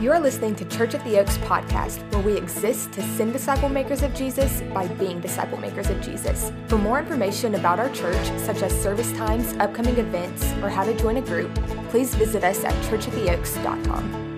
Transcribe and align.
You're 0.00 0.20
listening 0.20 0.54
to 0.54 0.64
Church 0.66 0.94
at 0.94 1.02
the 1.02 1.18
Oaks 1.18 1.38
podcast, 1.38 1.98
where 2.12 2.22
we 2.22 2.36
exist 2.36 2.92
to 2.92 3.02
send 3.02 3.32
disciple 3.32 3.68
makers 3.68 4.02
of 4.02 4.14
Jesus 4.14 4.60
by 4.72 4.86
being 4.86 5.20
disciple 5.20 5.58
makers 5.58 5.90
of 5.90 6.00
Jesus. 6.00 6.52
For 6.68 6.78
more 6.78 7.00
information 7.00 7.56
about 7.56 7.80
our 7.80 7.90
church, 7.90 8.24
such 8.38 8.62
as 8.62 8.72
service 8.80 9.12
times, 9.14 9.54
upcoming 9.54 9.96
events, 9.96 10.44
or 10.62 10.68
how 10.68 10.84
to 10.84 10.96
join 10.96 11.16
a 11.16 11.20
group, 11.20 11.52
please 11.90 12.14
visit 12.14 12.44
us 12.44 12.62
at 12.62 12.74
churchattheoaks.com. 12.84 14.28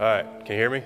All 0.00 0.08
right, 0.08 0.24
can 0.44 0.56
you 0.56 0.62
hear 0.62 0.70
me? 0.70 0.82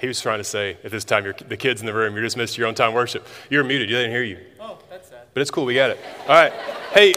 He 0.00 0.06
was 0.06 0.20
trying 0.20 0.38
to 0.38 0.44
say 0.44 0.78
at 0.82 0.90
this 0.90 1.04
time, 1.04 1.32
the 1.48 1.56
kids 1.56 1.80
in 1.80 1.86
the 1.86 1.92
room, 1.92 2.14
you're 2.14 2.22
dismissed 2.22 2.54
to 2.54 2.60
your 2.60 2.68
own 2.68 2.74
time 2.74 2.94
worship. 2.94 3.26
You're 3.50 3.64
muted, 3.64 3.88
they 3.88 3.92
didn't 3.92 4.12
hear 4.12 4.22
you. 4.22 4.38
Oh, 4.58 4.78
that's 4.88 5.10
sad. 5.10 5.26
But 5.34 5.42
it's 5.42 5.50
cool, 5.50 5.66
we 5.66 5.74
got 5.74 5.90
it. 5.90 5.98
All 6.22 6.28
right, 6.28 6.52
hey, 6.92 7.16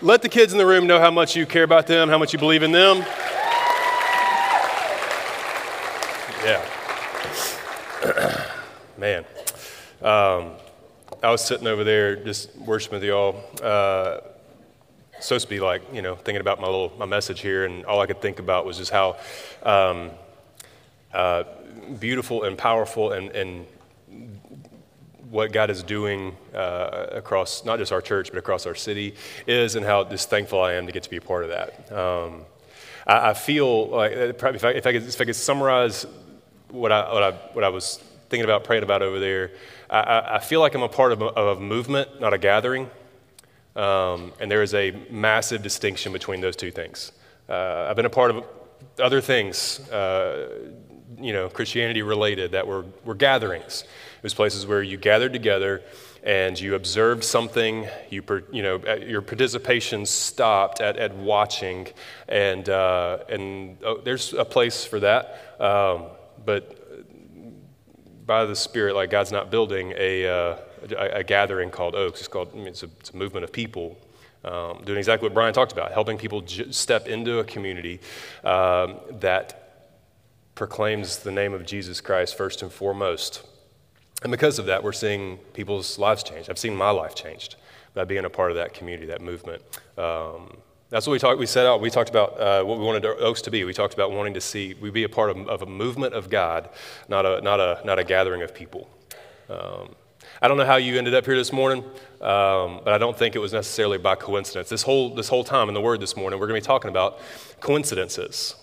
let 0.00 0.22
the 0.22 0.28
kids 0.28 0.52
in 0.52 0.58
the 0.58 0.66
room 0.66 0.86
know 0.86 0.98
how 0.98 1.10
much 1.10 1.36
you 1.36 1.44
care 1.44 1.64
about 1.64 1.86
them, 1.86 2.08
how 2.08 2.18
much 2.18 2.32
you 2.32 2.38
believe 2.38 2.62
in 2.62 2.72
them. 2.72 3.04
Yeah. 6.44 6.66
Man. 8.98 9.24
Um, 10.00 10.52
I 11.22 11.30
was 11.30 11.44
sitting 11.44 11.68
over 11.68 11.84
there 11.84 12.16
just 12.16 12.56
worshiping 12.56 12.98
with 12.98 13.04
y'all. 13.08 13.44
Uh, 13.62 14.18
supposed 15.20 15.46
to 15.46 15.50
be 15.50 15.60
like, 15.60 15.82
you 15.92 16.02
know, 16.02 16.16
thinking 16.16 16.40
about 16.40 16.60
my 16.60 16.66
little 16.66 16.92
my 16.98 17.06
message 17.06 17.40
here, 17.40 17.64
and 17.64 17.84
all 17.84 18.00
I 18.00 18.06
could 18.06 18.20
think 18.20 18.40
about 18.40 18.66
was 18.66 18.78
just 18.78 18.90
how 18.90 19.16
um, 19.62 20.10
uh, 21.12 21.44
beautiful 21.98 22.44
and 22.44 22.56
powerful 22.56 23.12
and, 23.12 23.30
and 23.30 23.66
what 25.30 25.52
God 25.52 25.70
is 25.70 25.82
doing 25.82 26.36
uh, 26.54 27.06
across 27.12 27.64
not 27.64 27.78
just 27.78 27.90
our 27.90 28.02
church, 28.02 28.30
but 28.30 28.38
across 28.38 28.66
our 28.66 28.74
city 28.74 29.14
is, 29.46 29.76
and 29.76 29.84
how 29.84 30.04
just 30.04 30.28
thankful 30.28 30.60
I 30.60 30.74
am 30.74 30.86
to 30.86 30.92
get 30.92 31.02
to 31.04 31.10
be 31.10 31.16
a 31.16 31.20
part 31.22 31.44
of 31.44 31.50
that. 31.50 31.92
Um, 31.92 32.44
I, 33.06 33.30
I, 33.30 33.34
feel 33.34 33.88
like 33.88 34.12
uh, 34.12 34.16
if 34.16 34.44
I, 34.44 34.70
if 34.70 34.86
I, 34.86 34.92
could, 34.92 35.02
if 35.02 35.20
I 35.20 35.24
could 35.24 35.36
summarize 35.36 36.06
what 36.68 36.92
I, 36.92 37.12
what, 37.12 37.22
I, 37.22 37.30
what 37.54 37.64
I 37.64 37.70
was 37.70 37.96
thinking 38.28 38.44
about, 38.44 38.64
praying 38.64 38.82
about 38.82 39.02
over 39.02 39.18
there, 39.18 39.52
I, 39.88 40.34
I 40.34 40.38
feel 40.38 40.60
like 40.60 40.74
I'm 40.74 40.82
a 40.82 40.88
part 40.88 41.12
of 41.12 41.22
a, 41.22 41.26
of 41.26 41.58
a 41.58 41.60
movement, 41.60 42.20
not 42.20 42.34
a 42.34 42.38
gathering. 42.38 42.90
Um, 43.74 44.32
and 44.38 44.50
there 44.50 44.62
is 44.62 44.74
a 44.74 44.90
massive 45.10 45.62
distinction 45.62 46.12
between 46.12 46.40
those 46.40 46.56
two 46.56 46.70
things. 46.70 47.12
Uh, 47.48 47.86
I've 47.88 47.96
been 47.96 48.06
a 48.06 48.10
part 48.10 48.30
of 48.30 48.44
other 48.98 49.20
things, 49.20 49.80
uh, 49.90 50.48
you 51.22 51.32
know, 51.32 51.48
Christianity 51.48 52.02
related 52.02 52.52
that 52.52 52.66
were, 52.66 52.84
were 53.04 53.14
gatherings. 53.14 53.82
It 53.82 54.22
was 54.22 54.34
places 54.34 54.66
where 54.66 54.82
you 54.82 54.96
gathered 54.96 55.32
together 55.32 55.82
and 56.22 56.58
you 56.58 56.74
observed 56.76 57.24
something, 57.24 57.88
you, 58.08 58.22
you 58.52 58.62
know, 58.62 58.80
your 58.96 59.22
participation 59.22 60.06
stopped 60.06 60.80
at, 60.80 60.96
at 60.96 61.14
watching, 61.16 61.88
and, 62.28 62.68
uh, 62.68 63.18
and 63.28 63.76
oh, 63.84 64.00
there's 64.00 64.32
a 64.32 64.44
place 64.44 64.84
for 64.84 65.00
that. 65.00 65.56
Um, 65.58 66.04
but 66.44 66.78
by 68.24 68.44
the 68.44 68.54
Spirit, 68.54 68.94
like 68.94 69.10
God's 69.10 69.32
not 69.32 69.50
building 69.50 69.92
a, 69.96 70.26
uh, 70.26 70.56
a, 70.96 71.06
a, 71.18 71.24
gathering 71.24 71.70
called 71.70 71.96
Oaks. 71.96 72.20
It's 72.20 72.28
called, 72.28 72.50
I 72.52 72.56
mean, 72.56 72.68
it's, 72.68 72.84
a, 72.84 72.88
it's 73.00 73.10
a 73.10 73.16
movement 73.16 73.44
of 73.44 73.52
people 73.52 73.98
um, 74.44 74.82
doing 74.84 74.98
exactly 74.98 75.26
what 75.26 75.34
Brian 75.34 75.54
talked 75.54 75.72
about, 75.72 75.92
helping 75.92 76.18
people 76.18 76.40
j- 76.40 76.70
step 76.70 77.06
into 77.06 77.38
a 77.38 77.44
community 77.44 78.00
um, 78.44 78.96
that 79.20 79.61
proclaims 80.54 81.18
the 81.18 81.30
name 81.30 81.54
of 81.54 81.64
Jesus 81.64 82.00
Christ 82.00 82.36
first 82.36 82.62
and 82.62 82.72
foremost. 82.72 83.46
And 84.22 84.30
because 84.30 84.58
of 84.58 84.66
that, 84.66 84.82
we're 84.84 84.92
seeing 84.92 85.38
people's 85.52 85.98
lives 85.98 86.22
change. 86.22 86.48
I've 86.48 86.58
seen 86.58 86.76
my 86.76 86.90
life 86.90 87.14
changed 87.14 87.56
by 87.94 88.04
being 88.04 88.24
a 88.24 88.30
part 88.30 88.50
of 88.50 88.56
that 88.56 88.74
community, 88.74 89.06
that 89.06 89.20
movement. 89.20 89.62
Um, 89.98 90.56
that's 90.90 91.06
what 91.06 91.14
we 91.14 91.18
talked. 91.18 91.38
We 91.38 91.46
set 91.46 91.66
out. 91.66 91.80
We 91.80 91.88
talked 91.88 92.10
about 92.10 92.38
uh, 92.38 92.62
what 92.64 92.78
we 92.78 92.84
wanted 92.84 93.04
Oaks 93.06 93.40
to 93.42 93.50
be. 93.50 93.64
We 93.64 93.72
talked 93.72 93.94
about 93.94 94.12
wanting 94.12 94.34
to 94.34 94.40
see 94.42 94.74
we 94.74 94.90
be 94.90 95.04
a 95.04 95.08
part 95.08 95.30
of, 95.30 95.48
of, 95.48 95.62
a 95.62 95.66
movement 95.66 96.12
of 96.12 96.28
God, 96.28 96.68
not 97.08 97.24
a 97.24 97.40
not 97.40 97.60
a 97.60 97.80
not 97.84 97.98
a 97.98 98.04
gathering 98.04 98.42
of 98.42 98.54
people. 98.54 98.90
Um, 99.48 99.94
I 100.42 100.48
don't 100.48 100.58
know 100.58 100.66
how 100.66 100.76
you 100.76 100.98
ended 100.98 101.14
up 101.14 101.24
here 101.24 101.36
this 101.36 101.52
morning, 101.52 101.82
um, 102.20 102.80
but 102.84 102.88
I 102.88 102.98
don't 102.98 103.16
think 103.16 103.34
it 103.34 103.38
was 103.38 103.54
necessarily 103.54 103.96
by 103.96 104.16
coincidence. 104.16 104.68
This 104.68 104.82
whole 104.82 105.14
this 105.14 105.28
whole 105.28 105.44
time 105.44 105.68
in 105.68 105.74
the 105.74 105.80
Word 105.80 105.98
this 105.98 106.14
morning, 106.14 106.38
we're 106.38 106.46
going 106.46 106.60
to 106.60 106.64
be 106.64 106.66
talking 106.66 106.90
about 106.90 107.20
coincidences. 107.60 108.54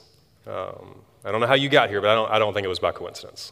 Um, 0.46 1.02
I 1.26 1.32
don't 1.32 1.42
know 1.42 1.48
how 1.48 1.56
you 1.56 1.70
got 1.70 1.90
here, 1.90 2.02
but 2.02 2.10
I 2.10 2.16
don't, 2.16 2.32
I 2.32 2.40
don't 2.40 2.54
think 2.54 2.66
it 2.66 2.70
was 2.70 2.80
by 2.80 2.92
coincidence. 2.92 3.52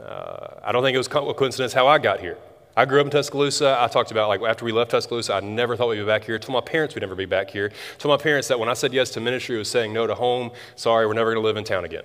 Uh, 0.00 0.60
I 0.64 0.72
don't 0.72 0.82
think 0.82 0.94
it 0.94 0.98
was 0.98 1.08
coincidence 1.08 1.72
how 1.72 1.86
I 1.86 1.98
got 1.98 2.20
here. 2.20 2.38
I 2.76 2.84
grew 2.84 3.00
up 3.00 3.06
in 3.06 3.10
Tuscaloosa. 3.10 3.76
I 3.80 3.88
talked 3.88 4.12
about, 4.12 4.28
like, 4.28 4.40
after 4.42 4.64
we 4.64 4.70
left 4.70 4.92
Tuscaloosa, 4.92 5.34
I 5.34 5.40
never 5.40 5.76
thought 5.76 5.88
we'd 5.88 5.98
be 5.98 6.04
back 6.04 6.22
here. 6.22 6.36
I 6.36 6.38
told 6.38 6.54
my 6.54 6.60
parents 6.70 6.94
we'd 6.94 7.00
never 7.00 7.16
be 7.16 7.24
back 7.24 7.50
here. 7.50 7.72
I 7.72 7.98
told 7.98 8.16
my 8.16 8.22
parents 8.22 8.46
that 8.48 8.58
when 8.60 8.68
I 8.68 8.74
said 8.74 8.92
yes 8.92 9.10
to 9.10 9.20
ministry, 9.20 9.56
it 9.56 9.58
was 9.58 9.70
saying 9.70 9.92
no 9.92 10.06
to 10.06 10.14
home. 10.14 10.52
Sorry, 10.76 11.04
we're 11.06 11.14
never 11.14 11.32
going 11.32 11.42
to 11.42 11.46
live 11.46 11.56
in 11.56 11.64
town 11.64 11.84
again. 11.84 12.04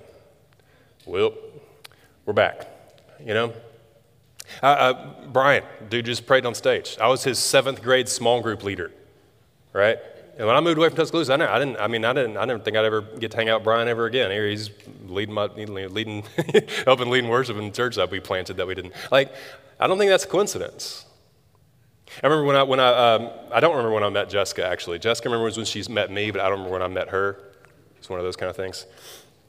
Well, 1.06 1.34
we're 2.26 2.32
back, 2.32 2.66
you 3.20 3.34
know? 3.34 3.52
Brian, 5.32 5.62
dude 5.88 6.06
just 6.06 6.26
prayed 6.26 6.44
on 6.44 6.54
stage. 6.54 6.96
I 7.00 7.06
was 7.08 7.22
his 7.22 7.38
seventh 7.38 7.82
grade 7.82 8.08
small 8.08 8.40
group 8.40 8.64
leader, 8.64 8.90
right? 9.72 9.98
And 10.36 10.46
when 10.46 10.56
I 10.56 10.60
moved 10.60 10.78
away 10.78 10.88
from 10.88 10.96
Tuscaloosa, 10.96 11.34
I, 11.34 11.56
I 11.56 11.58
didn't. 11.58 11.78
I 11.78 11.86
mean, 11.86 12.04
I 12.04 12.12
didn't. 12.12 12.36
I 12.36 12.44
didn't 12.44 12.64
think 12.64 12.76
I'd 12.76 12.84
ever 12.84 13.02
get 13.02 13.30
to 13.32 13.36
hang 13.36 13.48
out 13.48 13.60
with 13.60 13.64
Brian 13.64 13.86
ever 13.86 14.06
again. 14.06 14.30
Here 14.30 14.48
he's 14.48 14.70
leading 15.06 15.34
my, 15.34 15.46
leading, 15.46 16.24
helping 16.84 17.10
leading 17.10 17.30
worship 17.30 17.56
in 17.56 17.64
the 17.64 17.70
church 17.70 17.96
that 17.96 18.10
we 18.10 18.20
planted 18.20 18.56
that 18.56 18.66
we 18.66 18.74
didn't 18.74 18.94
like. 19.12 19.32
I 19.78 19.86
don't 19.86 19.98
think 19.98 20.10
that's 20.10 20.24
a 20.24 20.28
coincidence. 20.28 21.06
I 22.22 22.26
remember 22.26 22.44
when 22.44 22.56
I 22.56 22.62
when 22.64 22.80
I 22.80 23.14
um, 23.14 23.30
I 23.52 23.60
don't 23.60 23.76
remember 23.76 23.92
when 23.92 24.04
I 24.04 24.08
met 24.08 24.28
Jessica 24.28 24.66
actually. 24.66 24.98
Jessica 24.98 25.28
remembers 25.28 25.56
when 25.56 25.66
she's 25.66 25.88
met 25.88 26.10
me, 26.10 26.30
but 26.30 26.40
I 26.40 26.44
don't 26.44 26.58
remember 26.58 26.72
when 26.72 26.82
I 26.82 26.88
met 26.88 27.10
her. 27.10 27.38
It's 27.96 28.08
one 28.08 28.18
of 28.18 28.24
those 28.24 28.36
kind 28.36 28.50
of 28.50 28.56
things 28.56 28.86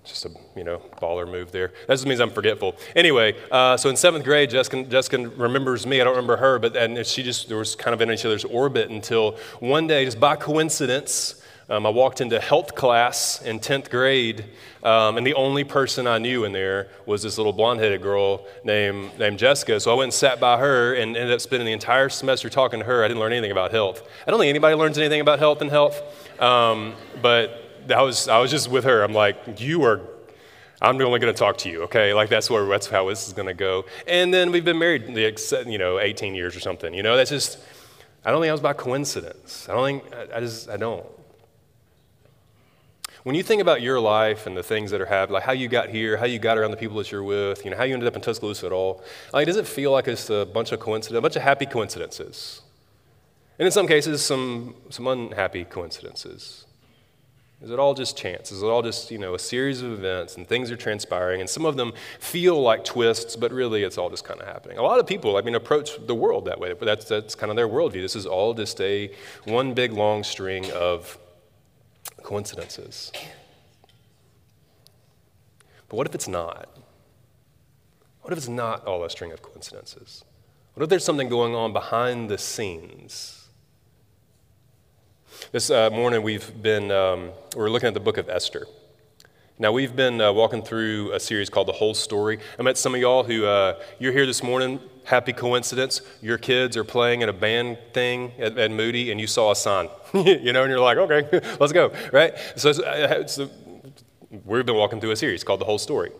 just 0.05 0.25
a 0.25 0.31
you 0.55 0.63
know 0.63 0.81
baller 1.01 1.29
move 1.29 1.51
there. 1.51 1.73
That 1.87 1.95
just 1.95 2.05
means 2.05 2.19
I'm 2.19 2.29
forgetful. 2.29 2.75
Anyway, 2.95 3.35
uh, 3.51 3.77
so 3.77 3.89
in 3.89 3.95
seventh 3.95 4.23
grade, 4.23 4.49
Jessica, 4.49 4.83
Jessica 4.83 5.29
remembers 5.29 5.85
me. 5.85 6.01
I 6.01 6.03
don't 6.03 6.15
remember 6.15 6.37
her, 6.37 6.59
but 6.59 6.75
and 6.75 7.05
she 7.05 7.23
just 7.23 7.47
there 7.49 7.57
was 7.57 7.75
kind 7.75 7.93
of 7.93 8.01
in 8.01 8.11
each 8.11 8.25
other's 8.25 8.45
orbit 8.45 8.89
until 8.89 9.37
one 9.59 9.87
day, 9.87 10.05
just 10.05 10.19
by 10.19 10.35
coincidence, 10.35 11.41
um, 11.67 11.87
I 11.87 11.89
walked 11.89 12.21
into 12.21 12.39
health 12.39 12.75
class 12.75 13.41
in 13.41 13.59
tenth 13.59 13.89
grade, 13.89 14.45
um, 14.83 15.17
and 15.17 15.25
the 15.25 15.33
only 15.33 15.63
person 15.63 16.05
I 16.05 16.19
knew 16.19 16.43
in 16.43 16.51
there 16.51 16.89
was 17.07 17.23
this 17.23 17.37
little 17.37 17.53
blonde-headed 17.53 18.03
girl 18.03 18.45
named 18.63 19.17
named 19.17 19.39
Jessica. 19.39 19.79
So 19.79 19.91
I 19.91 19.95
went 19.95 20.05
and 20.05 20.13
sat 20.13 20.39
by 20.39 20.59
her 20.59 20.93
and 20.93 21.17
ended 21.17 21.33
up 21.33 21.41
spending 21.41 21.65
the 21.65 21.73
entire 21.73 22.09
semester 22.09 22.51
talking 22.51 22.79
to 22.79 22.85
her. 22.85 23.03
I 23.03 23.07
didn't 23.07 23.19
learn 23.19 23.31
anything 23.33 23.51
about 23.51 23.71
health. 23.71 24.07
I 24.27 24.31
don't 24.31 24.39
think 24.39 24.49
anybody 24.49 24.75
learns 24.75 24.99
anything 24.99 25.21
about 25.21 25.39
health 25.39 25.61
and 25.61 25.71
health, 25.71 25.99
um, 26.39 26.93
but 27.19 27.64
I 27.91 28.01
was, 28.01 28.27
I 28.27 28.39
was 28.39 28.51
just 28.51 28.69
with 28.69 28.83
her. 28.83 29.03
I'm 29.03 29.13
like, 29.13 29.59
you 29.59 29.83
are, 29.83 30.01
I'm 30.81 30.99
only 31.01 31.19
going 31.19 31.33
to 31.33 31.37
talk 31.37 31.57
to 31.59 31.69
you, 31.69 31.83
okay? 31.83 32.13
Like 32.13 32.29
that's 32.29 32.49
where 32.49 32.65
that's 32.65 32.87
how 32.87 33.09
this 33.09 33.27
is 33.27 33.33
going 33.33 33.47
to 33.47 33.53
go. 33.53 33.85
And 34.07 34.33
then 34.33 34.51
we've 34.51 34.65
been 34.65 34.79
married, 34.79 35.07
you 35.07 35.77
know, 35.77 35.99
18 35.99 36.35
years 36.35 36.55
or 36.55 36.59
something. 36.59 36.93
You 36.93 37.03
know, 37.03 37.15
that's 37.15 37.29
just. 37.29 37.59
I 38.27 38.31
don't 38.31 38.41
think 38.41 38.49
that 38.49 38.53
was 38.53 38.61
by 38.61 38.73
coincidence. 38.73 39.69
I 39.69 39.73
don't 39.73 39.85
think. 39.85 40.15
I, 40.15 40.37
I 40.37 40.39
just. 40.39 40.69
I 40.69 40.77
don't. 40.77 41.05
When 43.25 43.33
you 43.33 43.41
think 43.41 43.59
about 43.59 43.81
your 43.81 43.99
life 43.99 44.45
and 44.45 44.55
the 44.55 44.61
things 44.61 44.91
that 44.91 45.01
are 45.01 45.05
happening, 45.07 45.33
like 45.33 45.43
how 45.43 45.51
you 45.51 45.67
got 45.67 45.89
here, 45.89 46.15
how 46.15 46.25
you 46.25 46.37
got 46.37 46.59
around 46.59 46.69
the 46.69 46.77
people 46.77 46.97
that 46.97 47.11
you're 47.11 47.23
with, 47.23 47.65
you 47.65 47.71
know, 47.71 47.77
how 47.77 47.83
you 47.83 47.95
ended 47.95 48.07
up 48.07 48.15
in 48.15 48.21
Tuscaloosa 48.21 48.67
at 48.67 48.71
all, 48.71 49.03
like, 49.33 49.47
does 49.47 49.55
it 49.55 49.65
feel 49.65 49.91
like 49.91 50.07
it's 50.07 50.29
a 50.29 50.45
bunch 50.45 50.71
of 50.71 50.79
coincidences, 50.79 51.17
a 51.17 51.21
bunch 51.21 51.35
of 51.35 51.41
happy 51.41 51.65
coincidences? 51.65 52.61
And 53.57 53.65
in 53.65 53.71
some 53.71 53.87
cases, 53.87 54.23
some, 54.23 54.75
some 54.91 55.07
unhappy 55.07 55.63
coincidences. 55.65 56.64
Is 57.61 57.71
it 57.71 57.79
all 57.79 57.93
just 57.93 58.17
chance? 58.17 58.51
Is 58.51 58.61
it 58.61 58.65
all 58.65 58.81
just, 58.81 59.09
you 59.11 59.17
know, 59.17 59.33
a 59.33 59.39
series 59.39 59.81
of 59.81 59.91
events 59.91 60.35
and 60.35 60.47
things 60.47 60.69
are 60.71 60.75
transpiring 60.75 61.39
and 61.39 61.49
some 61.49 61.65
of 61.65 61.77
them 61.77 61.93
feel 62.19 62.61
like 62.61 62.83
twists, 62.83 63.35
but 63.35 63.51
really 63.51 63.83
it's 63.83 63.97
all 63.97 64.09
just 64.09 64.25
kind 64.25 64.41
of 64.41 64.47
happening. 64.47 64.77
A 64.77 64.81
lot 64.81 64.99
of 64.99 65.07
people, 65.07 65.37
I 65.37 65.41
mean, 65.41 65.55
approach 65.55 65.91
the 66.05 66.15
world 66.15 66.45
that 66.45 66.59
way, 66.59 66.73
but 66.73 66.85
that's, 66.85 67.05
that's 67.05 67.33
kind 67.33 67.49
of 67.49 67.55
their 67.55 67.67
worldview. 67.67 68.01
This 68.01 68.15
is 68.15 68.25
all 68.25 68.53
just 68.53 68.79
a 68.81 69.11
one 69.45 69.73
big 69.73 69.93
long 69.93 70.23
string 70.23 70.69
of 70.71 71.17
coincidences. 72.23 73.11
But 75.87 75.95
what 75.95 76.07
if 76.07 76.13
it's 76.15 76.27
not? 76.27 76.69
What 78.21 78.31
if 78.33 78.37
it's 78.37 78.49
not 78.49 78.85
all 78.85 79.03
a 79.03 79.09
string 79.09 79.31
of 79.31 79.41
coincidences? 79.41 80.25
What 80.73 80.83
if 80.83 80.89
there's 80.89 81.05
something 81.05 81.29
going 81.29 81.55
on 81.55 81.71
behind 81.71 82.29
the 82.29 82.37
scenes? 82.37 83.44
This 85.51 85.69
uh, 85.69 85.89
morning 85.89 86.21
we've 86.23 86.61
been, 86.61 86.91
um, 86.91 87.31
we're 87.55 87.69
looking 87.69 87.87
at 87.87 87.93
the 87.93 87.99
book 87.99 88.17
of 88.17 88.29
Esther. 88.29 88.67
Now, 89.57 89.71
we've 89.71 89.95
been 89.95 90.19
uh, 90.19 90.33
walking 90.33 90.61
through 90.61 91.13
a 91.13 91.19
series 91.19 91.49
called 91.49 91.67
The 91.67 91.73
Whole 91.73 91.93
Story. 91.93 92.39
I 92.59 92.61
met 92.61 92.77
some 92.77 92.93
of 92.93 92.99
y'all 92.99 93.23
who, 93.23 93.45
uh, 93.45 93.79
you're 93.99 94.11
here 94.11 94.25
this 94.25 94.43
morning, 94.43 94.81
happy 95.05 95.31
coincidence. 95.31 96.01
Your 96.21 96.37
kids 96.37 96.75
are 96.75 96.83
playing 96.83 97.21
in 97.21 97.29
a 97.29 97.33
band 97.33 97.77
thing 97.93 98.33
at, 98.37 98.57
at 98.57 98.71
Moody, 98.71 99.11
and 99.11 99.21
you 99.21 99.27
saw 99.27 99.51
a 99.51 99.55
sign, 99.55 99.87
you 100.13 100.51
know, 100.51 100.63
and 100.63 100.69
you're 100.69 100.79
like, 100.79 100.97
okay, 100.97 101.29
let's 101.59 101.71
go, 101.71 101.93
right? 102.11 102.33
So, 102.57 102.71
uh, 102.71 103.25
so, 103.27 103.49
we've 104.43 104.65
been 104.65 104.75
walking 104.75 104.99
through 104.99 105.11
a 105.11 105.15
series 105.15 105.43
called 105.43 105.61
The 105.61 105.65
Whole 105.65 105.79
Story. 105.79 106.11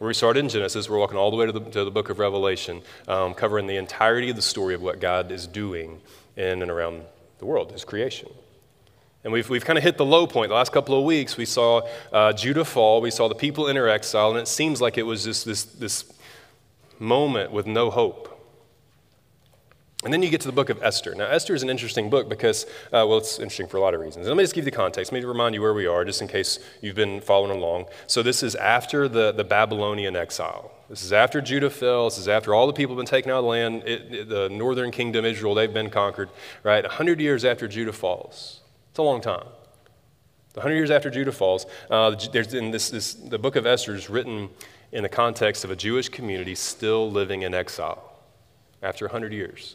we 0.00 0.12
started 0.12 0.40
in 0.40 0.48
Genesis, 0.48 0.88
we're 0.88 0.98
walking 0.98 1.16
all 1.16 1.30
the 1.30 1.36
way 1.36 1.46
to 1.46 1.52
the, 1.52 1.60
to 1.60 1.84
the 1.84 1.92
book 1.92 2.10
of 2.10 2.18
Revelation, 2.18 2.82
um, 3.06 3.34
covering 3.34 3.68
the 3.68 3.76
entirety 3.76 4.30
of 4.30 4.36
the 4.36 4.42
story 4.42 4.74
of 4.74 4.82
what 4.82 5.00
God 5.00 5.30
is 5.30 5.46
doing 5.46 6.00
in 6.36 6.60
and 6.60 6.70
around 6.70 7.02
the 7.38 7.46
world, 7.46 7.70
His 7.70 7.84
creation. 7.84 8.30
And 9.24 9.32
we've, 9.32 9.48
we've 9.48 9.64
kind 9.64 9.78
of 9.78 9.82
hit 9.82 9.96
the 9.96 10.04
low 10.04 10.26
point. 10.26 10.50
The 10.50 10.54
last 10.54 10.72
couple 10.72 10.96
of 10.98 11.04
weeks, 11.04 11.36
we 11.38 11.46
saw 11.46 11.88
uh, 12.12 12.32
Judah 12.34 12.64
fall, 12.64 13.00
we 13.00 13.10
saw 13.10 13.26
the 13.26 13.34
people 13.34 13.68
enter 13.68 13.88
exile, 13.88 14.30
and 14.30 14.38
it 14.38 14.46
seems 14.46 14.82
like 14.82 14.98
it 14.98 15.02
was 15.02 15.24
just 15.24 15.46
this, 15.46 15.64
this 15.64 16.12
moment 16.98 17.50
with 17.50 17.66
no 17.66 17.90
hope. 17.90 18.30
And 20.04 20.12
then 20.12 20.22
you 20.22 20.28
get 20.28 20.42
to 20.42 20.46
the 20.46 20.52
book 20.52 20.68
of 20.68 20.82
Esther. 20.82 21.14
Now, 21.14 21.24
Esther 21.24 21.54
is 21.54 21.62
an 21.62 21.70
interesting 21.70 22.10
book 22.10 22.28
because, 22.28 22.66
uh, 22.92 23.08
well, 23.08 23.16
it's 23.16 23.38
interesting 23.38 23.66
for 23.66 23.78
a 23.78 23.80
lot 23.80 23.94
of 23.94 24.02
reasons. 24.02 24.28
Let 24.28 24.36
me 24.36 24.42
just 24.42 24.54
give 24.54 24.66
you 24.66 24.70
the 24.70 24.76
context, 24.76 25.12
maybe 25.12 25.24
remind 25.24 25.54
you 25.54 25.62
where 25.62 25.72
we 25.72 25.86
are, 25.86 26.04
just 26.04 26.20
in 26.20 26.28
case 26.28 26.58
you've 26.82 26.94
been 26.94 27.22
following 27.22 27.56
along. 27.56 27.86
So, 28.06 28.22
this 28.22 28.42
is 28.42 28.54
after 28.54 29.08
the, 29.08 29.32
the 29.32 29.44
Babylonian 29.44 30.14
exile. 30.14 30.70
This 30.90 31.02
is 31.02 31.14
after 31.14 31.40
Judah 31.40 31.70
fell. 31.70 32.10
This 32.10 32.18
is 32.18 32.28
after 32.28 32.54
all 32.54 32.66
the 32.66 32.74
people 32.74 32.94
have 32.94 32.98
been 33.02 33.10
taken 33.10 33.32
out 33.32 33.38
of 33.38 33.44
the 33.44 33.48
land. 33.48 33.82
It, 33.86 34.14
it, 34.14 34.28
the 34.28 34.50
northern 34.50 34.90
kingdom, 34.90 35.24
Israel, 35.24 35.54
they've 35.54 35.72
been 35.72 35.88
conquered, 35.88 36.28
right? 36.62 36.84
100 36.84 37.18
years 37.18 37.42
after 37.42 37.66
Judah 37.66 37.94
falls. 37.94 38.60
It's 38.94 39.00
a 39.00 39.02
long 39.02 39.20
time. 39.20 39.42
100 40.52 40.76
years 40.76 40.92
after 40.92 41.10
Judah 41.10 41.32
falls, 41.32 41.66
uh, 41.90 42.14
there's 42.30 42.54
in 42.54 42.70
this, 42.70 42.90
this, 42.90 43.14
the 43.14 43.40
book 43.40 43.56
of 43.56 43.66
Esther 43.66 43.92
is 43.96 44.08
written 44.08 44.48
in 44.92 45.02
the 45.02 45.08
context 45.08 45.64
of 45.64 45.72
a 45.72 45.74
Jewish 45.74 46.08
community 46.08 46.54
still 46.54 47.10
living 47.10 47.42
in 47.42 47.54
exile 47.54 48.12
after 48.84 49.06
100 49.06 49.32
years. 49.32 49.74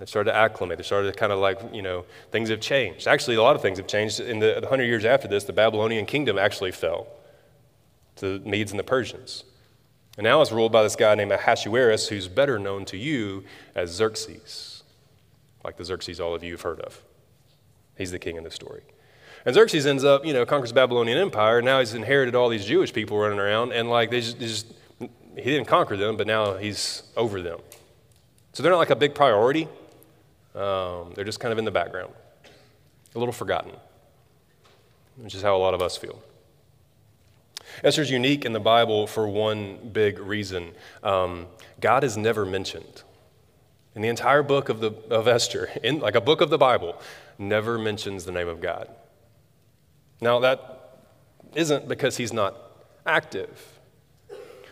They 0.00 0.06
started 0.06 0.32
to 0.32 0.36
acclimate. 0.36 0.78
They 0.78 0.82
started 0.82 1.12
to 1.12 1.16
kind 1.16 1.30
of 1.30 1.38
like, 1.38 1.60
you 1.72 1.82
know, 1.82 2.04
things 2.32 2.48
have 2.48 2.58
changed. 2.58 3.06
Actually, 3.06 3.36
a 3.36 3.42
lot 3.44 3.54
of 3.54 3.62
things 3.62 3.78
have 3.78 3.86
changed. 3.86 4.18
In 4.18 4.40
the, 4.40 4.54
the 4.54 4.62
100 4.62 4.86
years 4.86 5.04
after 5.04 5.28
this, 5.28 5.44
the 5.44 5.52
Babylonian 5.52 6.04
kingdom 6.04 6.36
actually 6.36 6.72
fell 6.72 7.06
to 8.16 8.40
the 8.40 8.50
Medes 8.50 8.72
and 8.72 8.78
the 8.80 8.82
Persians. 8.82 9.44
And 10.18 10.24
now 10.24 10.42
it's 10.42 10.50
ruled 10.50 10.72
by 10.72 10.82
this 10.82 10.96
guy 10.96 11.14
named 11.14 11.30
Ahasuerus, 11.30 12.08
who's 12.08 12.26
better 12.26 12.58
known 12.58 12.86
to 12.86 12.96
you 12.96 13.44
as 13.76 13.92
Xerxes, 13.92 14.82
like 15.64 15.76
the 15.76 15.84
Xerxes 15.84 16.18
all 16.18 16.34
of 16.34 16.42
you 16.42 16.54
have 16.54 16.62
heard 16.62 16.80
of. 16.80 17.04
He's 17.96 18.10
the 18.10 18.18
king 18.18 18.36
in 18.36 18.44
the 18.44 18.50
story. 18.50 18.82
And 19.44 19.54
Xerxes 19.54 19.86
ends 19.86 20.04
up, 20.04 20.24
you 20.24 20.32
know, 20.32 20.46
conquers 20.46 20.70
the 20.70 20.74
Babylonian 20.74 21.18
Empire. 21.18 21.60
Now 21.62 21.80
he's 21.80 21.94
inherited 21.94 22.34
all 22.34 22.48
these 22.48 22.64
Jewish 22.64 22.92
people 22.92 23.18
running 23.18 23.38
around, 23.38 23.72
and 23.72 23.90
like 23.90 24.10
they 24.10 24.20
just, 24.20 24.38
they 24.38 24.46
just 24.46 24.66
he 25.00 25.42
didn't 25.42 25.66
conquer 25.66 25.96
them, 25.96 26.16
but 26.16 26.26
now 26.26 26.56
he's 26.56 27.02
over 27.16 27.42
them. 27.42 27.58
So 28.52 28.62
they're 28.62 28.72
not 28.72 28.78
like 28.78 28.90
a 28.90 28.96
big 28.96 29.14
priority. 29.14 29.66
Um, 30.54 31.12
they're 31.14 31.24
just 31.24 31.40
kind 31.40 31.52
of 31.52 31.58
in 31.58 31.64
the 31.64 31.70
background, 31.70 32.12
a 33.14 33.18
little 33.18 33.32
forgotten, 33.32 33.72
which 35.16 35.34
is 35.34 35.42
how 35.42 35.56
a 35.56 35.58
lot 35.58 35.74
of 35.74 35.80
us 35.80 35.96
feel. 35.96 36.22
Esther's 37.82 38.10
unique 38.10 38.44
in 38.44 38.52
the 38.52 38.60
Bible 38.60 39.06
for 39.06 39.26
one 39.26 39.78
big 39.92 40.18
reason. 40.18 40.72
Um, 41.02 41.46
God 41.80 42.04
is 42.04 42.16
never 42.16 42.44
mentioned. 42.44 43.02
In 43.94 44.02
the 44.02 44.08
entire 44.08 44.42
book 44.42 44.68
of, 44.68 44.80
the, 44.80 44.92
of 45.10 45.26
Esther, 45.26 45.70
in, 45.82 46.00
like 46.00 46.14
a 46.14 46.20
book 46.20 46.40
of 46.40 46.50
the 46.50 46.58
Bible, 46.58 47.00
never 47.38 47.78
mentions 47.78 48.24
the 48.24 48.32
name 48.32 48.48
of 48.48 48.60
God. 48.60 48.88
Now, 50.20 50.38
that 50.40 51.00
isn't 51.54 51.88
because 51.88 52.16
he's 52.16 52.32
not 52.32 52.56
active. 53.04 53.72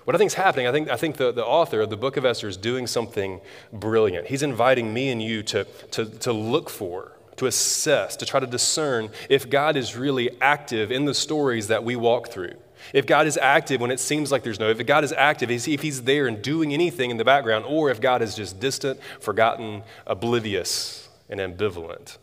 What 0.04 0.14
I 0.14 0.18
think 0.18 0.28
is 0.28 0.34
happening, 0.34 0.66
I 0.66 0.72
think, 0.72 0.88
I 0.88 0.96
think 0.96 1.16
the, 1.16 1.32
the 1.32 1.44
author 1.44 1.80
of 1.80 1.90
the 1.90 1.96
book 1.96 2.16
of 2.16 2.24
Esther 2.24 2.48
is 2.48 2.56
doing 2.56 2.86
something 2.86 3.40
brilliant. 3.72 4.28
He's 4.28 4.42
inviting 4.42 4.94
me 4.94 5.10
and 5.10 5.22
you 5.22 5.42
to, 5.44 5.64
to, 5.92 6.06
to 6.06 6.32
look 6.32 6.70
for, 6.70 7.12
to 7.36 7.46
assess, 7.46 8.16
to 8.16 8.26
try 8.26 8.40
to 8.40 8.46
discern 8.46 9.10
if 9.28 9.50
God 9.50 9.76
is 9.76 9.96
really 9.96 10.30
active 10.40 10.90
in 10.90 11.04
the 11.04 11.14
stories 11.14 11.68
that 11.68 11.84
we 11.84 11.96
walk 11.96 12.28
through. 12.28 12.54
If 12.94 13.06
God 13.06 13.26
is 13.26 13.36
active 13.36 13.80
when 13.80 13.90
it 13.90 14.00
seems 14.00 14.32
like 14.32 14.42
there's 14.42 14.58
no, 14.58 14.70
if 14.70 14.84
God 14.86 15.04
is 15.04 15.12
active, 15.12 15.50
if 15.50 15.82
He's 15.82 16.02
there 16.02 16.26
and 16.26 16.40
doing 16.40 16.72
anything 16.72 17.10
in 17.10 17.18
the 17.18 17.24
background, 17.24 17.66
or 17.68 17.90
if 17.90 18.00
God 18.00 18.22
is 18.22 18.34
just 18.34 18.58
distant, 18.58 18.98
forgotten, 19.20 19.82
oblivious, 20.06 21.08
and 21.28 21.40
ambivalent 21.40 22.16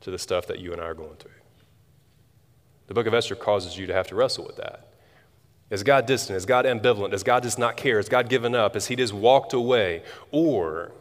to 0.00 0.10
the 0.10 0.18
stuff 0.18 0.46
that 0.46 0.58
you 0.58 0.72
and 0.72 0.80
I 0.80 0.84
are 0.84 0.94
going 0.94 1.16
through. 1.16 1.30
The 2.86 2.94
book 2.94 3.06
of 3.06 3.14
Esther 3.14 3.36
causes 3.36 3.78
you 3.78 3.86
to 3.86 3.94
have 3.94 4.08
to 4.08 4.14
wrestle 4.14 4.44
with 4.44 4.56
that. 4.56 4.88
Is 5.70 5.84
God 5.84 6.06
distant? 6.06 6.36
Is 6.36 6.46
God 6.46 6.64
ambivalent? 6.64 7.12
Does 7.12 7.22
God 7.22 7.44
just 7.44 7.58
not 7.58 7.76
care? 7.76 8.00
Is 8.00 8.08
God 8.08 8.28
given 8.28 8.54
up? 8.54 8.74
Has 8.74 8.88
He 8.88 8.96
just 8.96 9.12
walked 9.12 9.52
away? 9.52 10.02
Or 10.32 10.92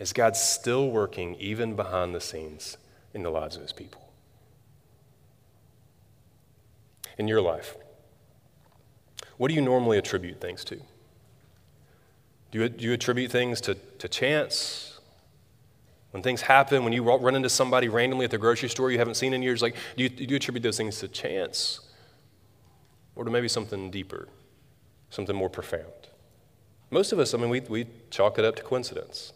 is 0.00 0.12
God 0.12 0.36
still 0.36 0.90
working 0.90 1.36
even 1.36 1.76
behind 1.76 2.14
the 2.14 2.20
scenes 2.20 2.76
in 3.12 3.22
the 3.22 3.30
lives 3.30 3.54
of 3.54 3.62
His 3.62 3.72
people? 3.72 4.10
In 7.16 7.28
your 7.28 7.40
life, 7.40 7.76
what 9.36 9.48
do 9.48 9.54
you 9.54 9.62
normally 9.62 9.98
attribute 9.98 10.40
things 10.40 10.64
to? 10.64 10.80
Do 12.50 12.58
you, 12.60 12.68
do 12.68 12.84
you 12.84 12.92
attribute 12.92 13.30
things 13.30 13.60
to, 13.62 13.74
to 13.74 14.08
chance? 14.08 14.93
When 16.14 16.22
things 16.22 16.40
happen, 16.40 16.84
when 16.84 16.92
you 16.92 17.02
run 17.02 17.34
into 17.34 17.50
somebody 17.50 17.88
randomly 17.88 18.24
at 18.24 18.30
the 18.30 18.38
grocery 18.38 18.68
store 18.68 18.90
you 18.90 18.98
haven't 18.98 19.16
seen 19.16 19.34
in 19.34 19.42
years, 19.42 19.60
like, 19.60 19.74
do 19.96 20.04
you, 20.04 20.08
do 20.08 20.24
you 20.24 20.36
attribute 20.36 20.62
those 20.62 20.76
things 20.76 21.00
to 21.00 21.08
chance? 21.08 21.80
or 23.16 23.24
to 23.24 23.30
maybe 23.30 23.48
something 23.48 23.90
deeper, 23.90 24.28
something 25.10 25.36
more 25.36 25.50
profound. 25.50 26.08
Most 26.90 27.12
of 27.12 27.18
us, 27.18 27.34
I 27.34 27.38
mean, 27.38 27.50
we, 27.50 27.60
we 27.60 27.86
chalk 28.10 28.38
it 28.38 28.44
up 28.44 28.56
to 28.56 28.62
coincidence. 28.62 29.32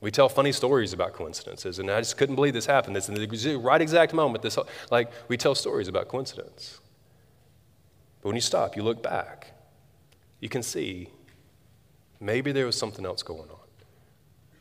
We 0.00 0.10
tell 0.10 0.28
funny 0.28 0.52
stories 0.52 0.92
about 0.92 1.12
coincidences, 1.12 1.78
and 1.78 1.90
I 1.90 2.00
just 2.00 2.16
couldn't 2.16 2.34
believe 2.34 2.54
this 2.54 2.66
happened. 2.66 2.96
This 2.96 3.08
in 3.08 3.14
the 3.14 3.56
right 3.56 3.80
exact 3.80 4.14
moment. 4.14 4.42
This, 4.42 4.58
like, 4.90 5.10
we 5.28 5.36
tell 5.36 5.54
stories 5.54 5.88
about 5.88 6.08
coincidence. 6.08 6.80
But 8.22 8.28
when 8.28 8.36
you 8.36 8.40
stop, 8.40 8.76
you 8.76 8.82
look 8.82 9.02
back, 9.02 9.52
you 10.40 10.48
can 10.48 10.62
see 10.62 11.08
maybe 12.18 12.52
there 12.52 12.66
was 12.66 12.76
something 12.76 13.04
else 13.04 13.22
going 13.22 13.50
on. 13.50 13.59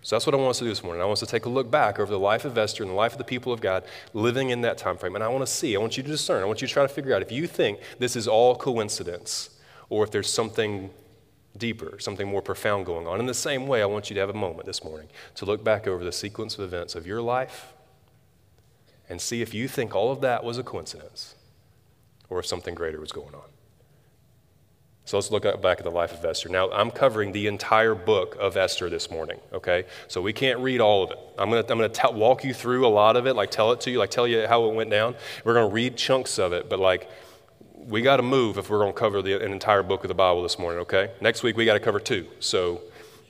So 0.02 0.16
that's 0.16 0.26
what 0.26 0.34
I 0.34 0.38
want 0.38 0.52
us 0.52 0.60
to 0.60 0.64
do 0.64 0.70
this 0.70 0.84
morning. 0.84 1.02
I 1.02 1.06
want 1.06 1.18
us 1.18 1.20
to 1.22 1.26
take 1.26 1.46
a 1.46 1.50
look 1.50 1.70
back 1.70 2.00
over 2.00 2.10
the 2.10 2.20
life 2.20 2.46
of 2.46 2.58
Esther 2.58 2.84
and 2.84 2.92
the 2.92 2.96
life 2.96 3.12
of 3.12 3.18
the 3.18 3.26
people 3.26 3.52
of 3.52 3.60
God 3.60 3.84
living 4.14 4.50
in 4.50 4.62
that 4.62 4.78
time 4.78 4.98
frame. 4.98 5.16
And 5.16 5.24
I 5.24 5.28
want 5.28 5.46
to 5.46 5.52
see, 5.52 5.76
I 5.76 5.80
want 5.80 5.98
you 5.98 6.04
to 6.04 6.10
discern, 6.10 6.42
I 6.42 6.46
want 6.46 6.62
you 6.62 6.68
to 6.68 6.74
try 6.74 6.84
to 6.84 6.90
figure 6.90 7.14
out 7.14 7.22
if 7.22 7.32
you 7.32 7.48
think 7.48 7.80
this 8.00 8.16
is 8.16 8.28
all 8.28 8.56
coincidence 8.56 9.50
or 9.90 10.04
if 10.04 10.12
there's 10.12 10.30
something 10.30 10.90
deeper, 11.58 12.00
something 12.00 12.28
more 12.28 12.42
profound 12.42 12.86
going 12.86 13.08
on. 13.08 13.20
In 13.20 13.26
the 13.26 13.34
same 13.34 13.68
way, 13.68 13.82
I 13.82 13.86
want 13.86 14.10
you 14.10 14.14
to 14.14 14.20
have 14.22 14.30
a 14.30 14.34
moment 14.34 14.66
this 14.66 14.84
morning 14.84 15.10
to 15.36 15.46
look 15.46 15.64
back 15.64 15.86
over 15.86 16.04
the 16.04 16.12
sequence 16.12 16.58
of 16.58 16.62
events 16.62 16.96
of 16.96 17.06
your 17.06 17.22
life 17.22 17.74
and 19.10 19.20
see 19.20 19.42
if 19.42 19.54
you 19.54 19.68
think 19.68 19.96
all 19.96 20.12
of 20.12 20.22
that 20.22 20.44
was 20.44 20.58
a 20.58 20.64
coincidence 20.64 21.36
or 22.30 22.40
if 22.40 22.46
something 22.46 22.74
greater 22.74 23.02
was 23.02 23.12
going 23.12 23.34
on. 23.34 23.59
So 25.10 25.18
let's 25.18 25.32
look 25.32 25.42
back 25.60 25.80
at 25.80 25.84
the 25.84 25.90
life 25.90 26.14
of 26.14 26.24
Esther. 26.24 26.50
Now, 26.50 26.70
I'm 26.70 26.92
covering 26.92 27.32
the 27.32 27.48
entire 27.48 27.96
book 27.96 28.38
of 28.40 28.56
Esther 28.56 28.92
this 28.92 29.10
morning, 29.10 29.40
okay? 29.52 29.86
So 30.08 30.22
we 30.22 30.34
can't 30.34 30.60
read 30.60 30.82
all 30.82 31.02
of 31.02 31.10
it. 31.10 31.18
I'm 31.36 31.50
going 31.50 31.66
to 31.66 31.74
I'm 31.74 31.80
gonna 31.80 32.12
walk 32.12 32.44
you 32.44 32.54
through 32.54 32.86
a 32.86 32.90
lot 32.90 33.18
of 33.18 33.26
it, 33.26 33.36
like 33.36 33.50
tell 33.50 33.72
it 33.72 33.82
to 33.82 33.90
you, 33.90 33.98
like 33.98 34.12
tell 34.12 34.28
you 34.28 34.46
how 34.46 34.70
it 34.70 34.76
went 34.76 34.92
down. 34.92 35.16
We're 35.44 35.56
going 35.56 35.68
to 35.68 35.74
read 35.74 35.98
chunks 35.98 36.38
of 36.38 36.54
it, 36.54 36.70
but 36.70 36.78
like 36.78 37.10
we 37.76 38.04
got 38.04 38.18
to 38.18 38.24
move 38.24 38.60
if 38.60 38.70
we're 38.70 38.78
going 38.78 38.94
to 38.94 39.00
cover 39.00 39.24
the, 39.24 39.44
an 39.44 39.52
entire 39.52 39.82
book 39.82 40.04
of 40.04 40.10
the 40.10 40.14
Bible 40.14 40.44
this 40.44 40.60
morning, 40.60 40.82
okay? 40.82 41.10
Next 41.22 41.42
week 41.42 41.58
we 41.58 41.66
got 41.66 41.74
to 41.74 41.80
cover 41.80 42.00
two. 42.00 42.28
So 42.40 42.82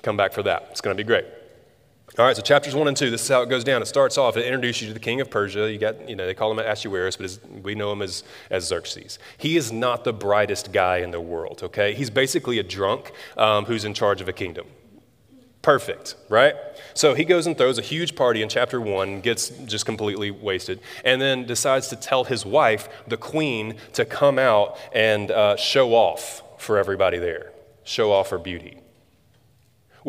come 0.01 0.17
back 0.17 0.33
for 0.33 0.43
that. 0.43 0.67
It's 0.71 0.81
going 0.81 0.97
to 0.97 1.01
be 1.01 1.07
great. 1.07 1.27
All 2.19 2.25
right, 2.25 2.35
so 2.35 2.41
chapters 2.41 2.75
one 2.75 2.89
and 2.89 2.97
two, 2.97 3.09
this 3.09 3.21
is 3.21 3.29
how 3.29 3.43
it 3.43 3.49
goes 3.49 3.63
down. 3.63 3.81
It 3.81 3.85
starts 3.85 4.17
off, 4.17 4.35
it 4.35 4.45
introduces 4.45 4.81
you 4.81 4.87
to 4.89 4.93
the 4.93 4.99
king 4.99 5.21
of 5.21 5.31
Persia. 5.31 5.71
You 5.71 5.77
got, 5.77 6.09
you 6.09 6.17
know, 6.17 6.25
they 6.25 6.33
call 6.33 6.51
him 6.51 6.59
Ahasuerus, 6.59 7.15
but 7.15 7.39
we 7.63 7.75
know 7.75 7.93
him 7.93 8.01
as, 8.01 8.25
as 8.49 8.67
Xerxes. 8.67 9.19
He 9.37 9.55
is 9.55 9.71
not 9.71 10.03
the 10.03 10.11
brightest 10.11 10.73
guy 10.73 10.97
in 10.97 11.11
the 11.11 11.21
world, 11.21 11.61
okay? 11.63 11.93
He's 11.93 12.09
basically 12.09 12.59
a 12.59 12.63
drunk 12.63 13.13
um, 13.37 13.63
who's 13.63 13.85
in 13.85 13.93
charge 13.93 14.19
of 14.19 14.27
a 14.27 14.33
kingdom. 14.33 14.67
Perfect, 15.61 16.17
right? 16.27 16.55
So 16.93 17.13
he 17.13 17.23
goes 17.23 17.47
and 17.47 17.57
throws 17.57 17.77
a 17.77 17.81
huge 17.81 18.17
party 18.17 18.41
in 18.41 18.49
chapter 18.49 18.81
one, 18.81 19.21
gets 19.21 19.47
just 19.47 19.85
completely 19.85 20.29
wasted, 20.29 20.81
and 21.05 21.21
then 21.21 21.45
decides 21.45 21.87
to 21.87 21.95
tell 21.95 22.25
his 22.25 22.45
wife, 22.45 22.89
the 23.07 23.15
queen, 23.15 23.77
to 23.93 24.03
come 24.03 24.37
out 24.37 24.77
and 24.93 25.31
uh, 25.31 25.55
show 25.55 25.93
off 25.93 26.43
for 26.57 26.77
everybody 26.77 27.17
there, 27.17 27.53
show 27.85 28.11
off 28.11 28.31
her 28.31 28.37
beauty 28.37 28.81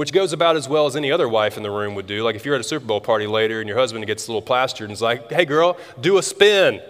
which 0.01 0.15
goes 0.15 0.33
about 0.33 0.57
as 0.57 0.67
well 0.67 0.87
as 0.87 0.97
any 0.97 1.13
other 1.13 1.29
wife 1.29 1.59
in 1.59 1.63
the 1.63 1.71
room 1.71 1.95
would 1.95 2.07
do. 2.07 2.23
Like 2.23 2.35
if 2.35 2.47
you're 2.47 2.55
at 2.55 2.61
a 2.63 2.65
Super 2.65 2.87
Bowl 2.87 3.03
party 3.03 3.27
later 3.27 3.61
and 3.61 3.69
your 3.69 3.77
husband 3.77 4.07
gets 4.07 4.29
a 4.29 4.31
little 4.31 4.41
plastered 4.41 4.87
and 4.87 4.93
is 4.95 5.03
like, 5.03 5.31
hey 5.31 5.45
girl, 5.45 5.77
do 6.01 6.17
a 6.17 6.23
spin. 6.23 6.81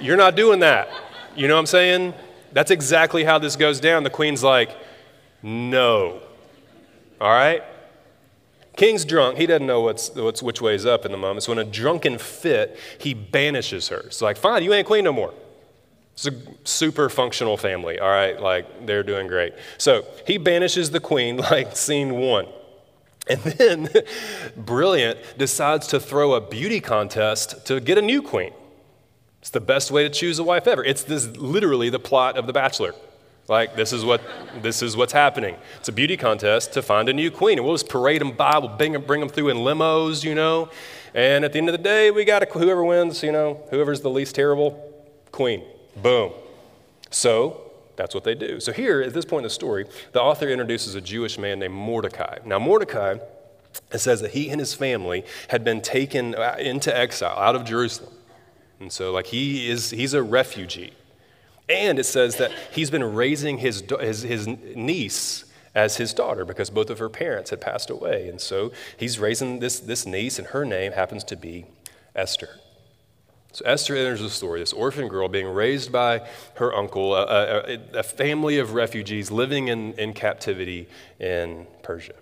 You're 0.00 0.16
not 0.16 0.34
doing 0.34 0.58
that. 0.58 0.88
You 1.36 1.46
know 1.46 1.54
what 1.54 1.60
I'm 1.60 1.66
saying? 1.66 2.14
That's 2.50 2.72
exactly 2.72 3.22
how 3.22 3.38
this 3.38 3.54
goes 3.54 3.78
down. 3.78 4.02
The 4.02 4.10
queen's 4.10 4.42
like, 4.42 4.76
no. 5.44 6.20
All 7.20 7.30
right? 7.30 7.62
King's 8.76 9.04
drunk. 9.04 9.38
He 9.38 9.46
doesn't 9.46 9.68
know 9.68 9.82
what's, 9.82 10.10
what's 10.10 10.42
which 10.42 10.60
way 10.60 10.74
is 10.74 10.84
up 10.84 11.06
in 11.06 11.12
the 11.12 11.18
moment. 11.18 11.44
So 11.44 11.52
in 11.52 11.60
a 11.60 11.64
drunken 11.64 12.18
fit, 12.18 12.80
he 12.98 13.14
banishes 13.14 13.90
her. 13.90 13.98
It's 13.98 14.20
like, 14.20 14.38
fine, 14.38 14.64
you 14.64 14.72
ain't 14.72 14.88
queen 14.88 15.04
no 15.04 15.12
more. 15.12 15.32
It's 16.24 16.36
a 16.36 16.66
super 16.68 17.08
functional 17.08 17.56
family, 17.56 17.98
all 17.98 18.08
right? 18.08 18.40
Like, 18.40 18.86
they're 18.86 19.02
doing 19.02 19.26
great. 19.26 19.54
So 19.76 20.04
he 20.24 20.38
banishes 20.38 20.90
the 20.90 21.00
queen, 21.00 21.36
like 21.50 21.76
scene 21.76 22.14
one. 22.14 22.46
And 23.28 23.40
then, 23.40 23.88
brilliant, 24.56 25.18
decides 25.36 25.88
to 25.88 26.00
throw 26.00 26.34
a 26.34 26.40
beauty 26.40 26.80
contest 26.80 27.66
to 27.66 27.80
get 27.80 27.98
a 27.98 28.02
new 28.02 28.22
queen. 28.22 28.52
It's 29.40 29.50
the 29.50 29.60
best 29.60 29.90
way 29.90 30.04
to 30.04 30.10
choose 30.10 30.38
a 30.38 30.44
wife 30.44 30.68
ever. 30.68 30.84
It's 30.84 31.02
this, 31.02 31.26
literally 31.36 31.90
the 31.90 31.98
plot 31.98 32.36
of 32.36 32.46
The 32.46 32.52
Bachelor. 32.52 32.94
Like 33.48 33.74
this 33.74 33.92
is 33.92 34.04
what 34.04 34.22
this 34.62 34.82
is 34.82 34.96
what's 34.96 35.12
happening. 35.12 35.56
It's 35.80 35.88
a 35.88 35.92
beauty 35.92 36.16
contest 36.16 36.72
to 36.74 36.82
find 36.82 37.08
a 37.08 37.12
new 37.12 37.28
queen, 37.28 37.58
and 37.58 37.66
we'll 37.66 37.74
just 37.74 37.88
parade 37.88 38.20
them 38.20 38.30
by. 38.30 38.56
We'll 38.58 38.76
bring 38.76 38.92
them, 38.92 39.02
bring 39.02 39.18
them 39.18 39.28
through 39.28 39.48
in 39.48 39.56
limos, 39.56 40.22
you 40.22 40.36
know. 40.36 40.70
And 41.12 41.44
at 41.44 41.52
the 41.52 41.58
end 41.58 41.68
of 41.68 41.72
the 41.72 41.82
day, 41.82 42.12
we 42.12 42.24
got 42.24 42.44
a, 42.44 42.46
whoever 42.46 42.84
wins, 42.84 43.24
you 43.24 43.32
know, 43.32 43.60
whoever's 43.70 44.00
the 44.00 44.10
least 44.10 44.36
terrible, 44.36 44.70
queen. 45.32 45.64
Boom. 45.96 46.32
So 47.10 47.72
that's 47.96 48.14
what 48.14 48.24
they 48.24 48.34
do. 48.34 48.60
So 48.60 48.72
here, 48.72 49.02
at 49.02 49.12
this 49.12 49.24
point 49.24 49.40
in 49.40 49.44
the 49.44 49.50
story, 49.50 49.86
the 50.12 50.20
author 50.20 50.48
introduces 50.48 50.94
a 50.94 51.00
Jewish 51.00 51.38
man 51.38 51.58
named 51.58 51.74
Mordecai. 51.74 52.38
Now, 52.44 52.58
Mordecai, 52.58 53.18
it 53.92 53.98
says 53.98 54.20
that 54.20 54.32
he 54.32 54.50
and 54.50 54.60
his 54.60 54.74
family 54.74 55.24
had 55.48 55.64
been 55.64 55.80
taken 55.80 56.34
uh, 56.34 56.56
into 56.58 56.96
exile 56.96 57.38
out 57.38 57.54
of 57.54 57.64
Jerusalem. 57.64 58.12
And 58.80 58.90
so, 58.90 59.12
like, 59.12 59.26
he 59.26 59.70
is, 59.70 59.90
he's 59.90 60.14
a 60.14 60.22
refugee. 60.22 60.92
And 61.68 61.98
it 61.98 62.04
says 62.04 62.36
that 62.36 62.50
he's 62.72 62.90
been 62.90 63.14
raising 63.14 63.58
his, 63.58 63.84
his, 64.00 64.22
his 64.22 64.46
niece 64.46 65.44
as 65.74 65.96
his 65.96 66.12
daughter 66.12 66.44
because 66.44 66.70
both 66.70 66.90
of 66.90 66.98
her 66.98 67.08
parents 67.08 67.50
had 67.50 67.60
passed 67.60 67.88
away. 67.88 68.28
And 68.28 68.40
so 68.40 68.72
he's 68.96 69.18
raising 69.18 69.60
this, 69.60 69.80
this 69.80 70.04
niece, 70.04 70.38
and 70.38 70.48
her 70.48 70.64
name 70.64 70.92
happens 70.92 71.24
to 71.24 71.36
be 71.36 71.66
Esther. 72.14 72.48
So 73.52 73.64
Esther 73.66 73.94
enters 73.94 74.20
the 74.20 74.30
story, 74.30 74.60
this 74.60 74.72
orphan 74.72 75.08
girl 75.08 75.28
being 75.28 75.46
raised 75.46 75.92
by 75.92 76.26
her 76.54 76.74
uncle, 76.74 77.14
a, 77.14 77.24
a, 77.24 77.98
a 77.98 78.02
family 78.02 78.58
of 78.58 78.72
refugees 78.72 79.30
living 79.30 79.68
in, 79.68 79.92
in 79.94 80.14
captivity 80.14 80.88
in 81.20 81.66
Persia. 81.82 82.14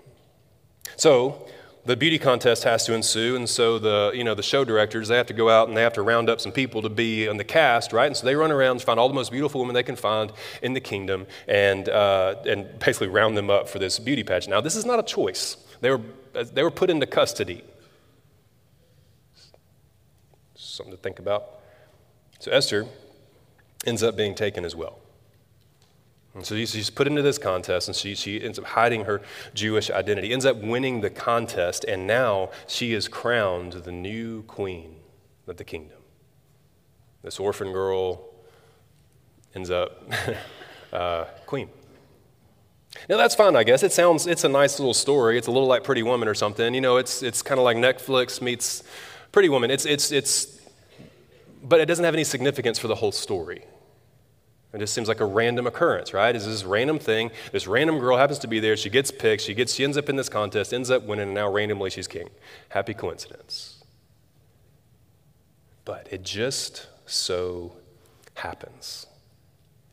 So 0.97 1.47
the 1.87 1.97
beauty 1.97 2.19
contest 2.19 2.65
has 2.65 2.85
to 2.87 2.95
ensue, 2.95 3.37
and 3.37 3.49
so 3.49 3.79
the, 3.79 4.11
you 4.13 4.25
know, 4.25 4.35
the 4.35 4.43
show 4.43 4.65
directors, 4.65 5.07
they 5.07 5.17
have 5.17 5.27
to 5.27 5.33
go 5.33 5.49
out 5.49 5.69
and 5.69 5.77
they 5.77 5.83
have 5.83 5.93
to 5.95 6.03
round 6.03 6.29
up 6.29 6.41
some 6.41 6.51
people 6.51 6.83
to 6.83 6.89
be 6.89 7.27
in 7.27 7.37
the 7.37 7.45
cast, 7.45 7.93
right? 7.93 8.07
And 8.07 8.17
so 8.17 8.27
they 8.27 8.35
run 8.35 8.51
around 8.51 8.73
and 8.73 8.83
find 8.83 8.99
all 8.99 9.09
the 9.09 9.15
most 9.15 9.31
beautiful 9.31 9.61
women 9.61 9.75
they 9.75 9.85
can 9.85 9.97
find 9.97 10.33
in 10.63 10.73
the 10.75 10.81
kingdom 10.81 11.29
and, 11.47 11.89
uh, 11.89 12.35
and 12.45 12.77
basically 12.81 13.09
round 13.09 13.37
them 13.37 13.51
up 13.51 13.69
for 13.69 13.79
this 13.79 14.01
beauty 14.01 14.25
pageant. 14.25 14.51
Now, 14.51 14.61
this 14.61 14.75
is 14.75 14.85
not 14.85 14.99
a 14.99 15.05
choice. 15.05 15.57
They 15.81 15.91
were, 15.91 16.01
they 16.33 16.65
were 16.65 16.73
put 16.73 16.91
into 16.91 17.07
custody 17.07 17.63
something 20.81 20.97
to 20.97 21.03
think 21.03 21.19
about. 21.19 21.61
So 22.39 22.51
Esther 22.51 22.87
ends 23.87 24.03
up 24.03 24.17
being 24.17 24.35
taken 24.35 24.65
as 24.65 24.75
well. 24.75 24.99
And 26.35 26.47
so 26.47 26.57
she's 26.65 26.91
put 26.91 27.07
into 27.07 27.23
this 27.23 27.39
contest, 27.39 27.89
and 27.89 27.97
she, 27.97 28.15
she 28.15 28.41
ends 28.43 28.59
up 28.59 28.65
hiding 28.65 29.05
her 29.05 29.21
Jewish 29.53 29.91
identity, 29.91 30.33
ends 30.33 30.47
up 30.47 30.57
winning 30.57 31.01
the 31.01 31.11
contest, 31.11 31.85
and 31.85 32.07
now 32.07 32.51
she 32.67 32.93
is 32.95 33.09
crowned 33.09 33.73
the 33.73 33.93
new 33.93 34.43
queen 34.45 34.97
of 35.49 35.57
the 35.57 35.65
kingdom. 35.65 35.99
This 37.23 37.41
orphan 37.41 37.73
girl 37.73 38.25
ends 39.55 39.71
up 39.71 40.11
uh, 40.93 41.25
queen. 41.47 41.69
Now 43.09 43.17
that's 43.17 43.35
fine, 43.35 43.57
I 43.57 43.65
guess. 43.65 43.83
It 43.83 43.93
sounds 43.93 44.27
it's 44.27 44.45
a 44.45 44.49
nice 44.49 44.79
little 44.79 44.95
story. 44.95 45.37
It's 45.37 45.47
a 45.47 45.51
little 45.51 45.69
like 45.69 45.85
Pretty 45.85 46.03
Woman 46.03 46.27
or 46.29 46.35
something. 46.35 46.75
You 46.75 46.81
know, 46.81 46.97
it's 46.97 47.23
it's 47.23 47.43
kind 47.43 47.59
of 47.59 47.65
like 47.65 47.77
Netflix 47.77 48.41
meets 48.41 48.83
Pretty 49.33 49.49
Woman. 49.49 49.71
It's 49.71 49.85
it's 49.85 50.11
it's 50.11 50.60
but 51.63 51.81
it 51.81 51.87
doesn't 51.87 52.05
have 52.05 52.15
any 52.15 52.25
significance 52.25 52.79
for 52.79 52.89
the 52.89 52.95
whole 52.95 53.13
story. 53.13 53.65
It 54.73 54.79
just 54.79 54.95
seems 54.95 55.09
like 55.09 55.21
a 55.21 55.25
random 55.25 55.67
occurrence, 55.67 56.15
right? 56.15 56.35
It's 56.35 56.47
this 56.47 56.63
random 56.63 57.01
thing. 57.01 57.33
This 57.51 57.67
random 57.67 57.99
girl 57.99 58.17
happens 58.17 58.39
to 58.41 58.47
be 58.47 58.61
there. 58.61 58.77
She 58.77 58.89
gets 58.89 59.11
picked. 59.11 59.43
She 59.43 59.53
gets. 59.53 59.75
She 59.75 59.83
ends 59.83 59.97
up 59.97 60.09
in 60.09 60.15
this 60.15 60.29
contest. 60.29 60.73
Ends 60.73 60.91
up 60.91 61.03
winning. 61.03 61.25
And 61.25 61.35
now 61.35 61.51
randomly 61.51 61.91
she's 61.91 62.07
king. 62.07 62.31
Happy 62.69 62.95
coincidence. 62.95 63.83
But 65.85 66.07
it 66.13 66.23
just 66.23 66.87
so 67.05 67.73
happens 68.35 69.07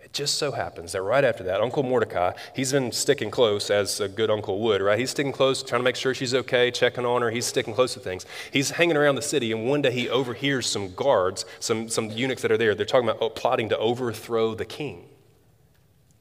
it 0.08 0.14
just 0.14 0.38
so 0.38 0.54
happens 0.54 0.94
that 0.94 1.02
right 1.02 1.26
after 1.26 1.44
that, 1.44 1.60
Uncle 1.60 1.84
Mordecai, 1.84 2.32
he's 2.56 2.72
been 2.72 2.94
sticking 2.94 3.30
close 3.30 3.70
as 3.70 4.00
a 4.00 4.08
good 4.08 4.32
uncle 4.32 4.62
would, 4.62 4.82
right? 4.82 4.98
He's 4.98 5.10
sticking 5.10 5.34
close, 5.34 5.62
trying 5.62 5.82
to 5.82 5.84
make 5.84 5.98
sure 5.98 6.14
she's 6.14 6.34
okay, 6.34 6.72
checking 6.72 7.06
on 7.06 7.22
her. 7.22 7.30
He's 7.30 7.46
sticking 7.46 7.74
close 7.74 7.94
to 7.96 8.00
things. 8.00 8.26
He's 8.50 8.70
hanging 8.70 8.96
around 8.96 9.16
the 9.16 9.22
city, 9.22 9.52
and 9.52 9.68
one 9.68 9.82
day 9.82 9.92
he 9.92 10.08
overhears 10.08 10.66
some 10.66 10.94
guards, 10.94 11.44
some, 11.60 11.90
some 11.90 12.10
eunuchs 12.10 12.42
that 12.44 12.54
are 12.54 12.58
there. 12.58 12.74
They're 12.74 12.86
talking 12.86 13.10
about 13.10 13.22
oh, 13.22 13.30
plotting 13.30 13.68
to 13.68 13.78
overthrow 13.78 14.56
the 14.56 14.64
king. 14.64 15.10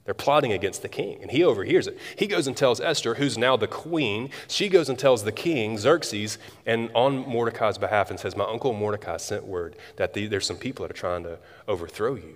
They're 0.05 0.14
plotting 0.14 0.52
against 0.52 0.83
the 0.83 0.88
king, 0.88 1.23
and 1.23 1.31
he 1.31 1.45
overhears 1.45 1.87
it. 1.87 1.97
He 2.16 2.26
goes 2.26 2.49
and 2.49 2.57
tells 2.57 2.81
Esther, 2.81 3.14
who's 3.14 3.38
now 3.38 3.57
the 3.57 3.69
queen. 3.69 4.31
She 4.49 4.69
goes 4.69 4.88
and 4.88 4.99
tells 4.99 5.23
the 5.23 5.31
king, 5.31 5.78
Xerxes, 5.78 6.38
and 6.66 6.90
on 6.93 7.19
Mordecai's 7.19 7.78
behalf, 7.78 8.11
and 8.11 8.19
says, 8.19 8.35
My 8.35 8.47
uncle 8.47 8.73
Mordecai 8.73 9.19
sent 9.19 9.45
word 9.45 9.76
that 9.95 10.12
the, 10.12 10.26
there's 10.26 10.47
some 10.47 10.57
people 10.57 10.83
that 10.83 10.90
are 10.90 10.99
trying 10.99 11.23
to 11.23 11.38
overthrow 11.69 12.16
you. 12.16 12.35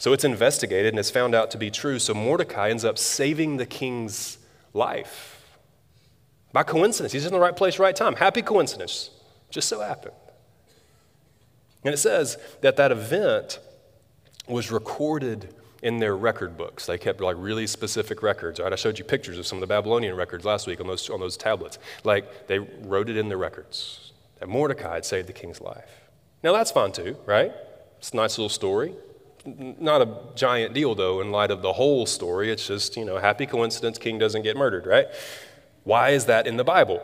So 0.00 0.14
it's 0.14 0.24
investigated 0.24 0.94
and 0.94 0.98
it's 0.98 1.10
found 1.10 1.34
out 1.34 1.50
to 1.50 1.58
be 1.58 1.70
true. 1.70 1.98
So 1.98 2.14
Mordecai 2.14 2.70
ends 2.70 2.86
up 2.86 2.96
saving 2.96 3.58
the 3.58 3.66
king's 3.66 4.38
life. 4.72 5.58
By 6.54 6.62
coincidence, 6.62 7.12
he's 7.12 7.26
in 7.26 7.34
the 7.34 7.38
right 7.38 7.54
place, 7.54 7.78
right 7.78 7.94
time. 7.94 8.16
Happy 8.16 8.40
coincidence. 8.40 9.10
Just 9.50 9.68
so 9.68 9.80
happened. 9.80 10.14
And 11.84 11.92
it 11.92 11.98
says 11.98 12.38
that 12.62 12.76
that 12.76 12.90
event 12.90 13.58
was 14.48 14.70
recorded 14.70 15.54
in 15.82 15.98
their 15.98 16.16
record 16.16 16.56
books. 16.56 16.86
They 16.86 16.96
kept 16.96 17.20
like 17.20 17.36
really 17.38 17.66
specific 17.66 18.22
records. 18.22 18.58
Right? 18.58 18.72
I 18.72 18.76
showed 18.76 18.98
you 18.98 19.04
pictures 19.04 19.36
of 19.36 19.46
some 19.46 19.58
of 19.58 19.60
the 19.60 19.66
Babylonian 19.66 20.16
records 20.16 20.46
last 20.46 20.66
week 20.66 20.80
on 20.80 20.86
those, 20.86 21.10
on 21.10 21.20
those 21.20 21.36
tablets. 21.36 21.78
Like 22.04 22.46
they 22.46 22.58
wrote 22.58 23.10
it 23.10 23.18
in 23.18 23.28
the 23.28 23.36
records 23.36 24.12
that 24.38 24.48
Mordecai 24.48 24.94
had 24.94 25.04
saved 25.04 25.28
the 25.28 25.34
king's 25.34 25.60
life. 25.60 26.08
Now 26.42 26.54
that's 26.54 26.70
fun 26.70 26.90
too, 26.92 27.18
right? 27.26 27.52
It's 27.98 28.12
a 28.12 28.16
nice 28.16 28.38
little 28.38 28.48
story 28.48 28.94
not 29.44 30.02
a 30.02 30.18
giant 30.34 30.74
deal, 30.74 30.94
though, 30.94 31.20
in 31.20 31.30
light 31.30 31.50
of 31.50 31.62
the 31.62 31.72
whole 31.72 32.06
story. 32.06 32.50
It's 32.50 32.66
just, 32.66 32.96
you 32.96 33.04
know, 33.04 33.18
happy 33.18 33.46
coincidence, 33.46 33.98
king 33.98 34.18
doesn't 34.18 34.42
get 34.42 34.56
murdered, 34.56 34.86
right? 34.86 35.06
Why 35.84 36.10
is 36.10 36.26
that 36.26 36.46
in 36.46 36.56
the 36.56 36.64
Bible? 36.64 37.02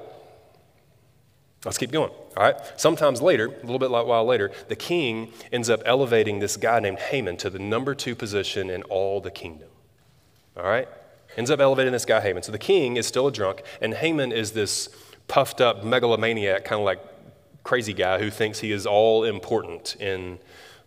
Let's 1.65 1.79
keep 1.79 1.91
going. 1.91 2.11
All 2.37 2.43
right. 2.43 2.57
Sometimes 2.77 3.21
later, 3.21 3.47
a 3.47 3.61
little 3.63 3.79
bit 3.79 3.91
like 3.91 4.07
while 4.07 4.25
later, 4.25 4.53
the 4.69 4.77
king 4.77 5.33
ends 5.51 5.69
up 5.69 5.83
elevating 5.85 6.39
this 6.39 6.57
guy 6.57 6.79
named 6.81 6.99
Haman 6.99 7.39
to 7.39 7.51
the 7.51 7.59
number 7.59 7.95
two 7.95 8.15
position 8.15 8.71
in 8.71 8.83
all 8.85 9.21
the 9.21 9.31
kingdom. 9.31 9.69
All 10.57 10.63
right. 10.63 10.89
Ends 11.37 11.51
up 11.51 11.59
elevating 11.61 11.93
this 11.93 12.05
guy 12.05 12.21
Haman. 12.21 12.43
So 12.43 12.53
the 12.53 12.59
king 12.59 12.97
is 12.97 13.07
still 13.07 13.27
a 13.27 13.33
drunk, 13.33 13.63
and 13.81 13.95
Haman 13.95 14.33
is 14.33 14.53
this 14.53 14.89
puffed 15.29 15.61
up 15.61 15.85
megalomaniac, 15.85 16.65
kind 16.65 16.81
of 16.81 16.85
like 16.85 17.01
crazy 17.65 17.93
guy 17.93 18.19
who 18.21 18.31
thinks 18.31 18.61
he 18.61 18.71
is 18.71 18.87
all 18.87 19.25
important 19.25 19.97
in 19.97 20.39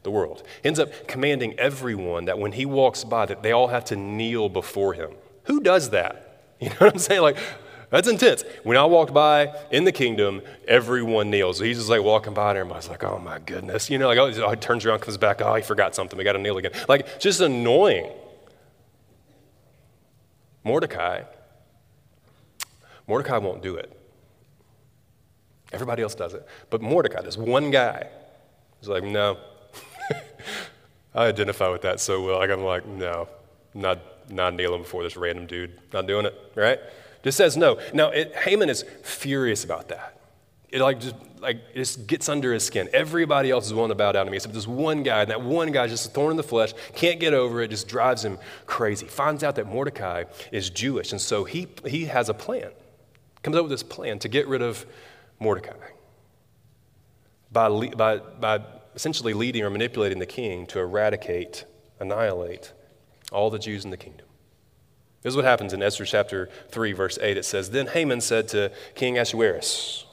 the 0.04 0.12
world. 0.12 0.44
Ends 0.64 0.80
up 0.80 1.08
commanding 1.08 1.58
everyone 1.60 2.26
that 2.26 2.40
when 2.40 2.54
he 2.54 2.66
walks 2.66 3.04
by 3.04 3.26
that 3.26 3.44
they 3.44 3.52
all 3.52 3.68
have 3.68 3.86
to 3.86 3.96
kneel 3.96 4.50
before 4.50 4.94
him. 4.94 5.12
Who 5.44 5.62
does 5.62 5.90
that? 5.92 6.26
You 6.62 6.68
know 6.68 6.76
what 6.80 6.92
I'm 6.92 7.00
saying? 7.00 7.22
Like 7.22 7.38
that's 7.90 8.08
intense. 8.08 8.44
When 8.64 8.78
I 8.78 8.84
walked 8.86 9.14
by 9.14 9.56
in 9.72 9.84
the 9.84 9.92
kingdom, 9.92 10.42
everyone 10.68 11.32
kneels. 11.32 11.58
So 11.58 11.64
he's 11.64 11.78
just 11.78 11.90
like 11.90 12.04
walking 12.04 12.34
by, 12.34 12.50
and 12.50 12.60
everybody's 12.60 12.90
like, 12.90 13.04
"Oh 13.04 13.18
my 13.18 13.40
goodness," 13.40 13.90
you 13.90 13.98
know, 13.98 14.08
like 14.08 14.18
oh, 14.18 14.50
he 14.50 14.56
turns 14.58 14.86
around, 14.86 15.00
comes 15.00 15.18
back, 15.18 15.42
"Oh, 15.42 15.56
he 15.56 15.64
forgot 15.64 15.96
something. 15.96 16.18
We 16.18 16.24
got 16.24 16.34
to 16.34 16.40
kneel 16.40 16.58
again." 16.58 16.72
Like 16.88 17.20
just 17.20 17.42
annoying. 17.42 18.12
Mordecai. 20.64 21.24
Mordecai 23.08 23.38
won't 23.38 23.64
do 23.64 23.76
it. 23.76 23.92
Everybody 25.72 26.04
else 26.04 26.14
does 26.14 26.34
it, 26.34 26.46
but 26.70 26.82
Mordecai, 26.82 27.22
this 27.22 27.38
one 27.38 27.72
guy, 27.72 28.08
is 28.82 28.88
like, 28.88 29.04
"No, 29.04 29.38
I 31.14 31.26
identify 31.26 31.70
with 31.70 31.82
that 31.82 32.00
so 32.00 32.24
well. 32.24 32.40
Like 32.40 32.50
I'm 32.50 32.64
like, 32.64 32.86
no, 32.86 33.28
not 33.74 34.00
not 34.30 34.54
kneeling 34.54 34.84
before 34.84 35.04
this 35.04 35.18
random 35.18 35.48
dude. 35.48 35.80
Not 35.92 36.08
doing 36.08 36.26
it. 36.26 36.36
Right? 36.56 36.80
Just 37.24 37.38
says 37.38 37.58
no. 37.58 37.80
Now 37.94 38.10
it, 38.10 38.36
Haman 38.36 38.70
is 38.70 38.86
furious 39.04 39.64
about 39.64 39.90
that. 39.90 40.20
It 40.70 40.82
like 40.82 41.00
just 41.00 41.16
like 41.40 41.58
it 41.74 41.78
just 41.78 42.06
gets 42.06 42.30
under 42.30 42.54
his 42.54 42.64
skin. 42.66 42.90
Everybody 42.94 43.50
else 43.50 43.66
is 43.66 43.74
willing 43.74 43.90
to 43.90 43.96
bow 43.96 44.12
down 44.12 44.26
to 44.26 44.32
me 44.32 44.38
except 44.38 44.54
this 44.54 44.68
one 44.68 45.04
guy, 45.04 45.22
and 45.22 45.32
that 45.32 45.42
one 45.42 45.72
guy 45.72 45.88
just 45.88 46.08
a 46.08 46.12
thorn 46.12 46.32
in 46.32 46.38
the 46.38 46.44
flesh, 46.44 46.74
can't 46.94 47.20
get 47.20 47.34
over 47.34 47.62
it, 47.62 47.70
just 47.70 47.88
drives 47.88 48.24
him 48.24 48.38
crazy. 48.66 49.08
Finds 49.08 49.44
out 49.44 49.56
that 49.56 49.68
Mordecai 49.68 50.26
is 50.52 50.70
Jewish, 50.70 51.12
and 51.12 51.20
so 51.20 51.44
he 51.44 51.68
he 51.86 52.06
has 52.06 52.30
a 52.30 52.34
plan. 52.34 52.70
Comes 53.42 53.56
up 53.56 53.64
with 53.64 53.72
this 53.72 53.84
plan 53.84 54.20
to 54.20 54.28
get 54.28 54.48
rid 54.48 54.62
of 54.62 54.86
Mordecai 55.40 55.74
by, 57.52 57.70
by, 57.90 58.18
by 58.18 58.62
essentially 59.00 59.34
leading 59.34 59.64
or 59.64 59.70
manipulating 59.70 60.20
the 60.20 60.26
king 60.26 60.66
to 60.66 60.78
eradicate, 60.78 61.64
annihilate 62.02 62.74
all 63.32 63.50
the 63.50 63.58
Jews 63.58 63.86
in 63.86 63.92
the 63.92 63.98
kingdom. 63.98 64.26
This 65.22 65.32
is 65.32 65.38
what 65.38 65.46
happens 65.46 65.72
in 65.72 65.82
Esther 65.82 66.04
chapter 66.04 66.50
3, 66.68 66.92
verse 66.92 67.18
8. 67.22 67.38
It 67.38 67.46
says, 67.46 67.70
Then 67.70 67.88
Haman 67.88 68.20
said 68.20 68.50
to 68.50 68.74
King 68.96 69.16
Ahasuerus, 69.16 70.06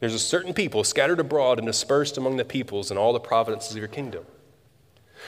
There's 0.00 0.12
a 0.12 0.18
certain 0.18 0.52
people 0.52 0.84
scattered 0.84 1.20
abroad 1.20 1.56
and 1.56 1.66
dispersed 1.66 2.18
among 2.18 2.36
the 2.36 2.44
peoples 2.44 2.90
in 2.90 2.98
all 2.98 3.14
the 3.14 3.18
provinces 3.18 3.70
of 3.70 3.78
your 3.78 3.88
kingdom. 3.88 4.26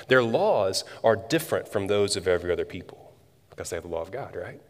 Their 0.09 0.23
laws 0.23 0.85
are 1.03 1.17
different 1.17 1.69
from 1.69 1.87
those 1.87 2.17
of 2.17 2.29
every 2.29 2.53
other 2.53 2.67
people 2.67 3.15
because 3.49 3.71
they 3.71 3.77
have 3.77 3.85
the 3.85 3.89
law 3.89 4.03
of 4.03 4.13
God, 4.13 4.37
right? 4.37 4.61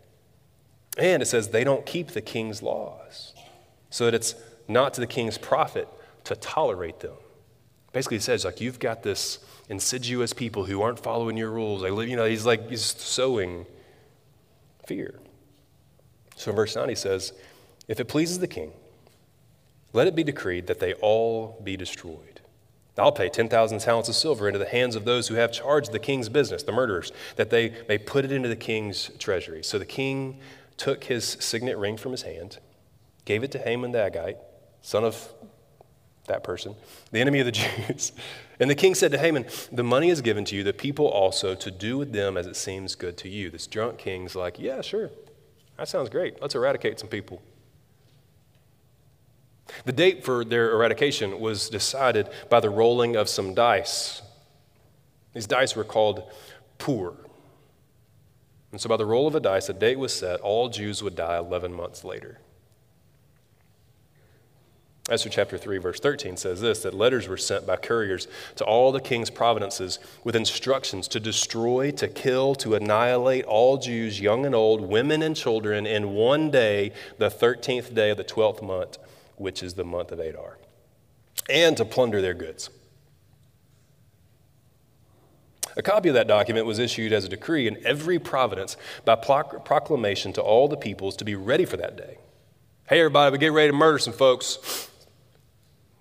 And 0.96 1.20
it 1.20 1.26
says 1.26 1.48
they 1.48 1.64
don't 1.64 1.84
keep 1.84 2.12
the 2.12 2.20
king's 2.20 2.62
laws, 2.62 3.34
so 3.90 4.04
that 4.04 4.14
it's 4.14 4.36
not 4.68 4.94
to 4.94 5.00
the 5.00 5.08
king's 5.08 5.36
profit 5.36 5.88
to 6.22 6.36
tolerate 6.36 7.00
them. 7.00 7.16
Basically, 7.92 8.18
he 8.18 8.22
says, 8.22 8.44
like, 8.44 8.60
you've 8.60 8.78
got 8.78 9.02
this 9.02 9.38
insidious 9.68 10.32
people 10.32 10.64
who 10.64 10.80
aren't 10.82 11.00
following 11.00 11.36
your 11.36 11.50
rules. 11.50 11.82
They 11.82 11.90
live, 11.90 12.08
you 12.08 12.16
know, 12.16 12.24
he's 12.24 12.46
like, 12.46 12.68
he's 12.68 12.84
sowing 12.84 13.66
fear. 14.86 15.18
So 16.36 16.50
in 16.50 16.56
verse 16.56 16.76
9, 16.76 16.88
he 16.88 16.94
says, 16.94 17.32
If 17.88 18.00
it 18.00 18.06
pleases 18.06 18.38
the 18.38 18.48
king, 18.48 18.72
let 19.92 20.06
it 20.06 20.14
be 20.14 20.24
decreed 20.24 20.68
that 20.68 20.78
they 20.78 20.94
all 20.94 21.60
be 21.64 21.76
destroyed. 21.76 22.40
I'll 22.96 23.12
pay 23.12 23.28
10,000 23.28 23.78
talents 23.78 24.08
of 24.08 24.14
silver 24.14 24.46
into 24.46 24.58
the 24.58 24.66
hands 24.66 24.94
of 24.94 25.04
those 25.04 25.28
who 25.28 25.34
have 25.36 25.52
charge 25.52 25.86
of 25.86 25.92
the 25.92 25.98
king's 25.98 26.28
business, 26.28 26.62
the 26.62 26.72
murderers, 26.72 27.12
that 27.36 27.50
they 27.50 27.74
may 27.88 27.96
put 27.98 28.24
it 28.24 28.32
into 28.32 28.48
the 28.48 28.56
king's 28.56 29.10
treasury. 29.18 29.62
So 29.62 29.78
the 29.78 29.86
king 29.86 30.38
took 30.76 31.04
his 31.04 31.24
signet 31.40 31.78
ring 31.78 31.96
from 31.96 32.12
his 32.12 32.22
hand, 32.22 32.58
gave 33.24 33.42
it 33.42 33.52
to 33.52 33.58
Haman 33.58 33.92
the 33.92 33.98
Agagite, 33.98 34.36
son 34.82 35.04
of 35.04 35.32
that 36.30 36.42
person, 36.42 36.74
the 37.12 37.20
enemy 37.20 37.40
of 37.40 37.46
the 37.46 37.52
Jews. 37.86 38.12
And 38.58 38.70
the 38.70 38.74
king 38.74 38.94
said 38.94 39.12
to 39.12 39.18
Haman, 39.18 39.46
The 39.70 39.82
money 39.82 40.08
is 40.08 40.20
given 40.20 40.44
to 40.46 40.56
you, 40.56 40.64
the 40.64 40.72
people 40.72 41.06
also, 41.06 41.54
to 41.54 41.70
do 41.70 41.98
with 41.98 42.12
them 42.12 42.36
as 42.36 42.46
it 42.46 42.56
seems 42.56 42.94
good 42.94 43.16
to 43.18 43.28
you. 43.28 43.50
This 43.50 43.66
drunk 43.66 43.98
king's 43.98 44.34
like, 44.34 44.58
Yeah, 44.58 44.80
sure. 44.80 45.10
That 45.76 45.88
sounds 45.88 46.10
great. 46.10 46.40
Let's 46.42 46.54
eradicate 46.54 46.98
some 46.98 47.08
people. 47.08 47.40
The 49.84 49.92
date 49.92 50.24
for 50.24 50.44
their 50.44 50.72
eradication 50.72 51.40
was 51.40 51.68
decided 51.68 52.28
by 52.48 52.60
the 52.60 52.70
rolling 52.70 53.16
of 53.16 53.28
some 53.28 53.54
dice. 53.54 54.20
These 55.32 55.46
dice 55.46 55.76
were 55.76 55.84
called 55.84 56.30
Pur. 56.78 57.14
And 58.72 58.80
so, 58.80 58.88
by 58.88 58.96
the 58.96 59.06
roll 59.06 59.26
of 59.26 59.34
a 59.34 59.40
dice, 59.40 59.68
a 59.68 59.72
date 59.72 59.98
was 59.98 60.12
set. 60.12 60.40
All 60.40 60.68
Jews 60.68 61.02
would 61.02 61.16
die 61.16 61.38
11 61.38 61.72
months 61.72 62.04
later. 62.04 62.38
Esther 65.10 65.28
chapter 65.28 65.58
3, 65.58 65.78
verse 65.78 65.98
13 65.98 66.36
says 66.36 66.60
this 66.60 66.82
that 66.84 66.94
letters 66.94 67.26
were 67.28 67.36
sent 67.36 67.66
by 67.66 67.76
couriers 67.76 68.28
to 68.54 68.64
all 68.64 68.92
the 68.92 69.00
king's 69.00 69.28
provinces 69.28 69.98
with 70.22 70.36
instructions 70.36 71.08
to 71.08 71.18
destroy, 71.18 71.90
to 71.90 72.06
kill, 72.06 72.54
to 72.54 72.74
annihilate 72.74 73.44
all 73.44 73.76
Jews, 73.76 74.20
young 74.20 74.46
and 74.46 74.54
old, 74.54 74.80
women 74.80 75.20
and 75.22 75.34
children, 75.34 75.84
in 75.84 76.14
one 76.14 76.50
day, 76.50 76.92
the 77.18 77.28
13th 77.28 77.92
day 77.92 78.10
of 78.10 78.16
the 78.16 78.24
12th 78.24 78.62
month 78.62 78.98
which 79.40 79.62
is 79.62 79.72
the 79.72 79.84
month 79.84 80.12
of 80.12 80.20
Adar, 80.20 80.58
and 81.48 81.74
to 81.78 81.84
plunder 81.86 82.20
their 82.20 82.34
goods. 82.34 82.68
A 85.78 85.82
copy 85.82 86.10
of 86.10 86.14
that 86.14 86.28
document 86.28 86.66
was 86.66 86.78
issued 86.78 87.14
as 87.14 87.24
a 87.24 87.28
decree 87.28 87.66
in 87.66 87.78
every 87.86 88.18
province 88.18 88.76
by 89.06 89.14
proclamation 89.16 90.34
to 90.34 90.42
all 90.42 90.68
the 90.68 90.76
peoples 90.76 91.16
to 91.16 91.24
be 91.24 91.34
ready 91.36 91.64
for 91.64 91.78
that 91.78 91.96
day. 91.96 92.18
Hey, 92.86 93.00
everybody, 93.00 93.32
we 93.32 93.38
get 93.38 93.52
ready 93.52 93.70
to 93.70 93.76
murder 93.76 93.98
some 93.98 94.12
folks. 94.12 94.89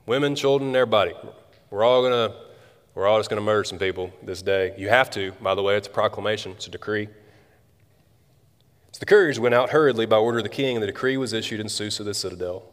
Women, 0.10 0.34
children, 0.34 0.76
everybody. 0.76 1.14
We're 1.70 1.84
all 1.84 2.02
gonna, 2.02 2.34
we're 2.96 3.06
all 3.06 3.20
just 3.20 3.30
gonna 3.30 3.42
murder 3.42 3.64
some 3.64 3.78
people 3.78 4.12
this 4.24 4.42
day. 4.42 4.74
You 4.76 4.90
have 4.90 5.12
to, 5.12 5.34
by 5.34 5.54
the 5.54 5.62
way, 5.62 5.78
it's 5.78 5.88
a 5.88 5.92
proclamation, 5.92 6.54
it's 6.54 6.66
a 6.66 6.72
decree. 6.72 7.08
So 8.92 9.00
the 9.00 9.06
couriers 9.06 9.40
went 9.40 9.54
out 9.54 9.70
hurriedly 9.70 10.08
by 10.08 10.16
order 10.16 10.40
of 10.40 10.46
the 10.46 10.50
king, 10.50 10.78
and 10.78 10.82
the 10.82 10.88
decree 10.88 11.16
was 11.18 11.32
issued 11.32 11.60
in 11.60 11.70
Susa, 11.70 12.04
the 12.04 12.16
citadel. 12.16 12.64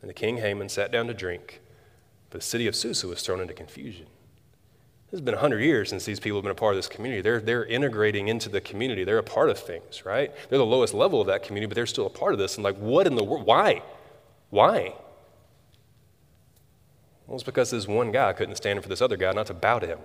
And 0.00 0.08
the 0.08 0.14
king 0.14 0.38
Haman 0.38 0.70
sat 0.70 0.90
down 0.90 1.06
to 1.08 1.12
drink, 1.12 1.60
but 2.30 2.40
the 2.40 2.46
city 2.46 2.66
of 2.66 2.74
Susa 2.74 3.06
was 3.06 3.20
thrown 3.20 3.40
into 3.40 3.52
confusion. 3.52 4.06
Has 5.10 5.20
been 5.20 5.34
100 5.34 5.58
years 5.58 5.90
since 5.90 6.06
these 6.06 6.18
people 6.18 6.38
have 6.38 6.44
been 6.44 6.52
a 6.52 6.54
part 6.54 6.72
of 6.72 6.78
this 6.78 6.88
community. 6.88 7.20
They're, 7.20 7.40
they're 7.40 7.66
integrating 7.66 8.28
into 8.28 8.48
the 8.48 8.62
community. 8.62 9.04
They're 9.04 9.18
a 9.18 9.22
part 9.22 9.50
of 9.50 9.58
things, 9.58 10.06
right? 10.06 10.32
They're 10.48 10.58
the 10.58 10.64
lowest 10.64 10.94
level 10.94 11.20
of 11.20 11.26
that 11.26 11.42
community, 11.42 11.68
but 11.68 11.74
they're 11.74 11.84
still 11.84 12.06
a 12.06 12.08
part 12.08 12.32
of 12.32 12.38
this. 12.38 12.56
And, 12.56 12.64
like, 12.64 12.78
what 12.78 13.06
in 13.06 13.16
the 13.16 13.24
world? 13.24 13.44
Why? 13.44 13.82
Why? 14.48 14.94
Well, 17.30 17.36
it's 17.36 17.44
because 17.44 17.70
this 17.70 17.86
one 17.86 18.10
guy 18.10 18.32
couldn't 18.32 18.56
stand 18.56 18.82
for 18.82 18.88
this 18.88 19.00
other 19.00 19.16
guy 19.16 19.30
not 19.30 19.46
to 19.46 19.54
bow 19.54 19.78
to 19.78 19.86
him. 19.86 20.00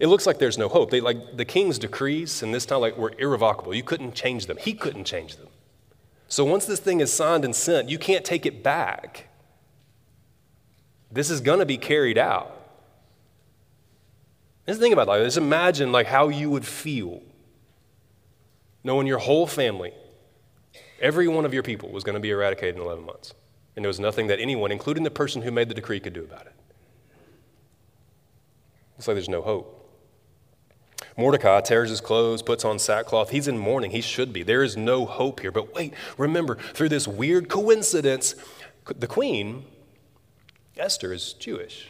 It 0.00 0.06
looks 0.06 0.26
like 0.26 0.38
there's 0.38 0.56
no 0.56 0.66
hope. 0.66 0.90
They, 0.90 1.02
like, 1.02 1.36
the 1.36 1.44
king's 1.44 1.78
decrees 1.78 2.42
in 2.42 2.52
this 2.52 2.64
time 2.64 2.80
like, 2.80 2.96
were 2.96 3.12
irrevocable. 3.18 3.74
You 3.74 3.82
couldn't 3.82 4.14
change 4.14 4.46
them, 4.46 4.56
he 4.56 4.72
couldn't 4.72 5.04
change 5.04 5.36
them. 5.36 5.48
So 6.26 6.42
once 6.42 6.64
this 6.64 6.80
thing 6.80 7.00
is 7.00 7.12
signed 7.12 7.44
and 7.44 7.54
sent, 7.54 7.90
you 7.90 7.98
can't 7.98 8.24
take 8.24 8.46
it 8.46 8.62
back. 8.62 9.28
This 11.10 11.28
is 11.28 11.42
going 11.42 11.58
to 11.58 11.66
be 11.66 11.76
carried 11.76 12.16
out. 12.16 12.58
Just 14.66 14.80
think 14.80 14.94
about 14.94 15.06
that. 15.08 15.22
Just 15.22 15.36
imagine 15.36 15.92
like 15.92 16.06
how 16.06 16.28
you 16.28 16.48
would 16.48 16.64
feel 16.64 17.20
knowing 18.82 19.06
your 19.06 19.18
whole 19.18 19.46
family, 19.46 19.92
every 20.98 21.28
one 21.28 21.44
of 21.44 21.52
your 21.52 21.62
people 21.62 21.90
was 21.90 22.04
going 22.04 22.14
to 22.14 22.20
be 22.20 22.30
eradicated 22.30 22.76
in 22.76 22.80
11 22.80 23.04
months. 23.04 23.34
And 23.74 23.84
there 23.84 23.88
was 23.88 24.00
nothing 24.00 24.26
that 24.26 24.38
anyone, 24.38 24.70
including 24.70 25.02
the 25.02 25.10
person 25.10 25.42
who 25.42 25.50
made 25.50 25.68
the 25.68 25.74
decree, 25.74 26.00
could 26.00 26.12
do 26.12 26.24
about 26.24 26.46
it. 26.46 26.54
It's 28.98 29.08
like 29.08 29.14
there's 29.14 29.28
no 29.28 29.42
hope. 29.42 29.78
Mordecai 31.16 31.60
tears 31.60 31.90
his 31.90 32.00
clothes, 32.00 32.42
puts 32.42 32.64
on 32.64 32.78
sackcloth. 32.78 33.30
He's 33.30 33.48
in 33.48 33.58
mourning. 33.58 33.90
He 33.90 34.00
should 34.00 34.32
be. 34.32 34.42
There 34.42 34.62
is 34.62 34.76
no 34.76 35.04
hope 35.04 35.40
here. 35.40 35.50
But 35.50 35.74
wait, 35.74 35.94
remember, 36.16 36.56
through 36.56 36.88
this 36.88 37.06
weird 37.08 37.48
coincidence, 37.48 38.34
the 38.86 39.06
queen, 39.06 39.64
Esther, 40.76 41.12
is 41.12 41.32
Jewish. 41.34 41.88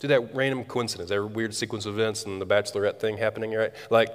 To 0.00 0.06
that 0.08 0.34
random 0.34 0.64
coincidence, 0.64 1.10
that 1.10 1.22
weird 1.22 1.54
sequence 1.54 1.84
of 1.84 1.98
events 1.98 2.24
and 2.24 2.40
the 2.40 2.46
bachelorette 2.46 3.00
thing 3.00 3.18
happening, 3.18 3.52
right? 3.52 3.72
Like, 3.90 4.08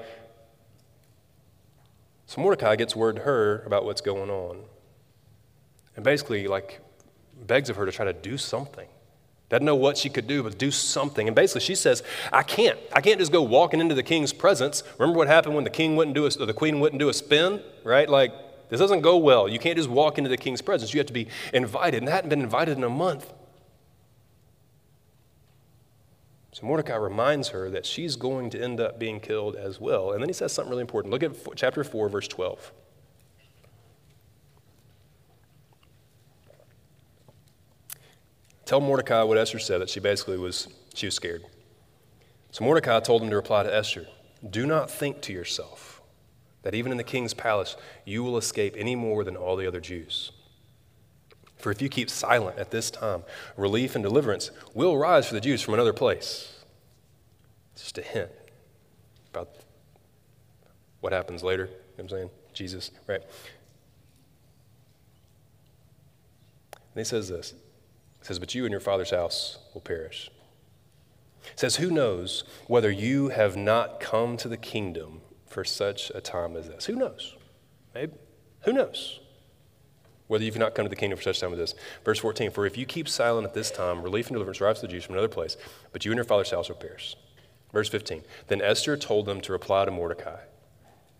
so 2.26 2.42
Mordecai 2.42 2.76
gets 2.78 2.96
word 2.96 3.18
to 3.18 3.22
her 3.24 3.64
about 3.66 3.86
what's 3.86 4.02
going 4.02 4.30
on. 4.30 4.64
And 5.96 6.04
basically, 6.04 6.48
like, 6.48 6.82
begs 7.46 7.70
of 7.70 7.76
her 7.76 7.86
to 7.86 7.92
try 7.92 8.06
to 8.06 8.14
do 8.14 8.38
something. 8.38 8.88
Doesn't 9.50 9.66
know 9.66 9.76
what 9.76 9.98
she 9.98 10.10
could 10.10 10.26
do, 10.26 10.42
but 10.42 10.58
do 10.58 10.72
something. 10.72 11.28
And 11.28 11.36
basically, 11.36 11.62
she 11.62 11.76
says, 11.76 12.02
I 12.32 12.42
can't. 12.42 12.80
I 12.92 13.02
can't 13.02 13.20
just 13.20 13.32
go 13.32 13.44
walking 13.44 13.80
into 13.80 13.94
the 13.94 14.02
king's 14.02 14.34
presence. 14.34 14.84
Remember 14.98 15.18
what 15.18 15.28
happened 15.28 15.54
when 15.54 15.64
the 15.64 15.70
king 15.70 15.96
wouldn't 15.96 16.16
do 16.16 16.26
a, 16.26 16.30
the 16.30 16.54
queen 16.54 16.80
wouldn't 16.80 17.00
do 17.00 17.10
a 17.10 17.14
spin, 17.14 17.62
right? 17.84 18.10
Like, 18.10 18.34
this 18.70 18.80
doesn't 18.80 19.02
go 19.02 19.18
well. 19.18 19.48
You 19.48 19.60
can't 19.60 19.78
just 19.78 19.90
walk 19.90 20.18
into 20.18 20.30
the 20.30 20.38
king's 20.38 20.62
presence. 20.62 20.94
You 20.94 21.00
have 21.00 21.08
to 21.08 21.14
be 21.14 21.28
invited. 21.54 22.02
And 22.02 22.10
hadn't 22.10 22.30
been 22.30 22.42
invited 22.42 22.78
in 22.78 22.84
a 22.84 22.90
month. 22.90 23.32
So 26.54 26.66
Mordecai 26.66 26.96
reminds 26.96 27.50
her 27.50 27.70
that 27.70 27.86
she's 27.86 28.16
going 28.16 28.50
to 28.52 28.62
end 28.62 28.80
up 28.80 28.98
being 28.98 29.20
killed 29.20 29.56
as 29.56 29.80
well. 29.80 30.12
And 30.12 30.22
then 30.22 30.30
he 30.30 30.34
says 30.34 30.52
something 30.52 30.70
really 30.70 30.82
important. 30.82 31.12
Look 31.12 31.24
at 31.24 31.56
chapter 31.56 31.84
4, 31.84 32.10
verse 32.10 32.28
12. 32.28 32.72
Tell 38.66 38.80
Mordecai 38.80 39.24
what 39.24 39.38
Esther 39.38 39.60
said, 39.60 39.82
that 39.82 39.90
she 39.90 40.00
basically 40.00 40.38
was, 40.38 40.68
she 40.94 41.08
was 41.08 41.16
scared. 41.16 41.44
So 42.52 42.64
Mordecai 42.64 43.00
told 43.00 43.22
him 43.22 43.30
to 43.30 43.36
reply 43.36 43.64
to 43.64 43.76
Esther 43.76 44.08
Do 44.48 44.66
not 44.66 44.90
think 44.90 45.22
to 45.24 45.34
yourself 45.34 46.02
that 46.62 46.74
even 46.74 46.92
in 46.92 46.98
the 46.98 47.04
king's 47.04 47.34
palace 47.34 47.76
you 48.06 48.24
will 48.24 48.38
escape 48.38 48.76
any 48.78 48.96
more 48.96 49.24
than 49.24 49.36
all 49.36 49.56
the 49.56 49.68
other 49.68 49.82
Jews. 49.82 50.32
For 51.58 51.72
if 51.72 51.82
you 51.82 51.90
keep 51.90 52.10
silent 52.10 52.58
at 52.58 52.72
this 52.72 52.92
time, 52.92 53.24
relief 53.56 53.96
and 53.96 54.04
deliverance 54.04 54.52
will 54.74 54.98
rise 54.98 55.28
for 55.28 55.34
the 55.34 55.42
Jews 55.42 55.62
from 55.62 55.74
another 55.74 55.94
place. 55.94 56.64
Just 57.76 57.98
a 57.98 58.02
hint 58.02 58.32
about 59.32 59.50
what 61.00 61.14
happens 61.14 61.42
later. 61.42 61.66
You 61.66 61.72
know 61.72 61.78
what 61.96 62.04
I'm 62.04 62.10
saying? 62.10 62.30
Jesus, 62.54 62.92
right? 63.08 63.22
And 66.74 67.00
he 67.00 67.04
says 67.04 67.30
this 67.30 67.54
it 68.24 68.28
says, 68.28 68.40
But 68.40 68.56
you 68.56 68.64
and 68.64 68.72
your 68.72 68.80
father's 68.80 69.10
house 69.10 69.58
will 69.74 69.82
perish. 69.82 70.32
It 71.52 71.60
says, 71.60 71.76
Who 71.76 71.92
knows 71.92 72.46
whether 72.68 72.90
you 72.90 73.28
have 73.30 73.58
not 73.58 74.00
come 74.00 74.38
to 74.38 74.48
the 74.48 74.56
kingdom 74.56 75.20
for 75.46 75.66
such 75.66 76.10
a 76.16 76.22
time 76.22 76.56
as 76.56 76.70
this? 76.70 76.86
Who 76.86 76.96
knows? 76.96 77.36
Maybe. 77.94 78.14
Who 78.62 78.72
knows? 78.72 79.20
Whether 80.28 80.46
you've 80.46 80.58
not 80.58 80.74
come 80.74 80.86
to 80.86 80.90
the 80.90 80.96
kingdom 80.96 81.18
for 81.18 81.24
such 81.24 81.40
a 81.40 81.42
time 81.42 81.52
as 81.52 81.60
this. 81.60 81.76
Verse 82.06 82.20
14 82.20 82.52
For 82.52 82.66
if 82.66 82.78
you 82.78 82.86
keep 82.86 83.10
silent 83.10 83.46
at 83.46 83.54
this 83.54 83.70
time, 83.70 84.02
relief 84.02 84.28
and 84.28 84.36
deliverance 84.36 84.62
arrives 84.62 84.80
to 84.80 84.88
the 84.88 84.94
Jews 84.94 85.04
from 85.04 85.16
another 85.16 85.28
place, 85.28 85.58
but 85.92 86.06
you 86.06 86.12
and 86.12 86.18
your 86.18 86.24
father's 86.24 86.52
house 86.52 86.70
will 86.70 86.78
perish. 86.78 87.18
Verse 87.74 87.90
15 87.90 88.24
Then 88.48 88.62
Esther 88.62 88.96
told 88.96 89.26
them 89.26 89.42
to 89.42 89.52
reply 89.52 89.84
to 89.84 89.92
Mordecai 89.92 90.40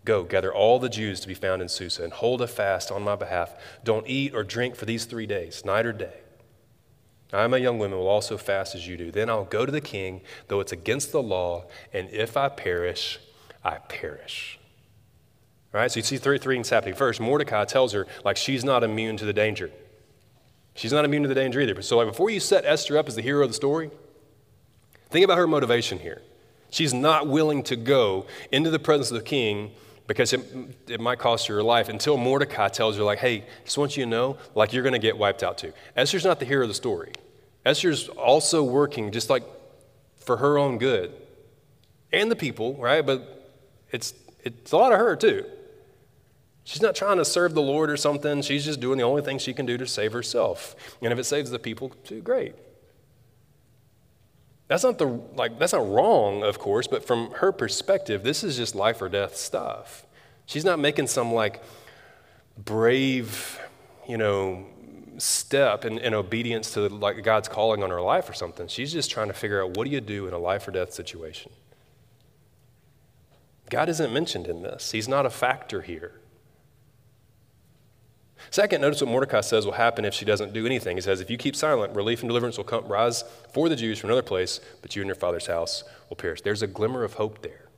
Go, 0.06 0.24
gather 0.24 0.54
all 0.54 0.78
the 0.78 0.88
Jews 0.88 1.20
to 1.20 1.28
be 1.28 1.34
found 1.34 1.60
in 1.60 1.68
Susa, 1.68 2.02
and 2.02 2.14
hold 2.14 2.40
a 2.40 2.46
fast 2.46 2.90
on 2.90 3.02
my 3.02 3.14
behalf. 3.14 3.54
Don't 3.84 4.08
eat 4.08 4.34
or 4.34 4.42
drink 4.42 4.74
for 4.74 4.86
these 4.86 5.04
three 5.04 5.26
days, 5.26 5.66
night 5.66 5.84
or 5.84 5.92
day. 5.92 6.23
I, 7.34 7.46
my 7.46 7.56
young 7.56 7.78
women, 7.78 7.98
will 7.98 8.08
also 8.08 8.36
fast 8.36 8.74
as 8.74 8.86
you 8.86 8.96
do. 8.96 9.10
Then 9.10 9.28
I'll 9.28 9.44
go 9.44 9.66
to 9.66 9.72
the 9.72 9.80
king, 9.80 10.20
though 10.48 10.60
it's 10.60 10.72
against 10.72 11.12
the 11.12 11.22
law, 11.22 11.64
and 11.92 12.08
if 12.10 12.36
I 12.36 12.48
perish, 12.48 13.18
I 13.64 13.78
perish. 13.78 14.58
All 15.72 15.80
right, 15.80 15.90
so 15.90 15.98
you 15.98 16.04
see 16.04 16.18
three, 16.18 16.38
three 16.38 16.54
things 16.54 16.70
happening. 16.70 16.94
First, 16.94 17.20
Mordecai 17.20 17.64
tells 17.64 17.92
her, 17.92 18.06
like, 18.24 18.36
she's 18.36 18.64
not 18.64 18.84
immune 18.84 19.16
to 19.16 19.24
the 19.24 19.32
danger. 19.32 19.70
She's 20.76 20.92
not 20.92 21.04
immune 21.04 21.22
to 21.22 21.28
the 21.28 21.34
danger 21.34 21.60
either. 21.60 21.82
So, 21.82 21.96
like, 21.96 22.06
before 22.06 22.30
you 22.30 22.38
set 22.38 22.64
Esther 22.64 22.96
up 22.96 23.08
as 23.08 23.16
the 23.16 23.22
hero 23.22 23.42
of 23.42 23.50
the 23.50 23.54
story, 23.54 23.90
think 25.10 25.24
about 25.24 25.38
her 25.38 25.48
motivation 25.48 25.98
here. 25.98 26.22
She's 26.70 26.94
not 26.94 27.26
willing 27.26 27.62
to 27.64 27.76
go 27.76 28.26
into 28.52 28.70
the 28.70 28.78
presence 28.78 29.10
of 29.10 29.16
the 29.16 29.24
king 29.24 29.72
because 30.06 30.32
it, 30.32 30.40
it 30.86 31.00
might 31.00 31.18
cost 31.18 31.46
her 31.46 31.54
her 31.54 31.62
life 31.62 31.88
until 31.88 32.16
Mordecai 32.16 32.68
tells 32.68 32.96
her, 32.96 33.02
like, 33.02 33.18
hey, 33.18 33.44
just 33.64 33.78
want 33.78 33.96
you 33.96 34.04
to 34.04 34.10
know, 34.10 34.36
like, 34.54 34.72
you're 34.72 34.82
going 34.82 34.92
to 34.92 34.98
get 34.98 35.16
wiped 35.16 35.42
out 35.42 35.58
too. 35.58 35.72
Esther's 35.96 36.24
not 36.24 36.38
the 36.38 36.44
hero 36.44 36.62
of 36.62 36.68
the 36.68 36.74
story. 36.74 37.12
Esther's 37.64 38.08
also 38.08 38.62
working 38.62 39.10
just 39.10 39.30
like 39.30 39.44
for 40.16 40.36
her 40.38 40.58
own 40.58 40.78
good 40.78 41.12
and 42.12 42.30
the 42.30 42.36
people, 42.36 42.74
right? 42.76 43.04
But 43.04 43.52
it's, 43.90 44.14
it's 44.42 44.72
a 44.72 44.76
lot 44.76 44.92
of 44.92 44.98
her 44.98 45.16
too. 45.16 45.44
She's 46.64 46.80
not 46.80 46.94
trying 46.94 47.18
to 47.18 47.24
serve 47.24 47.54
the 47.54 47.62
Lord 47.62 47.90
or 47.90 47.96
something. 47.96 48.40
She's 48.40 48.64
just 48.64 48.80
doing 48.80 48.96
the 48.96 49.04
only 49.04 49.20
thing 49.20 49.38
she 49.38 49.52
can 49.52 49.66
do 49.66 49.76
to 49.76 49.86
save 49.86 50.12
herself. 50.12 50.74
And 51.02 51.12
if 51.12 51.18
it 51.18 51.24
saves 51.24 51.50
the 51.50 51.58
people, 51.58 51.90
too, 52.04 52.22
great. 52.22 52.54
That's 54.66 54.82
not 54.82 54.96
the 54.96 55.06
like 55.06 55.58
that's 55.58 55.74
not 55.74 55.86
wrong, 55.86 56.42
of 56.42 56.58
course, 56.58 56.86
but 56.86 57.06
from 57.06 57.32
her 57.32 57.52
perspective, 57.52 58.22
this 58.22 58.42
is 58.42 58.56
just 58.56 58.74
life 58.74 59.02
or 59.02 59.10
death 59.10 59.36
stuff. 59.36 60.06
She's 60.46 60.64
not 60.64 60.78
making 60.78 61.08
some 61.08 61.34
like 61.34 61.62
brave, 62.56 63.60
you 64.08 64.16
know, 64.16 64.64
step 65.18 65.84
in, 65.84 65.98
in 65.98 66.14
obedience 66.14 66.72
to 66.74 66.88
like 66.88 67.22
God's 67.22 67.48
calling 67.48 67.82
on 67.82 67.90
her 67.90 68.00
life 68.00 68.28
or 68.28 68.32
something. 68.32 68.68
She's 68.68 68.92
just 68.92 69.10
trying 69.10 69.28
to 69.28 69.34
figure 69.34 69.62
out 69.62 69.76
what 69.76 69.84
do 69.84 69.90
you 69.90 70.00
do 70.00 70.26
in 70.26 70.34
a 70.34 70.38
life 70.38 70.66
or 70.66 70.70
death 70.70 70.92
situation. 70.92 71.52
God 73.70 73.88
isn't 73.88 74.12
mentioned 74.12 74.46
in 74.46 74.62
this. 74.62 74.92
He's 74.92 75.08
not 75.08 75.26
a 75.26 75.30
factor 75.30 75.82
here. 75.82 76.20
Second, 78.50 78.82
notice 78.82 79.00
what 79.00 79.10
Mordecai 79.10 79.40
says 79.40 79.64
will 79.64 79.72
happen 79.72 80.04
if 80.04 80.14
she 80.14 80.24
doesn't 80.24 80.52
do 80.52 80.66
anything. 80.66 80.96
He 80.96 81.00
says, 81.00 81.20
If 81.20 81.30
you 81.30 81.36
keep 81.36 81.56
silent, 81.56 81.94
relief 81.94 82.20
and 82.20 82.28
deliverance 82.28 82.56
will 82.56 82.64
come, 82.64 82.86
rise 82.86 83.24
for 83.52 83.68
the 83.68 83.76
Jews 83.76 83.98
from 83.98 84.10
another 84.10 84.22
place, 84.22 84.60
but 84.82 84.94
you 84.94 85.02
and 85.02 85.08
your 85.08 85.16
father's 85.16 85.46
house 85.46 85.82
will 86.08 86.16
perish. 86.16 86.42
There's 86.42 86.62
a 86.62 86.66
glimmer 86.66 87.04
of 87.04 87.14
hope 87.14 87.42
there. 87.42 87.68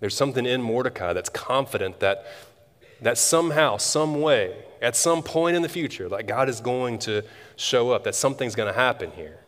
There's 0.00 0.16
something 0.16 0.46
in 0.46 0.62
Mordecai 0.62 1.12
that's 1.12 1.28
confident 1.28 2.00
that, 2.00 2.26
that 3.00 3.18
somehow, 3.18 3.76
some 3.76 4.20
way, 4.20 4.64
at 4.84 4.94
some 4.94 5.22
point 5.22 5.56
in 5.56 5.62
the 5.62 5.68
future, 5.68 6.08
like 6.08 6.26
God 6.26 6.48
is 6.48 6.60
going 6.60 6.98
to 7.00 7.22
show 7.56 7.90
up, 7.90 8.04
that 8.04 8.14
something's 8.14 8.54
going 8.54 8.72
to 8.72 8.78
happen 8.78 9.10
here. 9.12 9.40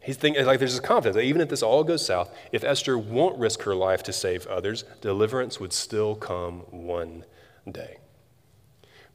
He's 0.00 0.16
thinking, 0.16 0.46
like, 0.46 0.58
there's 0.58 0.72
this 0.72 0.80
confidence 0.80 1.16
that 1.16 1.24
even 1.24 1.40
if 1.40 1.48
this 1.48 1.62
all 1.62 1.82
goes 1.82 2.06
south, 2.06 2.32
if 2.52 2.62
Esther 2.64 2.96
won't 2.96 3.38
risk 3.38 3.62
her 3.62 3.74
life 3.74 4.02
to 4.04 4.12
save 4.12 4.46
others, 4.46 4.84
deliverance 5.00 5.58
would 5.58 5.72
still 5.72 6.14
come 6.14 6.60
one 6.70 7.24
day. 7.70 7.98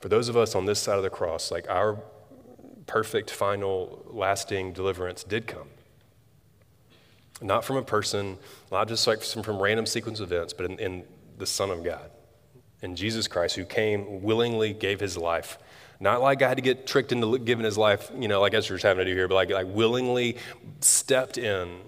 For 0.01 0.09
those 0.09 0.27
of 0.27 0.35
us 0.35 0.53
on 0.53 0.65
this 0.65 0.79
side 0.79 0.97
of 0.97 1.03
the 1.03 1.09
cross, 1.09 1.49
like 1.49 1.69
our 1.69 1.97
perfect, 2.87 3.31
final, 3.31 4.05
lasting 4.07 4.73
deliverance 4.73 5.23
did 5.23 5.47
come. 5.47 5.69
Not 7.41 7.63
from 7.63 7.77
a 7.77 7.83
person, 7.83 8.37
not 8.71 8.87
just 8.87 9.07
like 9.07 9.21
from, 9.21 9.43
from 9.43 9.61
random 9.61 9.85
sequence 9.85 10.19
events, 10.19 10.51
but 10.53 10.65
in, 10.65 10.77
in 10.77 11.03
the 11.37 11.45
Son 11.47 11.69
of 11.69 11.83
God, 11.83 12.11
in 12.81 12.95
Jesus 12.95 13.27
Christ, 13.27 13.55
who 13.55 13.65
came, 13.65 14.21
willingly 14.21 14.73
gave 14.73 14.99
his 14.99 15.17
life. 15.17 15.57
Not 15.99 16.21
like 16.21 16.41
I 16.41 16.47
had 16.47 16.57
to 16.57 16.63
get 16.63 16.87
tricked 16.87 17.11
into 17.11 17.37
giving 17.37 17.63
his 17.63 17.77
life, 17.77 18.11
you 18.17 18.27
know, 18.27 18.41
like 18.41 18.53
Esther's 18.53 18.81
having 18.81 19.05
to 19.05 19.11
do 19.11 19.15
here, 19.15 19.27
but 19.27 19.35
like, 19.35 19.51
like 19.51 19.67
willingly 19.69 20.37
stepped 20.79 21.37
in 21.37 21.79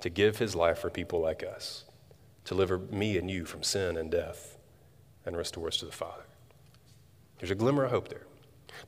to 0.00 0.08
give 0.08 0.38
his 0.38 0.54
life 0.54 0.78
for 0.78 0.88
people 0.88 1.20
like 1.20 1.42
us, 1.42 1.84
to 2.44 2.54
deliver 2.54 2.78
me 2.78 3.18
and 3.18 3.28
you 3.30 3.44
from 3.44 3.62
sin 3.64 3.96
and 3.96 4.10
death 4.10 4.56
and 5.24 5.36
restore 5.36 5.66
us 5.66 5.78
to 5.78 5.86
the 5.86 5.92
Father. 5.92 6.22
There's 7.38 7.50
a 7.50 7.56
glimmer 7.56 7.84
of 7.84 7.90
hope 7.90 8.08
there. 8.08 8.26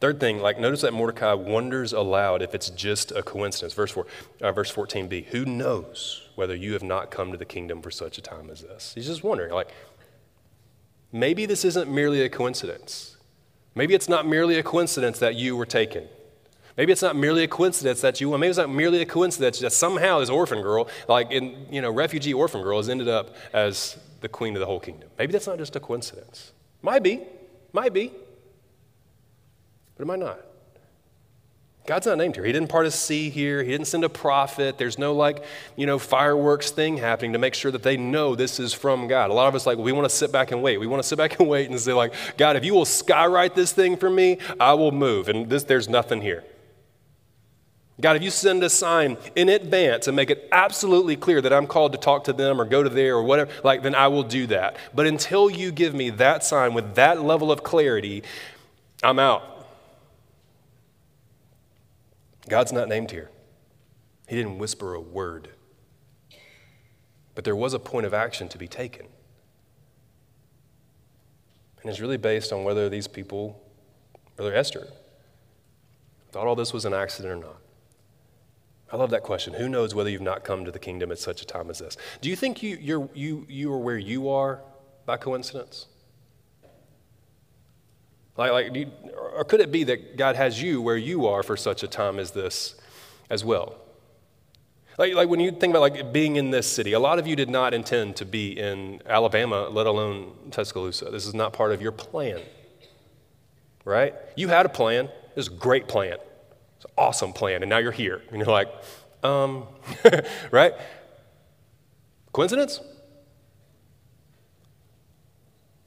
Third 0.01 0.21
thing, 0.21 0.39
like 0.39 0.61
notice 0.61 0.83
that 0.83 0.93
Mordecai 0.93 1.33
wonders 1.33 1.93
aloud 1.93 2.41
if 2.43 2.55
it's 2.55 2.71
just 2.71 3.11
a 3.11 3.23
coincidence. 3.23 3.75
Verse, 3.75 3.91
four, 3.91 4.07
uh, 4.41 4.53
verse 4.53 4.73
14b, 4.73 5.27
who 5.27 5.45
knows 5.45 6.29
whether 6.37 6.55
you 6.55 6.75
have 6.75 6.83
not 6.83 7.11
come 7.11 7.33
to 7.33 7.39
the 7.39 7.45
kingdom 7.45 7.83
for 7.83 7.91
such 7.91 8.17
a 8.19 8.21
time 8.21 8.49
as 8.51 8.63
this? 8.63 8.93
He's 8.95 9.07
just 9.07 9.25
wondering, 9.25 9.53
like, 9.53 9.71
maybe 11.13 11.47
this 11.47 11.65
isn't 11.65 11.91
merely 11.91 12.23
a 12.23 12.29
coincidence. 12.29 13.17
Maybe 13.75 13.95
it's 13.95 14.09
not 14.09 14.27
merely 14.27 14.59
a 14.59 14.63
coincidence 14.63 15.19
that 15.21 15.35
you 15.37 15.57
were 15.57 15.67
taken. 15.67 16.09
Maybe 16.77 16.93
it's 16.93 17.03
not 17.03 17.17
merely 17.17 17.43
a 17.43 17.49
coincidence 17.49 18.01
that 18.03 18.21
you, 18.21 18.31
maybe 18.39 18.49
it's 18.49 18.59
not 18.59 18.71
merely 18.71 19.03
a 19.03 19.07
coincidence 19.07 19.59
that 19.59 19.73
somehow 19.73 20.21
this 20.21 20.31
orphan 20.31 20.63
girl, 20.63 20.89
like 21.09 21.31
in, 21.33 21.67
you 21.71 21.83
know, 21.83 21.91
refugee 21.91 22.33
orphan 22.33 22.63
girl, 22.63 22.79
has 22.79 22.89
ended 22.89 23.09
up 23.09 23.35
as 23.53 23.97
the 24.21 24.29
queen 24.29 24.55
of 24.55 24.61
the 24.61 24.67
whole 24.67 24.81
kingdom. 24.81 25.09
Maybe 25.19 25.33
that's 25.33 25.47
not 25.47 25.59
just 25.59 25.75
a 25.77 25.81
coincidence. 25.81 26.53
Might 26.83 27.03
be, 27.03 27.23
might 27.73 27.93
be. 27.93 28.13
But 29.97 30.05
am 30.05 30.11
I 30.11 30.17
not? 30.17 30.48
God's 31.89 32.07
not 32.07 32.19
named 32.19 32.35
here. 32.35 32.45
He 32.45 32.53
didn't 32.53 32.69
part 32.69 32.85
a 32.85 32.91
sea 32.91 33.31
here. 33.31 33.63
He 33.63 33.71
didn't 33.71 33.87
send 33.87 34.05
a 34.05 34.11
prophet. 34.11 34.77
There's 34.77 34.99
no 34.99 35.15
like, 35.15 35.43
you 35.75 35.87
know, 35.87 35.99
fireworks 35.99 36.71
thing 36.71 36.99
happening 36.99 37.33
to 37.33 37.39
make 37.39 37.55
sure 37.55 37.71
that 37.71 37.83
they 37.83 37.97
know 37.97 38.35
this 38.35 38.61
is 38.61 38.75
from 38.75 39.09
God. 39.09 39.31
A 39.31 39.33
lot 39.33 39.49
of 39.49 39.55
us 39.55 39.65
like, 39.65 39.79
we 39.79 39.93
want 39.93 40.05
to 40.05 40.15
sit 40.15 40.31
back 40.31 40.53
and 40.53 40.63
wait. 40.63 40.77
We 40.77 40.87
want 40.87 41.03
to 41.03 41.09
sit 41.09 41.17
back 41.17 41.41
and 41.41 41.49
wait 41.49 41.71
and 41.71 41.81
say 41.81 41.95
like, 41.95 42.13
God, 42.37 42.57
if 42.57 42.65
you 42.67 42.75
will 42.75 42.85
skywrite 42.85 43.55
this 43.55 43.73
thing 43.73 43.97
for 43.97 44.11
me, 44.11 44.37
I 44.61 44.75
will 44.75 44.93
move. 44.93 45.31
And 45.31 45.49
this, 45.49 45.65
there's 45.65 45.89
nothing 45.89 46.21
here. 46.21 46.45
God, 48.03 48.17
if 48.17 48.23
you 48.23 48.29
send 48.29 48.63
a 48.63 48.69
sign 48.69 49.17
in 49.35 49.49
advance 49.49 50.09
and 50.09 50.15
make 50.15 50.29
it 50.29 50.47
absolutely 50.53 51.17
clear 51.17 51.41
that 51.41 51.55
I'm 51.55 51.67
called 51.67 51.93
to 51.93 51.99
talk 51.99 52.25
to 52.25 52.35
them 52.35 52.61
or 52.61 52.67
go 52.67 52.83
to 52.83 52.91
there 52.91 53.17
or 53.17 53.23
whatever, 53.23 53.51
like, 53.65 53.83
then 53.83 53.95
I 53.95 54.09
will 54.09 54.25
do 54.25 54.47
that. 54.49 54.77
But 54.95 55.07
until 55.07 55.49
you 55.49 55.73
give 55.73 55.95
me 55.95 56.11
that 56.11 56.45
sign 56.45 56.75
with 56.75 56.97
that 56.97 57.23
level 57.23 57.51
of 57.51 57.63
clarity, 57.63 58.25
I'm 59.03 59.19
out. 59.19 59.58
God's 62.49 62.73
not 62.73 62.89
named 62.89 63.11
here. 63.11 63.31
He 64.29 64.37
didn't 64.37 64.59
whisper 64.59 64.95
a 64.95 65.01
word. 65.01 65.51
But 67.35 67.45
there 67.45 67.57
was 67.57 67.75
a 67.75 67.79
point 67.79 68.07
of 68.07 68.13
action 68.13 68.49
to 68.49 68.59
be 68.59 68.67
taken. 68.67 69.07
And 71.81 71.91
it's 71.91 72.01
really 72.01 72.17
based 72.17 72.53
on 72.53 72.65
whether 72.65 72.89
these 72.89 73.07
people, 73.07 73.63
whether 74.37 74.55
Esther, 74.55 74.89
thought 76.33 76.47
all 76.47 76.57
this 76.57 76.73
was 76.73 76.85
an 76.85 76.93
accident 76.93 77.33
or 77.33 77.47
not. 77.47 77.57
I 78.91 78.97
love 78.97 79.11
that 79.11 79.23
question. 79.23 79.55
Who 79.55 79.69
knows 79.69 79.95
whether 79.95 80.09
you've 80.09 80.23
not 80.23 80.45
come 80.45 80.65
to 80.65 80.71
the 80.71 80.79
kingdom 80.79 81.13
at 81.13 81.19
such 81.19 81.43
a 81.43 81.45
time 81.45 81.69
as 81.71 81.79
this? 81.79 81.97
Do 82.21 82.31
you 82.31 82.37
think 82.37 82.63
you, 82.63 82.79
you're, 82.81 83.09
you, 83.15 83.47
you 83.49 83.73
are 83.73 83.79
where 83.79 83.99
you 83.99 84.31
are 84.31 84.63
by 85.05 85.19
coincidence? 85.19 85.87
Like, 88.37 88.53
like 88.53 88.75
you, 88.75 88.91
or 89.39 89.45
could 89.45 89.61
it 89.61 89.71
be 89.71 89.85
that 89.85 90.17
God 90.17 90.35
has 90.35 90.61
you 90.61 90.83
where 90.83 90.97
you 90.97 91.29
are 91.29 91.45
for 91.45 91.57
such 91.57 91.85
a 91.85 91.89
time 91.89 92.19
as 92.19 92.33
this 92.33 92.75
as 93.31 93.45
well? 93.45 93.77
Like, 94.99 95.15
like 95.15 95.29
when 95.29 95.39
you 95.39 95.53
think 95.53 95.71
about 95.71 95.81
like 95.81 96.13
being 96.13 96.35
in 96.35 96.51
this 96.51 96.67
city, 96.67 96.93
a 96.93 96.99
lot 96.99 97.21
of 97.21 97.27
you 97.29 97.37
did 97.37 97.49
not 97.49 97.73
intend 97.73 98.17
to 98.17 98.25
be 98.25 98.59
in 98.59 99.01
Alabama, 99.07 99.69
let 99.69 99.87
alone 99.87 100.33
Tuscaloosa. 100.51 101.11
This 101.13 101.25
is 101.25 101.35
not 101.35 101.53
part 101.53 101.71
of 101.71 101.81
your 101.81 101.93
plan, 101.93 102.41
right? 103.85 104.13
You 104.35 104.49
had 104.49 104.67
a 104.67 104.69
plan. 104.69 105.05
It 105.05 105.37
was 105.37 105.47
a 105.47 105.53
great 105.53 105.87
plan. 105.87 106.17
It's 106.75 106.85
an 106.87 106.91
awesome 106.99 107.33
plan, 107.33 107.63
and 107.63 107.71
now 107.71 107.79
you're 107.79 107.93
here. 107.93 108.21
And 108.31 108.39
you're 108.39 108.47
like, 108.47 108.73
um, 109.23 109.69
right? 110.51 110.75
Coincidence? 112.33 112.81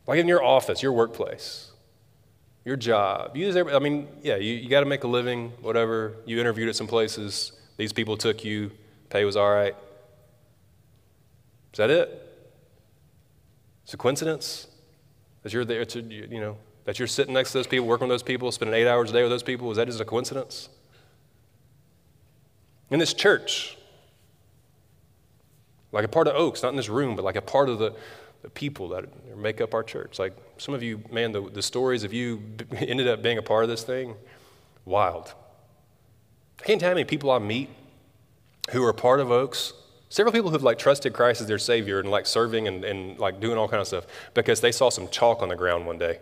Like 0.07 0.19
in 0.19 0.29
your 0.29 0.41
office, 0.41 0.81
your 0.81 0.93
workplace 0.93 1.70
your 2.63 2.75
job. 2.75 3.35
You 3.35 3.69
I 3.69 3.79
mean, 3.79 4.07
yeah, 4.21 4.35
you, 4.35 4.53
you 4.53 4.69
got 4.69 4.81
to 4.81 4.85
make 4.85 5.03
a 5.03 5.07
living, 5.07 5.51
whatever. 5.61 6.15
You 6.25 6.39
interviewed 6.39 6.69
at 6.69 6.75
some 6.75 6.87
places. 6.87 7.53
These 7.77 7.93
people 7.93 8.17
took 8.17 8.43
you. 8.43 8.71
Pay 9.09 9.25
was 9.25 9.35
all 9.35 9.51
right. 9.51 9.75
Is 11.73 11.77
that 11.77 11.89
it? 11.89 12.27
It's 13.83 13.93
a 13.93 13.97
coincidence 13.97 14.67
that 15.43 15.53
you're 15.53 15.65
there 15.65 15.85
to, 15.85 16.01
you 16.01 16.39
know, 16.39 16.57
that 16.85 16.99
you're 16.99 17.07
sitting 17.07 17.33
next 17.33 17.51
to 17.51 17.57
those 17.57 17.67
people, 17.67 17.87
working 17.87 18.07
with 18.07 18.13
those 18.13 18.23
people, 18.23 18.51
spending 18.51 18.75
eight 18.75 18.87
hours 18.87 19.09
a 19.09 19.13
day 19.13 19.21
with 19.21 19.31
those 19.31 19.43
people. 19.43 19.71
Is 19.71 19.77
that 19.77 19.87
just 19.87 19.99
a 19.99 20.05
coincidence? 20.05 20.69
In 22.89 22.99
this 22.99 23.13
church, 23.13 23.77
like 25.91 26.05
a 26.05 26.07
part 26.07 26.27
of 26.27 26.35
Oaks, 26.35 26.63
not 26.63 26.69
in 26.69 26.75
this 26.75 26.89
room, 26.89 27.15
but 27.15 27.25
like 27.25 27.35
a 27.35 27.41
part 27.41 27.69
of 27.69 27.79
the, 27.79 27.95
the 28.43 28.49
people 28.49 28.89
that 28.89 29.05
make 29.37 29.61
up 29.61 29.73
our 29.73 29.83
church. 29.83 30.19
Like 30.19 30.33
some 30.61 30.75
of 30.75 30.83
you, 30.83 31.01
man, 31.11 31.31
the, 31.31 31.41
the 31.41 31.63
stories 31.63 32.03
of 32.03 32.13
you 32.13 32.43
ended 32.77 33.07
up 33.07 33.23
being 33.23 33.39
a 33.39 33.41
part 33.41 33.63
of 33.63 33.69
this 33.71 33.81
thing, 33.81 34.13
wild. 34.85 35.33
I 36.59 36.63
can't 36.63 36.79
tell 36.79 36.91
how 36.91 36.93
many 36.93 37.03
people 37.03 37.31
I 37.31 37.39
meet 37.39 37.67
who 38.69 38.83
are 38.85 38.93
part 38.93 39.19
of 39.19 39.31
Oaks. 39.31 39.73
Several 40.09 40.31
people 40.31 40.51
who've 40.51 40.61
like 40.61 40.77
trusted 40.77 41.13
Christ 41.13 41.41
as 41.41 41.47
their 41.47 41.57
Savior 41.57 41.99
and 41.99 42.11
like 42.11 42.27
serving 42.27 42.67
and, 42.67 42.85
and 42.85 43.17
like 43.17 43.39
doing 43.39 43.57
all 43.57 43.67
kind 43.67 43.81
of 43.81 43.87
stuff 43.87 44.05
because 44.35 44.61
they 44.61 44.71
saw 44.71 44.89
some 44.89 45.07
chalk 45.07 45.41
on 45.41 45.49
the 45.49 45.55
ground 45.55 45.87
one 45.87 45.97
day. 45.97 46.19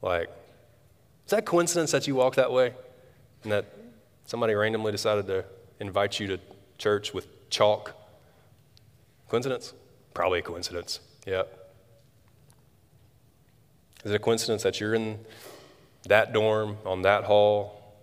Like, 0.00 0.30
is 1.26 1.32
that 1.32 1.44
coincidence 1.44 1.90
that 1.90 2.06
you 2.06 2.14
walk 2.14 2.36
that 2.36 2.50
way? 2.50 2.72
And 3.42 3.52
that 3.52 3.66
somebody 4.24 4.54
randomly 4.54 4.92
decided 4.92 5.26
to 5.26 5.44
invite 5.78 6.20
you 6.20 6.26
to 6.28 6.40
church 6.78 7.12
with 7.12 7.50
chalk? 7.50 7.94
Coincidence? 9.28 9.74
Probably 10.14 10.38
a 10.38 10.42
coincidence. 10.42 11.00
Yeah. 11.26 11.42
Is 14.04 14.12
it 14.12 14.14
a 14.14 14.18
coincidence 14.18 14.62
that 14.62 14.80
you're 14.80 14.94
in 14.94 15.18
that 16.04 16.32
dorm, 16.32 16.78
on 16.86 17.02
that 17.02 17.24
hall, 17.24 17.96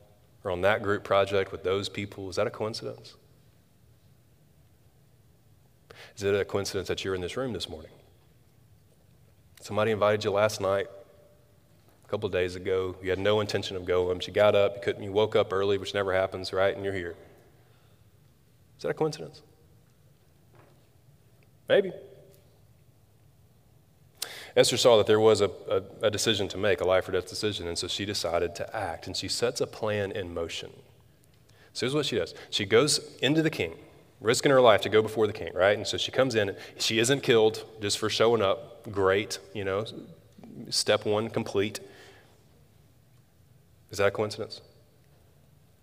or 0.44 0.52
on 0.52 0.62
that 0.62 0.84
group 0.84 1.04
project 1.04 1.52
with 1.52 1.64
those 1.64 1.90
people? 1.90 2.30
Is 2.30 2.36
that 2.36 2.48
a 2.48 2.52
coincidence? 2.52 3.16
Is 6.16 6.24
it 6.24 6.36
a 6.36 6.46
coincidence 6.46 6.88
that 6.88 7.04
you're 7.04 7.16
in 7.16 7.22
this 7.22 7.38
room 7.38 7.54
this 7.54 7.70
morning? 7.70 7.92
Somebody 9.62 9.92
invited 9.92 10.24
you 10.24 10.32
last 10.32 10.62
night 10.62 10.88
a 12.06 12.08
couple 12.10 12.30
days 12.30 12.56
ago. 12.56 12.96
You 13.02 13.10
had 13.10 13.20
no 13.20 13.40
intention 13.42 13.76
of 13.76 13.86
going. 13.86 14.18
But 14.18 14.28
you 14.28 14.34
got 14.34 14.56
up, 14.56 14.76
you, 14.76 14.82
couldn't, 14.82 15.04
you 15.04 15.12
woke 15.12 15.36
up 15.36 15.52
early, 15.52 15.78
which 15.78 15.94
never 15.94 16.14
happens, 16.14 16.54
right? 16.54 16.76
And 16.76 16.86
you're 16.86 16.94
here. 16.94 17.16
Is 18.78 18.84
that 18.84 18.90
a 18.90 18.94
coincidence? 18.94 19.42
Maybe. 21.68 21.92
Esther 24.58 24.76
saw 24.76 24.98
that 24.98 25.06
there 25.06 25.20
was 25.20 25.40
a, 25.40 25.52
a, 25.70 25.84
a, 26.08 26.10
decision 26.10 26.48
to 26.48 26.58
make, 26.58 26.82
a 26.82 26.84
life 26.84 27.08
or 27.08 27.12
death 27.12 27.30
decision, 27.30 27.68
and 27.68 27.78
so 27.78 27.88
she 27.88 28.06
decided 28.06 28.56
to 28.56 28.76
act, 28.76 29.06
and 29.06 29.16
she 29.16 29.28
sets 29.28 29.62
a 29.62 29.68
plan 29.68 30.12
in 30.12 30.34
motion. 30.34 30.72
So 31.74 31.86
here's 31.86 31.94
what 31.94 32.08
she 32.08 32.18
does 32.18 32.34
she 32.50 32.66
goes 32.66 33.16
into 33.22 33.44
the 33.44 33.52
king, 33.52 33.76
risking 34.20 34.52
her 34.52 34.60
life 34.60 34.82
to 34.82 34.90
go 34.90 35.04
before 35.04 35.28
the 35.28 35.34
king, 35.34 35.54
right? 35.54 35.78
And 35.78 35.86
so 35.86 35.96
she 35.96 36.12
comes 36.12 36.34
in, 36.34 36.56
she 36.80 36.98
isn't 36.98 37.22
killed 37.22 37.66
just 37.80 38.00
for 38.00 38.10
showing 38.10 38.42
up. 38.42 38.92
Great, 38.92 39.38
you 39.54 39.64
know, 39.64 39.86
step 40.70 41.06
one 41.06 41.30
complete. 41.30 41.80
Is 43.92 44.00
that 44.00 44.08
a 44.08 44.12
coincidence? 44.12 44.62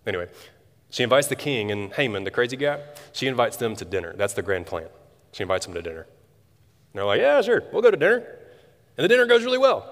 Anyway, 0.05 0.27
she 0.89 1.03
invites 1.03 1.27
the 1.27 1.35
king 1.37 1.71
and 1.71 1.93
Haman, 1.93 2.25
the 2.25 2.31
crazy 2.31 2.57
guy, 2.57 2.81
she 3.13 3.27
invites 3.27 3.55
them 3.55 3.75
to 3.77 3.85
dinner. 3.85 4.13
That's 4.17 4.33
the 4.33 4.41
grand 4.41 4.65
plan. 4.65 4.89
She 5.31 5.43
invites 5.43 5.65
them 5.65 5.75
to 5.75 5.81
dinner. 5.81 6.01
And 6.01 6.07
they're 6.93 7.05
like, 7.05 7.21
yeah, 7.21 7.41
sure, 7.41 7.63
we'll 7.71 7.81
go 7.81 7.91
to 7.91 7.97
dinner. 7.97 8.39
And 8.97 9.03
the 9.03 9.07
dinner 9.07 9.25
goes 9.25 9.43
really 9.43 9.57
well. 9.57 9.91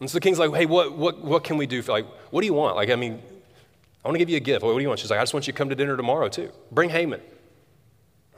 And 0.00 0.08
so 0.08 0.16
the 0.16 0.20
king's 0.20 0.38
like, 0.38 0.52
hey, 0.54 0.66
what, 0.66 0.96
what, 0.96 1.22
what 1.22 1.44
can 1.44 1.56
we 1.56 1.66
do? 1.66 1.82
For, 1.82 1.92
like, 1.92 2.06
what 2.30 2.40
do 2.40 2.46
you 2.46 2.54
want? 2.54 2.76
Like, 2.76 2.90
I 2.90 2.96
mean, 2.96 3.20
I 4.04 4.08
want 4.08 4.14
to 4.14 4.18
give 4.18 4.30
you 4.30 4.38
a 4.38 4.40
gift. 4.40 4.64
What 4.64 4.74
do 4.74 4.80
you 4.80 4.88
want? 4.88 5.00
She's 5.00 5.10
like, 5.10 5.18
I 5.18 5.22
just 5.22 5.34
want 5.34 5.46
you 5.46 5.52
to 5.52 5.56
come 5.56 5.68
to 5.68 5.74
dinner 5.74 5.96
tomorrow, 5.96 6.28
too. 6.28 6.50
Bring 6.72 6.88
Haman. 6.88 7.20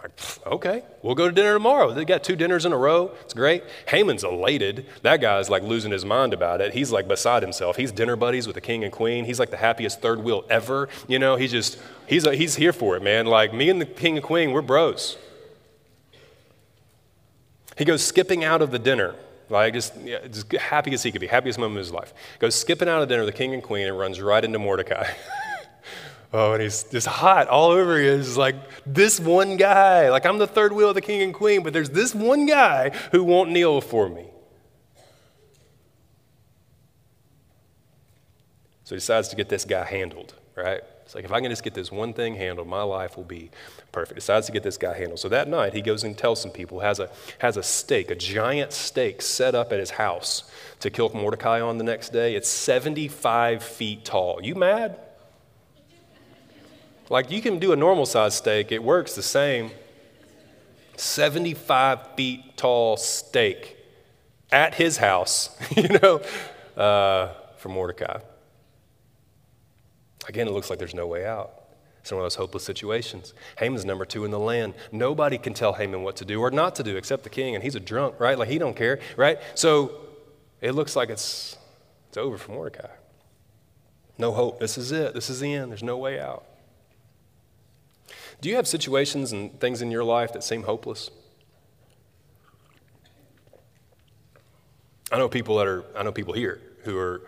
Like, 0.02 0.10
okay, 0.44 0.82
we'll 1.02 1.14
go 1.14 1.28
to 1.28 1.32
dinner 1.32 1.52
tomorrow. 1.52 1.92
They 1.92 2.04
got 2.04 2.24
two 2.24 2.34
dinners 2.34 2.64
in 2.64 2.72
a 2.72 2.76
row. 2.76 3.12
It's 3.20 3.34
great. 3.34 3.62
Haman's 3.86 4.24
elated. 4.24 4.86
That 5.02 5.20
guy's 5.20 5.48
like 5.48 5.62
losing 5.62 5.92
his 5.92 6.04
mind 6.04 6.34
about 6.34 6.60
it. 6.60 6.74
He's 6.74 6.90
like 6.90 7.06
beside 7.06 7.42
himself. 7.42 7.76
He's 7.76 7.92
dinner 7.92 8.16
buddies 8.16 8.48
with 8.48 8.54
the 8.54 8.60
king 8.60 8.82
and 8.82 8.92
queen. 8.92 9.24
He's 9.24 9.38
like 9.38 9.50
the 9.50 9.56
happiest 9.56 10.02
third 10.02 10.24
wheel 10.24 10.44
ever. 10.50 10.88
You 11.06 11.20
know, 11.20 11.36
he's 11.36 11.52
just, 11.52 11.78
he's, 12.08 12.26
a, 12.26 12.34
he's 12.34 12.56
here 12.56 12.72
for 12.72 12.96
it, 12.96 13.02
man. 13.04 13.26
Like 13.26 13.54
me 13.54 13.70
and 13.70 13.80
the 13.80 13.86
king 13.86 14.16
and 14.16 14.26
queen, 14.26 14.50
we're 14.50 14.62
bros. 14.62 15.16
He 17.78 17.84
goes 17.84 18.04
skipping 18.04 18.42
out 18.42 18.60
of 18.60 18.72
the 18.72 18.80
dinner. 18.80 19.14
Like, 19.52 19.74
just, 19.74 19.94
yeah, 20.02 20.26
just 20.26 20.50
happy 20.52 20.94
as 20.94 21.02
he 21.02 21.12
could 21.12 21.20
be, 21.20 21.26
happiest 21.26 21.58
moment 21.58 21.78
of 21.78 21.84
his 21.84 21.92
life. 21.92 22.14
Goes 22.38 22.54
skipping 22.54 22.88
out 22.88 23.02
of 23.02 23.08
dinner, 23.10 23.26
the 23.26 23.32
king 23.32 23.52
and 23.52 23.62
queen, 23.62 23.86
and 23.86 23.98
runs 23.98 24.18
right 24.18 24.42
into 24.42 24.58
Mordecai. 24.58 25.12
oh, 26.32 26.54
and 26.54 26.62
he's 26.62 26.84
just 26.84 27.06
hot 27.06 27.48
all 27.48 27.70
over 27.70 28.00
you. 28.00 28.12
It's 28.12 28.38
like 28.38 28.56
this 28.86 29.20
one 29.20 29.58
guy. 29.58 30.08
Like, 30.08 30.24
I'm 30.24 30.38
the 30.38 30.46
third 30.46 30.72
wheel 30.72 30.88
of 30.88 30.94
the 30.94 31.02
king 31.02 31.20
and 31.20 31.34
queen, 31.34 31.62
but 31.62 31.74
there's 31.74 31.90
this 31.90 32.14
one 32.14 32.46
guy 32.46 32.92
who 33.12 33.22
won't 33.22 33.50
kneel 33.50 33.82
for 33.82 34.08
me. 34.08 34.24
So 38.84 38.94
he 38.94 39.00
decides 39.00 39.28
to 39.28 39.36
get 39.36 39.50
this 39.50 39.66
guy 39.66 39.84
handled, 39.84 40.34
right? 40.56 40.80
It's 41.12 41.14
like, 41.14 41.26
if 41.26 41.32
I 41.32 41.42
can 41.42 41.50
just 41.50 41.62
get 41.62 41.74
this 41.74 41.92
one 41.92 42.14
thing 42.14 42.36
handled, 42.36 42.66
my 42.66 42.82
life 42.82 43.18
will 43.18 43.24
be 43.24 43.50
perfect. 43.92 44.14
Decides 44.14 44.46
to 44.46 44.52
get 44.52 44.62
this 44.62 44.78
guy 44.78 44.96
handled. 44.96 45.20
So 45.20 45.28
that 45.28 45.46
night, 45.46 45.74
he 45.74 45.82
goes 45.82 46.04
and 46.04 46.16
tells 46.16 46.40
some 46.40 46.50
people, 46.50 46.80
has 46.80 47.00
a, 47.00 47.10
has 47.40 47.58
a 47.58 47.62
stake, 47.62 48.10
a 48.10 48.14
giant 48.14 48.72
stake 48.72 49.20
set 49.20 49.54
up 49.54 49.74
at 49.74 49.78
his 49.78 49.90
house 49.90 50.50
to 50.80 50.88
kill 50.88 51.10
Mordecai 51.10 51.60
on 51.60 51.76
the 51.76 51.84
next 51.84 52.14
day. 52.14 52.34
It's 52.34 52.48
75 52.48 53.62
feet 53.62 54.06
tall. 54.06 54.40
You 54.42 54.54
mad? 54.54 54.98
Like, 57.10 57.30
you 57.30 57.42
can 57.42 57.58
do 57.58 57.72
a 57.72 57.76
normal 57.76 58.06
size 58.06 58.34
stake, 58.34 58.72
it 58.72 58.82
works 58.82 59.14
the 59.14 59.22
same. 59.22 59.70
75 60.96 62.14
feet 62.16 62.56
tall 62.56 62.96
stake 62.96 63.76
at 64.50 64.76
his 64.76 64.96
house, 64.96 65.54
you 65.76 65.88
know, 65.88 66.22
uh, 66.74 67.34
for 67.58 67.68
Mordecai. 67.68 68.20
Again, 70.28 70.46
it 70.46 70.52
looks 70.52 70.70
like 70.70 70.78
there's 70.78 70.94
no 70.94 71.06
way 71.06 71.26
out. 71.26 71.62
It's 72.00 72.10
one 72.10 72.20
of 72.20 72.24
those 72.24 72.34
hopeless 72.34 72.64
situations. 72.64 73.32
Haman's 73.58 73.84
number 73.84 74.04
two 74.04 74.24
in 74.24 74.32
the 74.32 74.38
land. 74.38 74.74
Nobody 74.90 75.38
can 75.38 75.54
tell 75.54 75.74
Haman 75.74 76.02
what 76.02 76.16
to 76.16 76.24
do 76.24 76.40
or 76.40 76.50
not 76.50 76.74
to 76.76 76.82
do 76.82 76.96
except 76.96 77.22
the 77.22 77.30
king, 77.30 77.54
and 77.54 77.62
he's 77.62 77.76
a 77.76 77.80
drunk, 77.80 78.18
right? 78.18 78.36
Like 78.36 78.48
he 78.48 78.58
don't 78.58 78.74
care, 78.74 78.98
right? 79.16 79.38
So 79.54 79.92
it 80.60 80.72
looks 80.72 80.96
like 80.96 81.10
it's 81.10 81.56
it's 82.08 82.16
over 82.16 82.36
for 82.38 82.52
Mordecai. 82.52 82.88
No 84.18 84.32
hope. 84.32 84.60
This 84.60 84.76
is 84.76 84.92
it. 84.92 85.14
This 85.14 85.30
is 85.30 85.40
the 85.40 85.54
end. 85.54 85.70
There's 85.70 85.82
no 85.82 85.96
way 85.96 86.20
out. 86.20 86.44
Do 88.40 88.48
you 88.48 88.56
have 88.56 88.66
situations 88.66 89.32
and 89.32 89.58
things 89.60 89.80
in 89.80 89.92
your 89.92 90.04
life 90.04 90.32
that 90.32 90.42
seem 90.42 90.64
hopeless? 90.64 91.10
I 95.12 95.18
know 95.18 95.28
people 95.28 95.56
that 95.58 95.66
are 95.68 95.84
I 95.96 96.02
know 96.02 96.10
people 96.10 96.34
here 96.34 96.60
who 96.84 96.98
are 96.98 97.22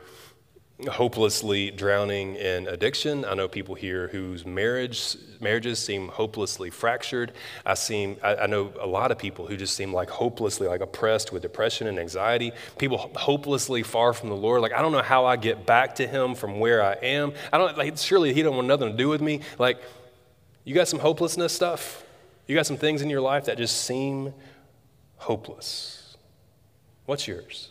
hopelessly 0.91 1.71
drowning 1.71 2.35
in 2.35 2.67
addiction. 2.67 3.25
I 3.25 3.35
know 3.35 3.47
people 3.47 3.77
here 3.77 4.09
whose 4.09 4.45
marriage, 4.45 5.17
marriages 5.41 5.79
seem 5.79 6.09
hopelessly 6.09 6.69
fractured. 6.69 7.33
I, 7.65 7.75
seem, 7.75 8.17
I, 8.23 8.37
I, 8.37 8.47
know 8.47 8.73
a 8.81 8.87
lot 8.87 9.13
of 9.13 9.19
people 9.19 9.47
who 9.47 9.57
just 9.57 9.77
seem 9.77 9.93
like 9.93 10.11
hopelessly 10.11 10.67
like 10.67 10.81
oppressed 10.81 11.33
with 11.33 11.43
depression 11.43 11.87
and 11.87 11.99
anxiety. 11.99 12.53
People 12.77 12.99
hopelessly 13.15 13.85
far 13.85 14.13
from 14.13 14.31
the 14.31 14.37
Lord. 14.37 14.63
Like, 14.63 14.73
I 14.73 14.83
don't 14.83 14.91
know 14.91 15.03
how 15.03 15.27
I 15.27 15.37
get 15.37 15.65
back 15.65 15.95
to 15.97 16.07
him 16.09 16.35
from 16.35 16.59
where 16.59 16.83
I 16.83 16.95
am. 16.95 17.33
I 17.53 17.59
don't, 17.59 17.79
like, 17.79 17.97
surely 17.97 18.35
he 18.35 18.43
don't 18.43 18.57
want 18.57 18.67
nothing 18.67 18.91
to 18.91 18.97
do 18.97 19.09
with 19.09 19.21
me. 19.21 19.41
Like, 19.59 19.81
you 20.65 20.75
got 20.75 20.89
some 20.89 20.99
hopelessness 20.99 21.53
stuff? 21.53 22.05
You 22.49 22.57
got 22.57 22.67
some 22.67 22.79
things 22.79 23.01
in 23.01 23.09
your 23.09 23.21
life 23.21 23.45
that 23.45 23.59
just 23.59 23.85
seem 23.85 24.35
hopeless. 25.17 26.17
What's 27.07 27.29
yours? 27.29 27.71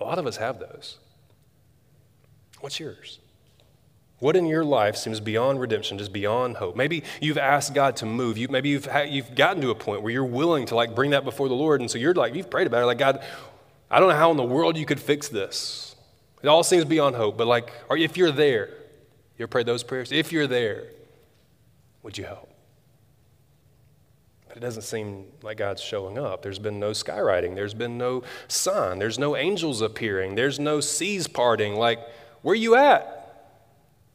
A 0.00 0.04
lot 0.04 0.18
of 0.18 0.26
us 0.26 0.36
have 0.36 0.58
those. 0.58 0.98
What's 2.60 2.80
yours? 2.80 3.18
What 4.20 4.36
in 4.36 4.46
your 4.46 4.64
life 4.64 4.96
seems 4.96 5.20
beyond 5.20 5.60
redemption, 5.60 5.98
just 5.98 6.12
beyond 6.12 6.56
hope? 6.56 6.76
Maybe 6.76 7.02
you've 7.20 7.36
asked 7.36 7.74
God 7.74 7.96
to 7.96 8.06
move. 8.06 8.38
You, 8.38 8.48
maybe 8.48 8.70
you've, 8.70 8.88
you've 9.08 9.34
gotten 9.34 9.60
to 9.62 9.70
a 9.70 9.74
point 9.74 10.02
where 10.02 10.12
you're 10.12 10.24
willing 10.24 10.66
to 10.66 10.74
like 10.74 10.94
bring 10.94 11.10
that 11.10 11.24
before 11.24 11.48
the 11.48 11.54
Lord. 11.54 11.80
And 11.80 11.90
so 11.90 11.98
you're 11.98 12.14
like, 12.14 12.34
you've 12.34 12.48
prayed 12.48 12.66
about 12.66 12.82
it. 12.82 12.86
Like, 12.86 12.98
God, 12.98 13.22
I 13.90 14.00
don't 14.00 14.08
know 14.08 14.16
how 14.16 14.30
in 14.30 14.36
the 14.36 14.42
world 14.42 14.78
you 14.78 14.86
could 14.86 15.00
fix 15.00 15.28
this. 15.28 15.94
It 16.42 16.48
all 16.48 16.62
seems 16.62 16.84
beyond 16.84 17.16
hope. 17.16 17.36
But 17.36 17.46
like, 17.46 17.70
if 17.90 18.16
you're 18.16 18.32
there, 18.32 18.68
you 19.36 19.42
ever 19.42 19.48
prayed 19.48 19.66
those 19.66 19.82
prayers? 19.82 20.12
If 20.12 20.32
you're 20.32 20.46
there, 20.46 20.84
would 22.02 22.16
you 22.16 22.24
help? 22.24 22.53
It 24.54 24.60
doesn't 24.60 24.82
seem 24.82 25.26
like 25.42 25.56
God's 25.56 25.82
showing 25.82 26.16
up. 26.16 26.42
There's 26.42 26.60
been 26.60 26.78
no 26.78 26.90
skywriting, 26.90 27.56
there's 27.56 27.74
been 27.74 27.98
no 27.98 28.22
sign, 28.46 29.00
there's 29.00 29.18
no 29.18 29.36
angels 29.36 29.80
appearing, 29.80 30.36
there's 30.36 30.60
no 30.60 30.80
seas 30.80 31.26
parting. 31.26 31.74
Like, 31.74 31.98
where 32.42 32.52
are 32.52 32.56
you 32.56 32.76
at? 32.76 33.20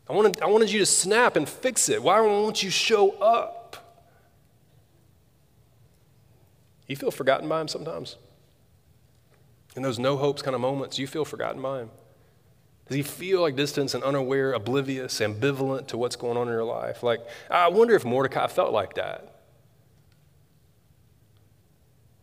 I 0.09 0.13
wanted, 0.13 0.41
I 0.41 0.45
wanted 0.45 0.71
you 0.71 0.79
to 0.79 0.85
snap 0.85 1.35
and 1.35 1.47
fix 1.47 1.89
it. 1.89 2.01
Why 2.01 2.21
won't 2.21 2.63
you 2.63 2.69
show 2.69 3.11
up? 3.19 4.05
You 6.87 6.95
feel 6.95 7.11
forgotten 7.11 7.47
by 7.49 7.61
Him 7.61 7.67
sometimes? 7.67 8.15
In 9.75 9.83
those 9.83 9.99
no 9.99 10.17
hopes 10.17 10.41
kind 10.41 10.55
of 10.55 10.61
moments, 10.61 10.97
you 10.97 11.05
feel 11.05 11.25
forgotten 11.25 11.61
by 11.61 11.81
Him? 11.81 11.89
Does 12.87 12.95
he 12.95 13.03
feel 13.03 13.41
like 13.41 13.55
distant 13.55 13.93
and 13.93 14.03
unaware, 14.03 14.53
oblivious, 14.53 15.19
ambivalent 15.19 15.87
to 15.87 15.97
what's 15.97 16.15
going 16.15 16.37
on 16.37 16.47
in 16.47 16.53
your 16.53 16.63
life? 16.63 17.03
Like, 17.03 17.19
I 17.51 17.67
wonder 17.67 17.93
if 17.93 18.03
Mordecai 18.03 18.47
felt 18.47 18.73
like 18.73 18.95
that. 18.95 19.38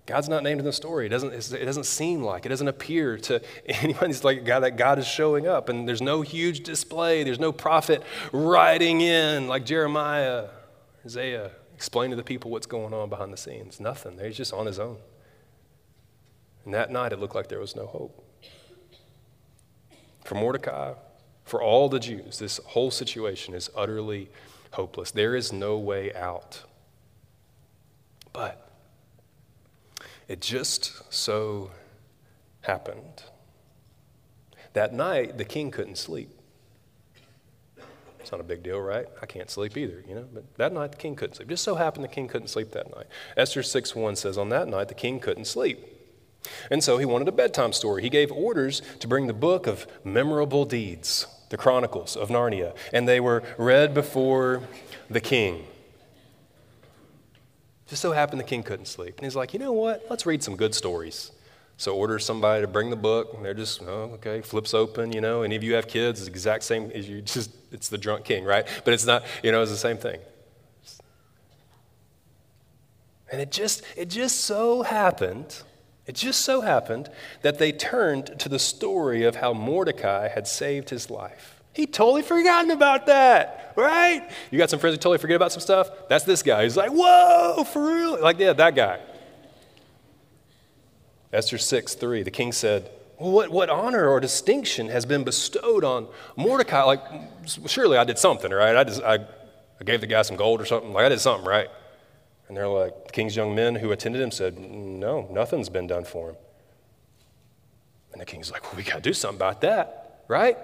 God's 0.06 0.28
not 0.28 0.44
named 0.44 0.60
in 0.60 0.64
the 0.64 0.72
story. 0.72 1.06
It 1.06 1.08
doesn't, 1.08 1.32
it 1.32 1.64
doesn't 1.64 1.84
seem 1.84 2.22
like, 2.22 2.46
it 2.46 2.48
doesn't 2.48 2.68
appear 2.68 3.18
to 3.18 3.42
anyone. 3.66 4.10
It's 4.10 4.22
like 4.22 4.44
God, 4.44 4.60
that 4.60 4.76
God 4.76 4.98
is 4.98 5.06
showing 5.06 5.48
up, 5.48 5.68
and 5.68 5.88
there's 5.88 6.00
no 6.00 6.22
huge 6.22 6.62
display. 6.62 7.24
There's 7.24 7.40
no 7.40 7.52
prophet 7.52 8.02
riding 8.32 9.00
in 9.00 9.48
like 9.48 9.66
Jeremiah, 9.66 10.46
Isaiah, 11.04 11.50
explain 11.74 12.10
to 12.10 12.16
the 12.16 12.22
people 12.22 12.52
what's 12.52 12.66
going 12.66 12.94
on 12.94 13.08
behind 13.08 13.32
the 13.32 13.36
scenes. 13.36 13.80
Nothing. 13.80 14.18
He's 14.18 14.36
just 14.36 14.52
on 14.52 14.66
his 14.66 14.78
own. 14.78 14.98
And 16.64 16.72
that 16.72 16.90
night, 16.90 17.12
it 17.12 17.18
looked 17.18 17.34
like 17.34 17.48
there 17.48 17.60
was 17.60 17.74
no 17.74 17.86
hope. 17.86 18.22
For 20.24 20.34
Mordecai, 20.34 20.94
for 21.44 21.62
all 21.62 21.88
the 21.88 22.00
Jews, 22.00 22.38
this 22.38 22.58
whole 22.58 22.90
situation 22.90 23.54
is 23.54 23.70
utterly 23.76 24.28
hopeless. 24.72 25.10
There 25.10 25.36
is 25.36 25.52
no 25.52 25.78
way 25.78 26.12
out. 26.14 26.62
But 28.32 28.65
it 30.28 30.40
just 30.40 31.12
so 31.12 31.70
happened. 32.62 33.22
That 34.72 34.92
night, 34.92 35.38
the 35.38 35.44
king 35.44 35.70
couldn't 35.70 35.96
sleep. 35.96 36.30
It's 38.20 38.32
not 38.32 38.40
a 38.40 38.44
big 38.44 38.64
deal, 38.64 38.80
right? 38.80 39.06
I 39.22 39.26
can't 39.26 39.48
sleep 39.48 39.76
either, 39.76 40.02
you 40.06 40.14
know. 40.14 40.26
But 40.34 40.52
that 40.56 40.72
night, 40.72 40.90
the 40.90 40.98
king 40.98 41.14
couldn't 41.14 41.36
sleep. 41.36 41.48
Just 41.48 41.62
so 41.62 41.76
happened 41.76 42.04
the 42.04 42.08
king 42.08 42.26
couldn't 42.26 42.48
sleep 42.48 42.72
that 42.72 42.92
night. 42.94 43.06
Esther 43.36 43.62
6 43.62 43.94
1 43.94 44.16
says, 44.16 44.36
On 44.36 44.48
that 44.48 44.66
night, 44.66 44.88
the 44.88 44.94
king 44.94 45.20
couldn't 45.20 45.44
sleep. 45.44 45.78
And 46.70 46.82
so 46.82 46.98
he 46.98 47.04
wanted 47.04 47.28
a 47.28 47.32
bedtime 47.32 47.72
story. 47.72 48.02
He 48.02 48.10
gave 48.10 48.32
orders 48.32 48.82
to 49.00 49.08
bring 49.08 49.28
the 49.28 49.32
book 49.32 49.66
of 49.66 49.86
memorable 50.04 50.64
deeds, 50.64 51.26
the 51.50 51.56
Chronicles 51.56 52.16
of 52.16 52.28
Narnia, 52.28 52.74
and 52.92 53.08
they 53.08 53.20
were 53.20 53.42
read 53.58 53.94
before 53.94 54.62
the 55.08 55.20
king. 55.20 55.64
Just 57.88 58.02
so 58.02 58.12
happened 58.12 58.40
the 58.40 58.44
king 58.44 58.62
couldn't 58.62 58.86
sleep. 58.86 59.16
And 59.16 59.24
he's 59.24 59.36
like, 59.36 59.52
you 59.52 59.58
know 59.58 59.72
what? 59.72 60.06
Let's 60.10 60.26
read 60.26 60.42
some 60.42 60.56
good 60.56 60.74
stories. 60.74 61.30
So 61.78 61.94
orders 61.94 62.24
somebody 62.24 62.62
to 62.62 62.66
bring 62.66 62.90
the 62.90 62.96
book, 62.96 63.34
and 63.34 63.44
they're 63.44 63.54
just, 63.54 63.82
oh, 63.82 64.12
okay, 64.14 64.40
flips 64.40 64.72
open, 64.72 65.12
you 65.12 65.20
know. 65.20 65.42
Any 65.42 65.56
of 65.56 65.62
you 65.62 65.74
have 65.74 65.86
kids, 65.86 66.20
it's 66.20 66.26
the 66.26 66.32
exact 66.32 66.64
same 66.64 66.90
as 66.92 67.08
you 67.08 67.20
just, 67.20 67.50
it's 67.70 67.88
the 67.88 67.98
drunk 67.98 68.24
king, 68.24 68.44
right? 68.44 68.66
But 68.84 68.94
it's 68.94 69.04
not, 69.04 69.24
you 69.42 69.52
know, 69.52 69.60
it's 69.60 69.70
the 69.70 69.76
same 69.76 69.98
thing. 69.98 70.18
And 73.30 73.40
it 73.40 73.52
just, 73.52 73.82
it 73.96 74.08
just 74.08 74.40
so 74.40 74.82
happened, 74.82 75.62
it 76.06 76.14
just 76.14 76.42
so 76.42 76.62
happened 76.62 77.10
that 77.42 77.58
they 77.58 77.72
turned 77.72 78.38
to 78.38 78.48
the 78.48 78.58
story 78.58 79.24
of 79.24 79.36
how 79.36 79.52
Mordecai 79.52 80.28
had 80.28 80.48
saved 80.48 80.90
his 80.90 81.10
life. 81.10 81.55
He 81.76 81.86
totally 81.86 82.22
forgotten 82.22 82.70
about 82.70 83.04
that, 83.04 83.74
right? 83.76 84.26
You 84.50 84.56
got 84.56 84.70
some 84.70 84.78
friends 84.78 84.94
who 84.94 84.98
totally 84.98 85.18
forget 85.18 85.36
about 85.36 85.52
some 85.52 85.60
stuff? 85.60 85.90
That's 86.08 86.24
this 86.24 86.42
guy. 86.42 86.62
He's 86.62 86.74
like, 86.74 86.90
whoa, 86.90 87.64
for 87.64 87.94
real? 87.94 88.18
Like, 88.18 88.38
yeah, 88.38 88.54
that 88.54 88.74
guy. 88.74 88.98
Esther 91.34 91.58
6 91.58 91.92
3, 91.92 92.22
the 92.22 92.30
king 92.30 92.50
said, 92.52 92.90
what, 93.18 93.50
what 93.50 93.68
honor 93.68 94.08
or 94.08 94.20
distinction 94.20 94.88
has 94.88 95.04
been 95.04 95.22
bestowed 95.22 95.84
on 95.84 96.08
Mordecai? 96.34 96.82
Like, 96.82 97.02
surely 97.66 97.98
I 97.98 98.04
did 98.04 98.18
something, 98.18 98.50
right? 98.50 98.74
I, 98.74 98.84
just, 98.84 99.02
I, 99.02 99.26
I 99.78 99.84
gave 99.84 100.00
the 100.00 100.06
guy 100.06 100.22
some 100.22 100.38
gold 100.38 100.62
or 100.62 100.64
something. 100.64 100.94
Like, 100.94 101.04
I 101.04 101.08
did 101.10 101.20
something, 101.20 101.46
right? 101.46 101.68
And 102.48 102.56
they're 102.56 102.68
like, 102.68 103.08
the 103.08 103.12
king's 103.12 103.36
young 103.36 103.54
men 103.54 103.74
who 103.74 103.92
attended 103.92 104.22
him 104.22 104.30
said, 104.30 104.58
No, 104.58 105.28
nothing's 105.30 105.68
been 105.68 105.86
done 105.86 106.04
for 106.04 106.30
him. 106.30 106.36
And 108.12 108.20
the 108.22 108.24
king's 108.24 108.50
like, 108.50 108.62
Well, 108.62 108.76
we 108.76 108.82
got 108.82 108.94
to 108.94 109.00
do 109.02 109.12
something 109.12 109.36
about 109.36 109.60
that, 109.60 110.22
right? 110.26 110.56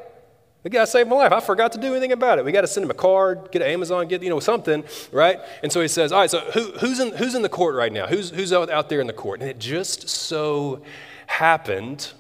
The 0.63 0.71
guy 0.71 0.85
saved 0.85 1.09
my 1.11 1.17
life. 1.17 1.33
I 1.33 1.41
forgot 1.41 1.73
to 1.73 1.79
do 1.79 1.93
anything 1.93 2.13
about 2.13 2.39
it. 2.39 2.45
We 2.45 2.53
got 2.53 2.61
to 2.61 2.69
send 2.69 2.85
him 2.85 2.91
a 2.91 2.95
card, 2.95 3.51
get 3.51 3.63
an 3.63 3.69
Amazon, 3.69 4.07
get 4.07 4.23
you 4.23 4.31
know 4.31 4.39
something, 4.39 4.85
right? 5.11 5.41
And 5.63 5.73
so 5.73 5.81
he 5.81 5.89
says, 5.89 6.13
"All 6.13 6.21
right, 6.21 6.31
so 6.31 6.39
who, 6.53 6.73
who's 6.79 7.01
in 7.01 7.13
who's 7.15 7.35
in 7.35 7.43
the 7.43 7.49
court 7.49 7.75
right 7.75 7.93
now? 7.93 8.07
Who's 8.07 8.31
who's 8.31 8.53
out, 8.53 8.71
out 8.71 8.89
there 8.89 9.01
in 9.01 9.09
the 9.09 9.13
court?" 9.13 9.41
And 9.41 9.51
it 9.51 9.59
just 9.59 10.09
so 10.09 10.83
happened. 11.27 12.13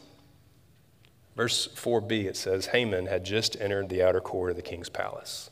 Verse 1.34 1.66
4b, 1.68 2.26
it 2.26 2.36
says, 2.36 2.66
Haman 2.66 3.06
had 3.06 3.24
just 3.24 3.58
entered 3.58 3.88
the 3.88 4.02
outer 4.02 4.20
court 4.20 4.50
of 4.50 4.56
the 4.56 4.62
king's 4.62 4.90
palace 4.90 5.48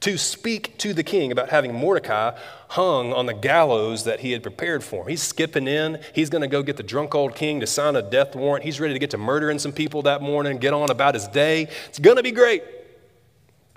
to 0.00 0.18
speak 0.18 0.78
to 0.78 0.92
the 0.92 1.02
king 1.02 1.32
about 1.32 1.50
having 1.50 1.74
Mordecai 1.74 2.38
hung 2.68 3.12
on 3.12 3.26
the 3.26 3.34
gallows 3.34 4.04
that 4.04 4.20
he 4.20 4.32
had 4.32 4.42
prepared 4.42 4.84
for 4.84 5.02
him. 5.02 5.08
He's 5.08 5.22
skipping 5.22 5.66
in. 5.66 6.00
He's 6.14 6.30
going 6.30 6.42
to 6.42 6.48
go 6.48 6.62
get 6.62 6.76
the 6.76 6.82
drunk 6.82 7.14
old 7.14 7.34
king 7.34 7.60
to 7.60 7.66
sign 7.66 7.96
a 7.96 8.02
death 8.02 8.36
warrant. 8.36 8.64
He's 8.64 8.80
ready 8.80 8.94
to 8.94 8.98
get 8.98 9.10
to 9.10 9.18
murdering 9.18 9.58
some 9.58 9.72
people 9.72 10.02
that 10.02 10.22
morning, 10.22 10.58
get 10.58 10.72
on 10.72 10.90
about 10.90 11.14
his 11.14 11.26
day. 11.28 11.68
It's 11.88 11.98
going 11.98 12.16
to 12.16 12.22
be 12.22 12.32
great. 12.32 12.62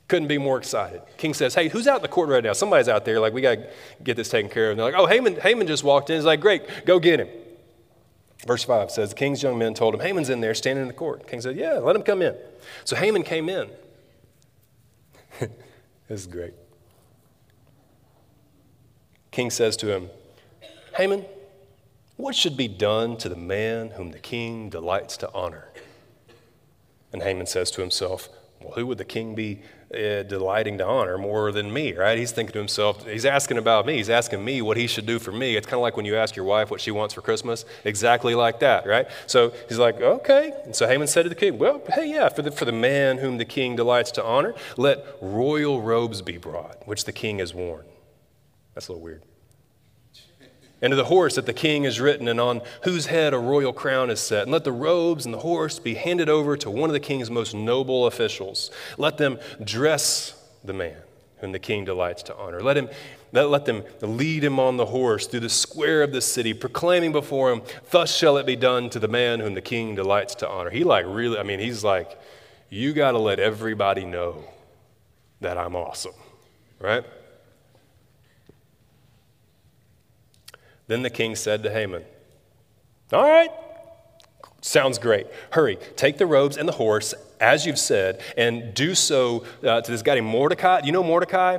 Couldn't 0.07 0.27
be 0.27 0.37
more 0.37 0.57
excited. 0.57 1.01
King 1.17 1.33
says, 1.33 1.55
Hey, 1.55 1.69
who's 1.69 1.87
out 1.87 1.97
in 1.97 2.01
the 2.01 2.07
court 2.07 2.29
right 2.29 2.43
now? 2.43 2.53
Somebody's 2.53 2.89
out 2.89 3.05
there. 3.05 3.19
Like, 3.19 3.33
we 3.33 3.41
got 3.41 3.55
to 3.55 3.69
get 4.03 4.17
this 4.17 4.29
taken 4.29 4.51
care 4.51 4.65
of. 4.65 4.71
And 4.71 4.79
they're 4.79 4.91
like, 4.91 4.99
Oh, 4.99 5.07
Haman, 5.07 5.39
Haman 5.39 5.65
just 5.65 5.83
walked 5.83 6.09
in. 6.09 6.17
He's 6.17 6.25
like, 6.25 6.41
Great, 6.41 6.85
go 6.85 6.99
get 6.99 7.19
him. 7.19 7.29
Verse 8.45 8.63
5 8.63 8.91
says, 8.91 9.09
The 9.09 9.15
king's 9.15 9.41
young 9.41 9.57
men 9.57 9.73
told 9.73 9.93
him, 9.93 10.01
Haman's 10.01 10.29
in 10.29 10.41
there 10.41 10.53
standing 10.53 10.83
in 10.83 10.87
the 10.87 10.93
court. 10.93 11.27
king 11.27 11.41
said, 11.41 11.55
Yeah, 11.55 11.73
let 11.73 11.95
him 11.95 12.03
come 12.03 12.21
in. 12.21 12.35
So 12.83 12.95
Haman 12.95 13.23
came 13.23 13.49
in. 13.49 13.69
This 16.07 16.21
is 16.21 16.27
great. 16.27 16.53
King 19.31 19.49
says 19.49 19.75
to 19.77 19.93
him, 19.93 20.09
Haman, 20.95 21.25
what 22.17 22.35
should 22.35 22.55
be 22.55 22.67
done 22.67 23.17
to 23.17 23.29
the 23.29 23.35
man 23.35 23.91
whom 23.91 24.11
the 24.11 24.19
king 24.19 24.69
delights 24.69 25.17
to 25.17 25.31
honor? 25.33 25.69
And 27.11 27.23
Haman 27.23 27.47
says 27.47 27.71
to 27.71 27.81
himself, 27.81 28.29
Well, 28.61 28.73
who 28.73 28.85
would 28.87 28.97
the 28.97 29.05
king 29.05 29.33
be 29.33 29.61
uh, 29.93 30.23
delighting 30.23 30.77
to 30.79 30.86
honor 30.86 31.17
more 31.17 31.51
than 31.51 31.71
me, 31.71 31.93
right? 31.93 32.17
He's 32.17 32.32
thinking 32.32 32.53
to 32.53 32.60
himself, 32.60 33.06
he's 33.06 33.25
asking 33.25 33.58
about 33.58 33.86
me. 33.86 33.97
He's 33.97 34.10
asking 34.10 34.43
me 34.43 34.62
what 34.62 34.77
he 34.77 34.88
should 34.88 35.06
do 35.06 35.19
for 35.19 35.32
me. 35.32 35.56
It's 35.56 35.65
kind 35.65 35.75
of 35.75 35.82
like 35.82 35.97
when 35.97 36.06
you 36.06 36.15
ask 36.15 36.36
your 36.36 36.45
wife 36.45 36.71
what 36.71 36.82
she 36.82 36.91
wants 36.91 37.13
for 37.13 37.21
Christmas, 37.21 37.65
exactly 37.84 38.36
like 38.36 38.60
that, 38.60 38.86
right? 38.88 39.08
So 39.27 39.53
he's 39.67 39.79
like, 39.79 40.01
okay. 40.01 40.53
And 40.65 40.75
so 40.75 40.88
Haman 40.88 41.08
said 41.08 41.23
to 41.23 41.29
the 41.29 41.36
king, 41.36 41.58
well, 41.58 41.82
hey, 41.93 42.10
yeah, 42.10 42.29
for 42.29 42.41
the, 42.41 42.51
for 42.51 42.65
the 42.65 42.71
man 42.71 43.17
whom 43.17 43.38
the 43.38 43.45
king 43.45 43.75
delights 43.75 44.12
to 44.12 44.23
honor, 44.23 44.53
let 44.77 45.06
royal 45.21 45.82
robes 45.82 46.21
be 46.21 46.38
brought, 46.38 46.88
which 46.88 47.06
the 47.06 47.13
king 47.13 47.39
has 47.39 47.53
worn. 47.53 47.86
That's 48.73 48.88
a 48.88 48.91
little 48.91 49.03
weird 49.03 49.23
and 50.83 50.91
to 50.91 50.97
the 50.97 51.05
horse 51.05 51.35
that 51.35 51.45
the 51.45 51.53
king 51.53 51.85
has 51.85 52.01
ridden, 52.01 52.27
and 52.27 52.41
on 52.41 52.61
whose 52.83 53.05
head 53.05 53.33
a 53.33 53.39
royal 53.39 53.71
crown 53.71 54.09
is 54.09 54.19
set. 54.19 54.43
And 54.43 54.51
let 54.51 54.65
the 54.65 54.73
robes 54.73 55.23
and 55.23 55.33
the 55.33 55.39
horse 55.39 55.79
be 55.79 55.93
handed 55.93 56.27
over 56.27 56.57
to 56.57 56.69
one 56.69 56.89
of 56.89 56.93
the 56.93 56.99
king's 56.99 57.31
most 57.31 57.55
noble 57.55 58.05
officials. 58.05 58.69
Let 58.97 59.17
them 59.17 59.39
dress 59.63 60.35
the 60.61 60.73
man 60.73 60.97
whom 61.37 61.53
the 61.53 61.59
king 61.59 61.85
delights 61.85 62.21
to 62.23 62.35
honor. 62.35 62.61
Let, 62.61 62.75
him, 62.75 62.89
let, 63.31 63.47
let 63.47 63.63
them 63.63 63.83
lead 64.01 64.43
him 64.43 64.59
on 64.59 64.75
the 64.75 64.87
horse 64.87 65.25
through 65.25 65.39
the 65.39 65.49
square 65.49 66.03
of 66.03 66.11
the 66.11 66.19
city, 66.19 66.53
proclaiming 66.53 67.13
before 67.13 67.53
him, 67.53 67.61
Thus 67.89 68.13
shall 68.13 68.37
it 68.37 68.45
be 68.45 68.57
done 68.57 68.89
to 68.89 68.99
the 68.99 69.07
man 69.07 69.39
whom 69.39 69.53
the 69.53 69.61
king 69.61 69.95
delights 69.95 70.35
to 70.35 70.49
honor. 70.49 70.69
He, 70.69 70.83
like, 70.83 71.05
really, 71.07 71.39
I 71.39 71.43
mean, 71.43 71.61
he's 71.61 71.85
like, 71.85 72.19
You 72.69 72.91
got 72.91 73.11
to 73.11 73.19
let 73.19 73.39
everybody 73.39 74.03
know 74.03 74.43
that 75.39 75.57
I'm 75.57 75.77
awesome, 75.77 76.13
right? 76.77 77.05
Then 80.93 81.01
the 81.01 81.10
king 81.10 81.36
said 81.36 81.63
to 81.63 81.71
Haman, 81.71 82.03
All 83.12 83.27
right, 83.27 83.49
sounds 84.62 84.99
great. 84.99 85.25
Hurry, 85.49 85.79
take 85.95 86.19
the 86.19 86.27
robes 86.27 86.56
and 86.56 86.69
the 86.69 86.73
horse, 86.73 87.15
as 87.39 87.65
you've 87.65 87.79
said, 87.79 88.21
and 88.38 88.75
do 88.75 88.93
so 88.93 89.43
uh, 89.63 89.82
to 89.82 89.89
this 89.89 90.03
guy 90.03 90.13
named 90.13 90.27
Mordecai. 90.27 90.82
You 90.84 90.91
know 90.91 91.01
Mordecai? 91.01 91.58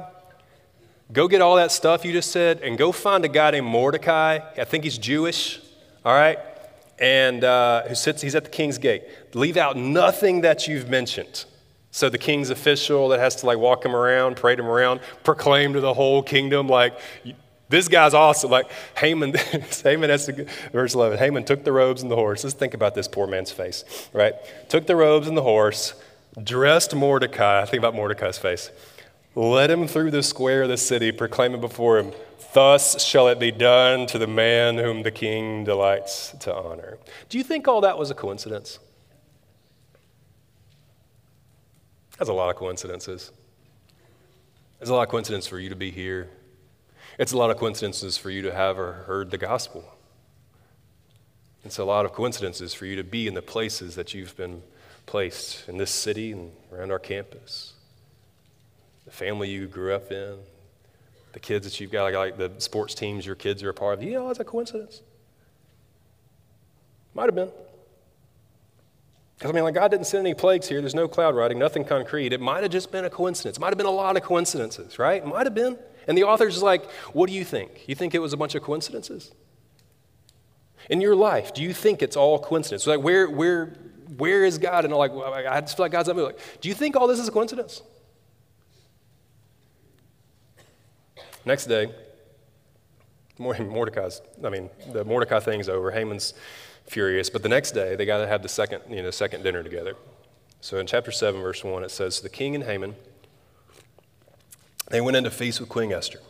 Go 1.12 1.26
get 1.26 1.40
all 1.40 1.56
that 1.56 1.72
stuff 1.72 2.04
you 2.04 2.12
just 2.12 2.30
said 2.30 2.60
and 2.60 2.78
go 2.78 2.92
find 2.92 3.24
a 3.24 3.28
guy 3.28 3.50
named 3.50 3.66
Mordecai. 3.66 4.38
I 4.56 4.62
think 4.62 4.84
he's 4.84 4.98
Jewish, 4.98 5.60
all 6.04 6.14
right? 6.14 6.38
And 7.00 7.42
uh, 7.42 7.88
who 7.88 7.96
sits, 7.96 8.22
he's 8.22 8.36
at 8.36 8.44
the 8.44 8.50
king's 8.50 8.78
gate. 8.78 9.02
Leave 9.34 9.56
out 9.56 9.76
nothing 9.76 10.42
that 10.42 10.68
you've 10.68 10.88
mentioned. 10.88 11.44
So 11.90 12.08
the 12.08 12.18
king's 12.18 12.50
official 12.50 13.08
that 13.08 13.18
has 13.18 13.34
to 13.36 13.46
like 13.46 13.58
walk 13.58 13.84
him 13.84 13.96
around, 13.96 14.36
parade 14.36 14.60
him 14.60 14.66
around, 14.66 15.00
proclaim 15.24 15.72
to 15.72 15.80
the 15.80 15.94
whole 15.94 16.22
kingdom, 16.22 16.68
like, 16.68 16.96
this 17.68 17.88
guy's 17.88 18.14
awesome. 18.14 18.50
Like 18.50 18.70
Haman, 18.96 19.34
Haman 19.82 20.10
has 20.10 20.26
to, 20.26 20.46
verse 20.72 20.94
11, 20.94 21.18
Haman 21.18 21.44
took 21.44 21.64
the 21.64 21.72
robes 21.72 22.02
and 22.02 22.10
the 22.10 22.16
horse. 22.16 22.44
Let's 22.44 22.54
think 22.54 22.74
about 22.74 22.94
this 22.94 23.08
poor 23.08 23.26
man's 23.26 23.50
face, 23.50 23.84
right? 24.12 24.34
Took 24.68 24.86
the 24.86 24.96
robes 24.96 25.28
and 25.28 25.36
the 25.36 25.42
horse, 25.42 25.94
dressed 26.42 26.94
Mordecai. 26.94 27.64
Think 27.64 27.78
about 27.78 27.94
Mordecai's 27.94 28.38
face. 28.38 28.70
Led 29.34 29.70
him 29.70 29.88
through 29.88 30.12
the 30.12 30.22
square 30.22 30.62
of 30.62 30.68
the 30.68 30.76
city, 30.76 31.10
proclaiming 31.10 31.60
before 31.60 31.98
him, 31.98 32.12
Thus 32.54 33.04
shall 33.04 33.26
it 33.26 33.40
be 33.40 33.50
done 33.50 34.06
to 34.06 34.18
the 34.18 34.28
man 34.28 34.78
whom 34.78 35.02
the 35.02 35.10
king 35.10 35.64
delights 35.64 36.36
to 36.38 36.54
honor. 36.54 36.98
Do 37.28 37.36
you 37.36 37.42
think 37.42 37.66
all 37.66 37.80
that 37.80 37.98
was 37.98 38.12
a 38.12 38.14
coincidence? 38.14 38.78
That's 42.16 42.30
a 42.30 42.32
lot 42.32 42.50
of 42.50 42.56
coincidences. 42.56 43.32
There's 44.78 44.88
a 44.88 44.94
lot 44.94 45.02
of 45.02 45.08
coincidence 45.08 45.48
for 45.48 45.58
you 45.58 45.68
to 45.68 45.74
be 45.74 45.90
here 45.90 46.28
it's 47.18 47.32
a 47.32 47.36
lot 47.36 47.50
of 47.50 47.56
coincidences 47.56 48.16
for 48.16 48.30
you 48.30 48.42
to 48.42 48.52
have 48.52 48.78
or 48.78 48.92
heard 48.92 49.30
the 49.30 49.38
gospel. 49.38 49.84
It's 51.64 51.78
a 51.78 51.84
lot 51.84 52.04
of 52.04 52.12
coincidences 52.12 52.74
for 52.74 52.86
you 52.86 52.96
to 52.96 53.04
be 53.04 53.26
in 53.26 53.34
the 53.34 53.42
places 53.42 53.94
that 53.96 54.12
you've 54.12 54.36
been 54.36 54.62
placed 55.06 55.68
in 55.68 55.78
this 55.78 55.90
city 55.90 56.32
and 56.32 56.52
around 56.72 56.90
our 56.90 56.98
campus. 56.98 57.74
The 59.06 59.10
family 59.10 59.48
you 59.48 59.66
grew 59.66 59.94
up 59.94 60.10
in, 60.10 60.38
the 61.32 61.40
kids 61.40 61.66
that 61.66 61.80
you've 61.80 61.90
got, 61.90 62.04
like, 62.04 62.14
like 62.14 62.36
the 62.36 62.52
sports 62.60 62.94
teams 62.94 63.26
your 63.26 63.34
kids 63.34 63.62
are 63.62 63.70
a 63.70 63.74
part 63.74 63.98
of. 63.98 64.02
Yeah, 64.02 64.28
it's 64.30 64.40
a 64.40 64.44
coincidence. 64.44 65.02
Might 67.14 67.26
have 67.26 67.34
been. 67.34 67.50
Because, 69.36 69.50
I 69.50 69.54
mean, 69.54 69.64
like, 69.64 69.74
God 69.74 69.90
didn't 69.90 70.06
send 70.06 70.26
any 70.26 70.34
plagues 70.34 70.68
here. 70.68 70.80
There's 70.80 70.94
no 70.94 71.08
cloud 71.08 71.34
riding, 71.34 71.58
nothing 71.58 71.84
concrete. 71.84 72.32
It 72.32 72.40
might 72.40 72.62
have 72.62 72.70
just 72.70 72.92
been 72.92 73.04
a 73.04 73.10
coincidence. 73.10 73.58
Might 73.58 73.70
have 73.70 73.78
been 73.78 73.86
a 73.86 73.90
lot 73.90 74.16
of 74.16 74.22
coincidences, 74.22 74.98
right? 74.98 75.24
Might 75.24 75.46
have 75.46 75.54
been. 75.54 75.78
And 76.06 76.16
the 76.16 76.24
author's 76.24 76.62
like, 76.62 76.88
What 77.12 77.28
do 77.28 77.34
you 77.34 77.44
think? 77.44 77.84
You 77.86 77.94
think 77.94 78.14
it 78.14 78.20
was 78.20 78.32
a 78.32 78.36
bunch 78.36 78.54
of 78.54 78.62
coincidences? 78.62 79.32
In 80.90 81.00
your 81.00 81.16
life, 81.16 81.54
do 81.54 81.62
you 81.62 81.72
think 81.72 82.02
it's 82.02 82.16
all 82.16 82.38
coincidence? 82.38 82.86
Like, 82.86 83.00
where, 83.00 83.28
where, 83.28 83.74
where 84.16 84.44
is 84.44 84.58
God? 84.58 84.84
And 84.84 84.94
like, 84.94 85.12
I 85.12 85.60
just 85.60 85.76
feel 85.76 85.84
like 85.84 85.92
God's 85.92 86.08
like, 86.08 86.38
do 86.60 86.68
you 86.68 86.74
think 86.74 86.94
all 86.94 87.06
this 87.06 87.18
is 87.18 87.28
a 87.28 87.32
coincidence? 87.32 87.82
Next 91.46 91.66
day, 91.66 91.92
Mordecai's, 93.38 94.22
I 94.42 94.48
mean, 94.48 94.70
the 94.92 95.04
Mordecai 95.04 95.40
thing's 95.40 95.68
over. 95.68 95.90
Haman's 95.90 96.34
furious. 96.86 97.30
But 97.30 97.42
the 97.42 97.48
next 97.48 97.72
day, 97.72 97.96
they 97.96 98.06
got 98.06 98.18
to 98.18 98.26
have 98.26 98.42
the 98.42 98.48
second, 98.48 98.82
you 98.88 99.02
know, 99.02 99.10
second 99.10 99.42
dinner 99.42 99.62
together. 99.62 99.96
So 100.60 100.78
in 100.78 100.86
chapter 100.86 101.10
7, 101.10 101.40
verse 101.40 101.62
1, 101.62 101.84
it 101.84 101.90
says, 101.90 102.20
The 102.20 102.28
king 102.28 102.54
and 102.54 102.64
Haman 102.64 102.94
they 104.90 105.00
went 105.00 105.16
in 105.16 105.24
to 105.24 105.30
feast 105.30 105.60
with 105.60 105.68
Queen 105.68 105.92
Esther. 105.92 106.20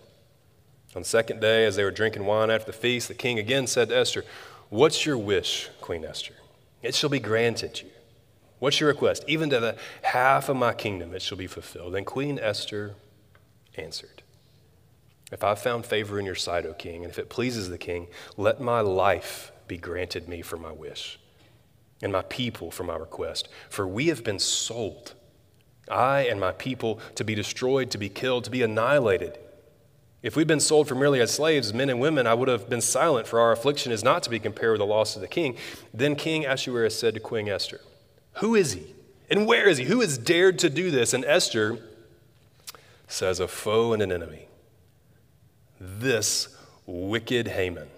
On 0.95 1.03
the 1.03 1.09
second 1.09 1.41
day, 1.41 1.67
as 1.67 1.77
they 1.77 1.85
were 1.85 1.91
drinking 1.91 2.25
wine 2.25 2.51
after 2.51 2.67
the 2.67 2.79
feast, 2.79 3.09
the 3.09 3.15
king 3.15 3.39
again 3.39 3.67
said 3.67 3.89
to 3.89 3.97
Esther, 3.97 4.25
What's 4.69 5.05
your 5.05 5.19
wish, 5.19 5.69
Queen 5.81 6.05
Esther? 6.05 6.35
It 6.83 6.95
shall 6.95 7.11
be 7.11 7.19
granted 7.19 7.81
you. 7.81 7.91
What's 8.59 8.81
your 8.81 8.89
request? 8.89 9.25
Even 9.27 9.51
to 9.51 9.61
the 9.61 9.77
half 10.03 10.49
of 10.49 10.57
my 10.57 10.73
kingdom 10.73 11.15
it 11.15 11.23
shall 11.23 11.39
be 11.39 11.47
fulfilled. 11.47 11.95
And 11.95 12.07
Queen 12.07 12.39
Esther 12.39 12.95
answered, 13.77 14.23
If 15.33 15.43
I've 15.43 15.59
found 15.59 15.85
favor 15.85 16.19
in 16.19 16.27
your 16.27 16.35
sight, 16.35 16.65
O 16.65 16.73
king, 16.75 17.03
and 17.03 17.11
if 17.11 17.19
it 17.19 17.29
pleases 17.29 17.69
the 17.69 17.79
king, 17.79 18.07
let 18.37 18.61
my 18.61 18.81
life 18.81 19.53
be 19.67 19.77
granted 19.77 20.29
me 20.29 20.43
for 20.43 20.57
my 20.57 20.73
wish, 20.73 21.19
and 22.03 22.13
my 22.13 22.23
people 22.23 22.71
for 22.71 22.85
my 22.85 22.97
request. 22.97 23.49
For 23.69 23.87
we 23.87 24.07
have 24.07 24.23
been 24.23 24.39
sold, 24.39 25.15
I 25.89 26.23
and 26.23 26.41
my 26.41 26.53
people, 26.53 27.01
to 27.15 27.25
be 27.25 27.35
destroyed, 27.35 27.91
to 27.91 27.99
be 27.99 28.09
killed, 28.09 28.45
to 28.45 28.51
be 28.51 28.63
annihilated. 28.63 29.39
If 30.23 30.37
we'd 30.37 30.47
been 30.47 30.61
sold 30.61 30.89
for 30.89 30.95
merely 30.95 31.21
as 31.21 31.31
slaves, 31.31 31.75
men 31.75 31.91
and 31.91 32.01
women, 32.01 32.27
I 32.27 32.33
would 32.33 32.49
have 32.49 32.71
been 32.71 32.81
silent, 32.81 33.27
for 33.27 33.39
our 33.41 33.53
affliction 33.53 33.93
is 33.93 34.03
not 34.03 34.23
to 34.23 34.31
be 34.31 34.39
compared 34.39 34.73
with 34.73 34.79
the 34.79 34.87
loss 34.87 35.17
of 35.17 35.23
the 35.23 35.29
king. 35.29 35.57
Then 35.93 36.17
King 36.17 36.47
Ahasuerus 36.47 36.99
said 36.99 37.13
to 37.15 37.21
Queen 37.21 37.49
Esther, 37.49 37.83
Who 38.35 38.55
is 38.55 38.73
he? 38.73 38.95
And 39.29 39.47
where 39.47 39.69
is 39.69 39.79
he? 39.79 39.85
Who 39.85 40.01
has 40.01 40.17
dared 40.17 40.59
to 40.61 40.71
do 40.71 40.91
this? 40.91 41.13
And 41.13 41.25
Esther 41.27 41.79
says, 43.07 43.39
A 43.39 43.49
foe 43.49 43.93
and 43.93 44.03
an 44.03 44.11
enemy. 44.11 44.49
This 45.79 46.49
wicked 46.87 47.49
Haman 47.49 47.89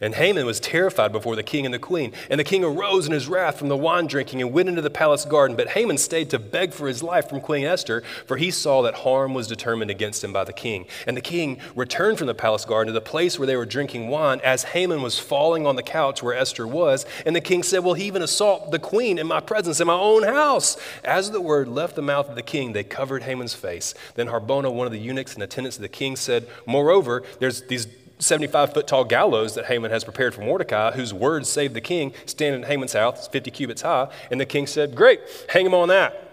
and 0.00 0.14
Haman 0.14 0.46
was 0.46 0.60
terrified 0.60 1.12
before 1.12 1.36
the 1.36 1.42
king 1.42 1.66
and 1.66 1.74
the 1.74 1.78
queen. 1.78 2.12
And 2.30 2.40
the 2.40 2.44
king 2.44 2.64
arose 2.64 3.06
in 3.06 3.12
his 3.12 3.28
wrath 3.28 3.58
from 3.58 3.68
the 3.68 3.76
wine 3.76 4.06
drinking 4.06 4.40
and 4.40 4.52
went 4.52 4.68
into 4.68 4.80
the 4.80 4.90
palace 4.90 5.26
garden. 5.26 5.56
But 5.56 5.70
Haman 5.70 5.98
stayed 5.98 6.30
to 6.30 6.38
beg 6.38 6.72
for 6.72 6.88
his 6.88 7.02
life 7.02 7.28
from 7.28 7.40
Queen 7.40 7.66
Esther, 7.66 8.02
for 8.26 8.38
he 8.38 8.50
saw 8.50 8.80
that 8.82 8.94
harm 8.94 9.34
was 9.34 9.46
determined 9.46 9.90
against 9.90 10.24
him 10.24 10.32
by 10.32 10.44
the 10.44 10.52
king. 10.54 10.86
And 11.06 11.16
the 11.16 11.20
king 11.20 11.58
returned 11.74 12.16
from 12.16 12.28
the 12.28 12.34
palace 12.34 12.64
garden 12.64 12.92
to 12.92 12.98
the 12.98 13.04
place 13.04 13.38
where 13.38 13.46
they 13.46 13.56
were 13.56 13.66
drinking 13.66 14.08
wine 14.08 14.40
as 14.42 14.64
Haman 14.64 15.02
was 15.02 15.18
falling 15.18 15.66
on 15.66 15.76
the 15.76 15.82
couch 15.82 16.22
where 16.22 16.34
Esther 16.34 16.66
was. 16.66 17.04
And 17.26 17.36
the 17.36 17.40
king 17.40 17.62
said, 17.62 17.84
Will 17.84 17.94
he 17.94 18.06
even 18.06 18.22
assault 18.22 18.70
the 18.70 18.78
queen 18.78 19.18
in 19.18 19.26
my 19.26 19.40
presence 19.40 19.80
in 19.80 19.86
my 19.86 19.94
own 19.94 20.22
house? 20.22 20.78
As 21.04 21.30
the 21.30 21.40
word 21.42 21.68
left 21.68 21.94
the 21.94 22.02
mouth 22.02 22.28
of 22.28 22.36
the 22.36 22.42
king, 22.42 22.72
they 22.72 22.84
covered 22.84 23.24
Haman's 23.24 23.54
face. 23.54 23.94
Then 24.14 24.28
Harbona, 24.28 24.72
one 24.72 24.86
of 24.86 24.92
the 24.92 24.98
eunuchs 24.98 25.34
and 25.34 25.42
attendants 25.42 25.76
of 25.76 25.82
the 25.82 25.88
king, 25.88 26.16
said, 26.16 26.46
Moreover, 26.64 27.22
there's 27.38 27.62
these 27.62 27.86
75 28.20 28.74
foot 28.74 28.86
tall 28.86 29.04
gallows 29.04 29.54
that 29.54 29.66
Haman 29.66 29.90
has 29.90 30.04
prepared 30.04 30.34
for 30.34 30.42
Mordecai, 30.42 30.92
whose 30.92 31.12
words 31.12 31.48
saved 31.48 31.74
the 31.74 31.80
king, 31.80 32.12
standing 32.26 32.62
in 32.62 32.68
Haman's 32.68 32.92
house, 32.92 33.26
50 33.28 33.50
cubits 33.50 33.82
high. 33.82 34.08
And 34.30 34.40
the 34.40 34.46
king 34.46 34.66
said, 34.66 34.94
Great, 34.94 35.20
hang 35.48 35.66
him 35.66 35.74
on 35.74 35.88
that. 35.88 36.26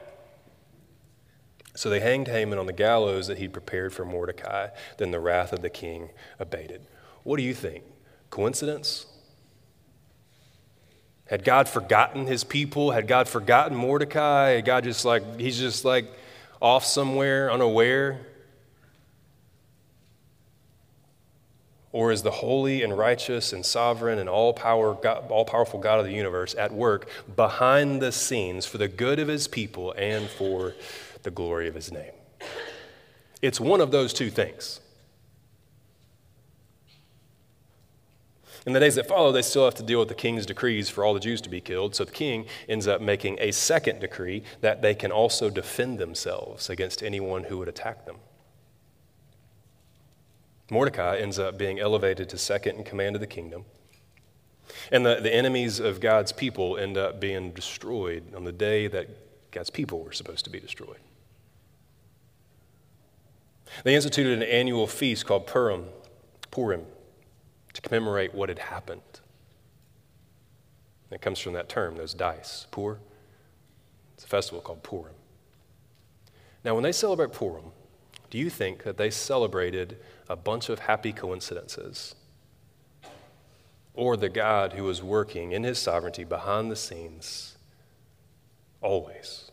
So 1.75 1.89
they 1.89 1.99
hanged 1.99 2.27
Haman 2.27 2.57
on 2.57 2.65
the 2.65 2.73
gallows 2.73 3.27
that 3.27 3.37
he'd 3.37 3.53
prepared 3.53 3.93
for 3.93 4.03
Mordecai. 4.03 4.69
Then 4.97 5.11
the 5.11 5.19
wrath 5.19 5.53
of 5.53 5.61
the 5.61 5.69
king 5.69 6.09
abated. 6.39 6.81
What 7.23 7.37
do 7.37 7.43
you 7.43 7.53
think? 7.53 7.83
Coincidence? 8.29 9.05
Had 11.27 11.43
God 11.43 11.69
forgotten 11.69 12.25
his 12.25 12.43
people? 12.43 12.91
Had 12.91 13.07
God 13.07 13.27
forgotten 13.27 13.77
Mordecai? 13.77 14.51
Had 14.55 14.65
God 14.65 14.83
just 14.85 15.05
like, 15.05 15.39
he's 15.39 15.59
just 15.59 15.85
like 15.85 16.07
off 16.61 16.85
somewhere, 16.85 17.51
unaware? 17.51 18.25
Or 21.97 22.11
is 22.11 22.21
the 22.21 22.29
holy 22.29 22.83
and 22.83 22.95
righteous 22.95 23.53
and 23.53 23.65
sovereign 23.65 24.19
and 24.19 24.29
all, 24.29 24.53
power, 24.53 24.93
all 24.93 25.45
powerful 25.45 25.79
God 25.79 25.99
of 25.99 26.05
the 26.05 26.11
universe 26.11 26.53
at 26.53 26.71
work 26.71 27.09
behind 27.35 28.03
the 28.03 28.11
scenes 28.11 28.67
for 28.67 28.77
the 28.77 28.87
good 28.87 29.17
of 29.17 29.27
his 29.27 29.47
people 29.47 29.93
and 29.93 30.29
for 30.29 30.75
the 31.23 31.31
glory 31.31 31.67
of 31.67 31.73
his 31.73 31.91
name? 31.91 32.11
It's 33.41 33.59
one 33.59 33.81
of 33.81 33.89
those 33.89 34.13
two 34.13 34.29
things. 34.29 34.79
In 38.67 38.73
the 38.73 38.79
days 38.79 38.93
that 38.93 39.07
follow, 39.07 39.31
they 39.31 39.41
still 39.41 39.65
have 39.65 39.73
to 39.73 39.83
deal 39.83 39.97
with 39.97 40.09
the 40.09 40.13
king's 40.13 40.45
decrees 40.45 40.91
for 40.91 41.03
all 41.03 41.15
the 41.15 41.19
Jews 41.19 41.41
to 41.41 41.49
be 41.49 41.61
killed. 41.61 41.95
So 41.95 42.03
the 42.05 42.11
king 42.11 42.45
ends 42.69 42.85
up 42.85 43.01
making 43.01 43.39
a 43.39 43.49
second 43.49 44.01
decree 44.01 44.43
that 44.61 44.83
they 44.83 44.93
can 44.93 45.11
also 45.11 45.49
defend 45.49 45.97
themselves 45.97 46.69
against 46.69 47.01
anyone 47.01 47.45
who 47.45 47.57
would 47.57 47.67
attack 47.67 48.05
them. 48.05 48.17
Mordecai 50.69 51.17
ends 51.17 51.39
up 51.39 51.57
being 51.57 51.79
elevated 51.79 52.29
to 52.29 52.37
second 52.37 52.77
in 52.77 52.83
command 52.83 53.15
of 53.15 53.21
the 53.21 53.27
kingdom. 53.27 53.65
And 54.91 55.05
the, 55.05 55.19
the 55.21 55.33
enemies 55.33 55.79
of 55.79 55.99
God's 55.99 56.31
people 56.31 56.77
end 56.77 56.97
up 56.97 57.19
being 57.19 57.51
destroyed 57.51 58.35
on 58.35 58.43
the 58.43 58.51
day 58.51 58.87
that 58.87 59.51
God's 59.51 59.69
people 59.69 60.03
were 60.03 60.11
supposed 60.11 60.43
to 60.45 60.51
be 60.51 60.59
destroyed. 60.59 60.99
They 63.83 63.95
instituted 63.95 64.41
an 64.41 64.43
annual 64.43 64.87
feast 64.87 65.25
called 65.25 65.47
Purim, 65.47 65.85
Purim 66.51 66.85
to 67.73 67.81
commemorate 67.81 68.33
what 68.33 68.49
had 68.49 68.59
happened. 68.59 69.01
It 71.11 71.21
comes 71.21 71.39
from 71.39 71.53
that 71.53 71.69
term, 71.69 71.95
those 71.95 72.13
dice, 72.13 72.67
Pur. 72.71 72.97
It's 74.15 74.25
a 74.25 74.27
festival 74.27 74.61
called 74.61 74.83
Purim. 74.83 75.13
Now, 76.63 76.73
when 76.73 76.83
they 76.83 76.91
celebrate 76.91 77.31
Purim, 77.31 77.71
do 78.29 78.37
you 78.37 78.49
think 78.49 78.83
that 78.83 78.97
they 78.97 79.09
celebrated 79.09 79.97
a 80.29 80.35
bunch 80.35 80.69
of 80.69 80.79
happy 80.79 81.13
coincidences? 81.13 82.15
Or 83.93 84.15
the 84.17 84.29
God 84.29 84.73
who 84.73 84.83
was 84.83 85.01
working 85.01 85.53
in 85.53 85.63
his 85.63 85.79
sovereignty 85.79 86.23
behind 86.23 86.69
the 86.69 86.75
scenes 86.75 87.57
always? 88.81 89.49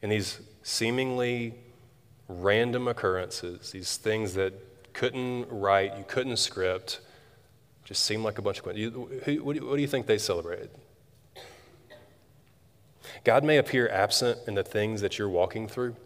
In 0.00 0.10
these 0.10 0.40
seemingly 0.62 1.54
random 2.28 2.86
occurrences, 2.86 3.72
these 3.72 3.96
things 3.96 4.34
that 4.34 4.52
couldn't 4.92 5.46
write, 5.50 5.96
you 5.96 6.04
couldn't 6.06 6.36
script, 6.36 7.00
just 7.84 8.04
seemed 8.04 8.22
like 8.22 8.38
a 8.38 8.42
bunch 8.42 8.58
of 8.58 8.64
coincidences. 8.64 8.94
What 9.42 9.56
do 9.56 9.80
you 9.80 9.86
think 9.86 10.06
they 10.06 10.18
celebrated? 10.18 10.70
God 13.24 13.42
may 13.44 13.56
appear 13.56 13.88
absent 13.88 14.38
in 14.46 14.54
the 14.54 14.62
things 14.62 15.00
that 15.00 15.18
you're 15.18 15.28
walking 15.28 15.66
through. 15.66 15.96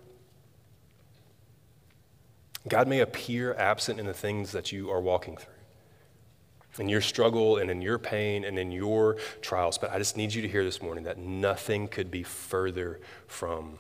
God 2.69 2.87
may 2.89 3.01
appear 3.01 3.55
absent 3.55 3.99
in 3.99 4.07
the 4.07 4.15
things 4.15 4.53
that 4.53 4.71
you 4.73 4.91
are 4.91 5.01
walking 5.01 5.37
through, 5.37 5.53
in 6.79 6.89
your 6.89 7.01
struggle 7.01 7.57
and 7.57 7.71
in 7.71 7.83
your 7.83 7.99
pain 7.99 8.45
and 8.45 8.59
in 8.59 8.71
your 8.71 9.17
trials. 9.41 9.79
But 9.79 9.93
I 9.93 9.99
just 9.99 10.17
need 10.17 10.33
you 10.33 10.43
to 10.43 10.49
hear 10.49 10.65
this 10.65 10.81
morning 10.81 11.05
that 11.05 11.19
nothing 11.19 11.89
could 11.89 12.11
be 12.11 12.23
further 12.23 13.01
from 13.27 13.79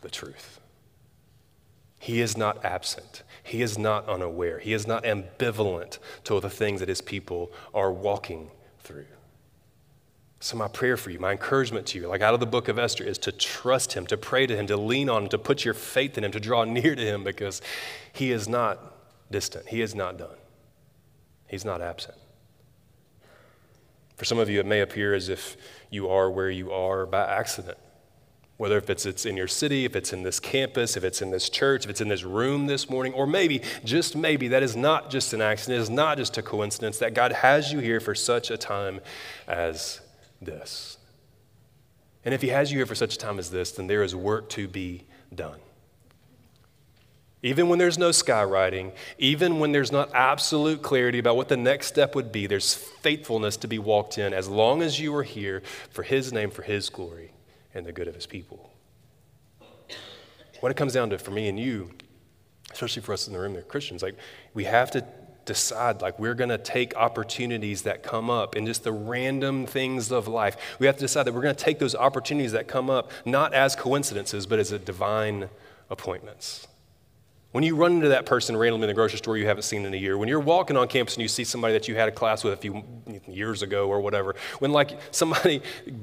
the 0.00 0.10
truth. 0.10 0.60
He 1.98 2.20
is 2.20 2.36
not 2.36 2.64
absent. 2.64 3.22
He 3.42 3.62
is 3.62 3.78
not 3.78 4.08
unaware. 4.08 4.58
He 4.58 4.72
is 4.72 4.86
not 4.86 5.04
ambivalent 5.04 5.98
to 6.24 6.40
the 6.40 6.50
things 6.50 6.80
that 6.80 6.88
his 6.88 7.00
people 7.00 7.50
are 7.72 7.92
walking 7.92 8.50
through. 8.80 9.06
So, 10.46 10.56
my 10.56 10.68
prayer 10.68 10.96
for 10.96 11.10
you, 11.10 11.18
my 11.18 11.32
encouragement 11.32 11.88
to 11.88 11.98
you, 11.98 12.06
like 12.06 12.20
out 12.20 12.32
of 12.32 12.38
the 12.38 12.46
book 12.46 12.68
of 12.68 12.78
Esther, 12.78 13.02
is 13.02 13.18
to 13.18 13.32
trust 13.32 13.94
him, 13.94 14.06
to 14.06 14.16
pray 14.16 14.46
to 14.46 14.56
him, 14.56 14.68
to 14.68 14.76
lean 14.76 15.08
on 15.08 15.24
him, 15.24 15.28
to 15.30 15.38
put 15.38 15.64
your 15.64 15.74
faith 15.74 16.16
in 16.16 16.22
him, 16.22 16.30
to 16.30 16.38
draw 16.38 16.62
near 16.62 16.94
to 16.94 17.02
him 17.02 17.24
because 17.24 17.60
he 18.12 18.30
is 18.30 18.48
not 18.48 18.78
distant. 19.28 19.66
He 19.66 19.80
is 19.80 19.92
not 19.92 20.18
done. 20.18 20.36
He's 21.48 21.64
not 21.64 21.82
absent. 21.82 22.16
For 24.14 24.24
some 24.24 24.38
of 24.38 24.48
you, 24.48 24.60
it 24.60 24.66
may 24.66 24.82
appear 24.82 25.14
as 25.14 25.28
if 25.28 25.56
you 25.90 26.08
are 26.08 26.30
where 26.30 26.48
you 26.48 26.70
are 26.70 27.06
by 27.06 27.26
accident. 27.26 27.78
Whether 28.56 28.78
if 28.78 28.88
it's, 28.88 29.04
it's 29.04 29.26
in 29.26 29.36
your 29.36 29.48
city, 29.48 29.84
if 29.84 29.96
it's 29.96 30.12
in 30.12 30.22
this 30.22 30.38
campus, 30.38 30.96
if 30.96 31.02
it's 31.02 31.20
in 31.22 31.32
this 31.32 31.50
church, 31.50 31.86
if 31.86 31.90
it's 31.90 32.00
in 32.00 32.06
this 32.06 32.22
room 32.22 32.68
this 32.68 32.88
morning, 32.88 33.14
or 33.14 33.26
maybe, 33.26 33.62
just 33.84 34.14
maybe, 34.14 34.46
that 34.46 34.62
is 34.62 34.76
not 34.76 35.10
just 35.10 35.32
an 35.32 35.40
accident, 35.40 35.80
it 35.80 35.82
is 35.82 35.90
not 35.90 36.18
just 36.18 36.38
a 36.38 36.42
coincidence, 36.42 36.98
that 36.98 37.14
God 37.14 37.32
has 37.32 37.72
you 37.72 37.80
here 37.80 37.98
for 37.98 38.14
such 38.14 38.52
a 38.52 38.56
time 38.56 39.00
as 39.48 40.02
this. 40.40 40.98
And 42.24 42.34
if 42.34 42.42
He 42.42 42.48
has 42.48 42.72
you 42.72 42.78
here 42.78 42.86
for 42.86 42.94
such 42.94 43.14
a 43.14 43.18
time 43.18 43.38
as 43.38 43.50
this, 43.50 43.72
then 43.72 43.86
there 43.86 44.02
is 44.02 44.14
work 44.14 44.48
to 44.50 44.68
be 44.68 45.04
done. 45.34 45.60
Even 47.42 47.68
when 47.68 47.78
there's 47.78 47.98
no 47.98 48.10
skywriting, 48.10 48.92
even 49.18 49.60
when 49.60 49.70
there's 49.70 49.92
not 49.92 50.12
absolute 50.14 50.82
clarity 50.82 51.18
about 51.18 51.36
what 51.36 51.48
the 51.48 51.56
next 51.56 51.86
step 51.86 52.14
would 52.14 52.32
be, 52.32 52.46
there's 52.46 52.74
faithfulness 52.74 53.56
to 53.58 53.68
be 53.68 53.78
walked 53.78 54.18
in 54.18 54.32
as 54.32 54.48
long 54.48 54.82
as 54.82 54.98
you 54.98 55.14
are 55.14 55.22
here 55.22 55.62
for 55.90 56.02
His 56.02 56.32
name, 56.32 56.50
for 56.50 56.62
His 56.62 56.88
glory, 56.88 57.32
and 57.74 57.86
the 57.86 57.92
good 57.92 58.08
of 58.08 58.14
His 58.14 58.26
people. 58.26 58.72
What 60.60 60.72
it 60.72 60.76
comes 60.76 60.94
down 60.94 61.10
to 61.10 61.18
for 61.18 61.30
me 61.30 61.48
and 61.48 61.60
you, 61.60 61.92
especially 62.72 63.02
for 63.02 63.12
us 63.12 63.26
in 63.26 63.32
the 63.32 63.38
room, 63.38 63.52
that 63.52 63.60
are 63.60 63.62
Christians, 63.62 64.02
like 64.02 64.16
we 64.54 64.64
have 64.64 64.90
to 64.92 65.04
decide 65.46 66.02
like 66.02 66.18
we're 66.18 66.34
going 66.34 66.50
to 66.50 66.58
take 66.58 66.94
opportunities 66.96 67.82
that 67.82 68.02
come 68.02 68.28
up 68.28 68.54
and 68.54 68.66
just 68.66 68.84
the 68.84 68.92
random 68.92 69.64
things 69.64 70.12
of 70.12 70.28
life. 70.28 70.56
We 70.78 70.86
have 70.86 70.96
to 70.96 71.02
decide 71.02 71.22
that 71.24 71.32
we're 71.32 71.42
going 71.42 71.56
to 71.56 71.64
take 71.64 71.78
those 71.78 71.94
opportunities 71.94 72.52
that 72.52 72.68
come 72.68 72.90
up 72.90 73.10
not 73.24 73.54
as 73.54 73.74
coincidences, 73.74 74.46
but 74.46 74.58
as 74.58 74.72
a 74.72 74.78
divine 74.78 75.48
appointments. 75.88 76.68
When 77.56 77.64
you 77.64 77.74
run 77.74 77.92
into 77.92 78.10
that 78.10 78.26
person 78.26 78.54
randomly 78.54 78.84
in 78.84 78.88
the 78.88 78.94
grocery 78.94 79.16
store 79.16 79.38
you 79.38 79.46
haven't 79.46 79.62
seen 79.62 79.86
in 79.86 79.94
a 79.94 79.96
year, 79.96 80.18
when 80.18 80.28
you're 80.28 80.40
walking 80.40 80.76
on 80.76 80.88
campus 80.88 81.14
and 81.14 81.22
you 81.22 81.28
see 81.28 81.42
somebody 81.42 81.72
that 81.72 81.88
you 81.88 81.94
had 81.94 82.06
a 82.06 82.12
class 82.12 82.44
with 82.44 82.52
a 82.52 82.56
few 82.58 82.84
years 83.26 83.62
ago 83.62 83.88
or 83.88 83.98
whatever, 83.98 84.34
when 84.58 84.72
like 84.72 84.98
somebody 85.10 85.62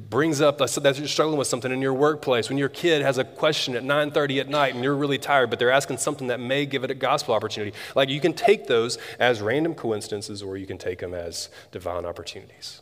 brings 0.09 0.41
up 0.41 0.57
that 0.57 0.97
you're 0.97 1.07
struggling 1.07 1.37
with 1.37 1.47
something 1.47 1.71
in 1.71 1.79
your 1.79 1.93
workplace, 1.93 2.49
when 2.49 2.57
your 2.57 2.69
kid 2.69 3.03
has 3.03 3.19
a 3.19 3.23
question 3.23 3.75
at 3.75 3.83
9:30 3.83 4.39
at 4.39 4.49
night 4.49 4.73
and 4.73 4.83
you're 4.83 4.95
really 4.95 5.19
tired, 5.19 5.51
but 5.51 5.59
they're 5.59 5.69
asking 5.69 5.97
something 5.97 6.25
that 6.25 6.39
may 6.39 6.65
give 6.65 6.83
it 6.83 6.89
a 6.89 6.95
gospel 6.95 7.35
opportunity, 7.35 7.77
like 7.93 8.09
you 8.09 8.19
can 8.19 8.33
take 8.33 8.65
those 8.65 8.97
as 9.19 9.39
random 9.39 9.75
coincidences 9.75 10.41
or 10.41 10.57
you 10.57 10.65
can 10.65 10.79
take 10.79 10.97
them 10.97 11.13
as 11.13 11.49
divine 11.71 12.03
opportunities. 12.03 12.81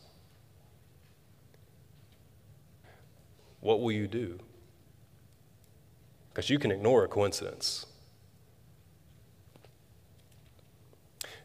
What 3.59 3.81
will 3.81 3.91
you 3.91 4.07
do? 4.07 4.39
Because 6.29 6.49
you 6.49 6.57
can 6.57 6.71
ignore 6.71 7.03
a 7.03 7.09
coincidence. 7.09 7.87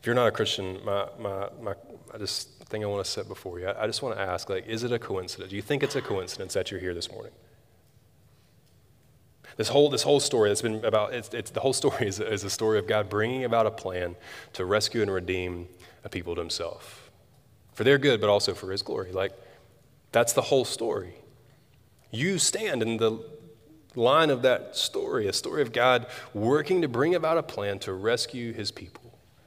If 0.07 0.09
you're 0.09 0.15
not 0.15 0.29
a 0.29 0.31
Christian, 0.31 0.79
my, 0.85 1.09
my, 1.19 1.49
my, 1.61 1.75
I 2.15 2.19
just 2.19 2.63
thing 2.67 2.85
I 2.85 2.87
want 2.87 3.05
to 3.05 3.11
set 3.11 3.27
before 3.27 3.59
you. 3.59 3.67
I, 3.67 3.83
I 3.83 3.87
just 3.89 4.03
want 4.03 4.15
to 4.15 4.23
ask, 4.23 4.49
like, 4.49 4.65
is 4.69 4.85
it 4.85 4.93
a 4.93 5.01
coincidence? 5.01 5.51
Do 5.51 5.57
you 5.57 5.63
think 5.63 5.83
it's 5.83 5.97
a 5.97 6.01
coincidence 6.01 6.55
that 6.55 6.71
you're 6.71 6.79
here 6.79 6.95
this 6.95 7.11
morning? 7.11 7.33
This 9.57 9.67
whole, 9.67 9.91
this 9.91 10.05
whole 10.05 10.21
story 10.21 10.49
that's 10.49 10.63
been 10.63 10.85
about, 10.85 11.13
it's, 11.13 11.35
it's, 11.35 11.51
the 11.51 11.59
whole 11.59 11.73
story 11.73 12.07
is, 12.07 12.21
is 12.21 12.45
a 12.45 12.51
story 12.51 12.79
of 12.79 12.87
God 12.87 13.11
bringing 13.11 13.43
about 13.43 13.67
a 13.67 13.71
plan 13.73 14.15
to 14.53 14.65
rescue 14.65 15.03
and 15.03 15.11
redeem 15.11 15.67
a 16.05 16.09
people 16.09 16.37
to 16.37 16.41
himself. 16.41 17.11
For 17.75 17.83
their 17.83 17.99
good, 17.99 18.21
but 18.21 18.31
also 18.31 18.55
for 18.55 18.71
his 18.71 18.83
glory. 18.83 19.11
Like, 19.11 19.33
that's 20.13 20.35
the 20.35 20.43
whole 20.43 20.65
story. 20.65 21.15
You 22.13 22.39
stand 22.39 22.81
in 22.81 22.99
the 22.99 23.25
line 23.97 24.31
of 24.31 24.43
that 24.43 24.77
story, 24.77 25.27
a 25.27 25.33
story 25.33 25.63
of 25.63 25.73
God 25.73 26.07
working 26.33 26.83
to 26.83 26.87
bring 26.87 27.17
about 27.17 27.39
a 27.39 27.43
plan 27.43 27.81
to 27.81 27.93
rescue 27.93 28.53
his 28.53 28.71
people 28.71 29.06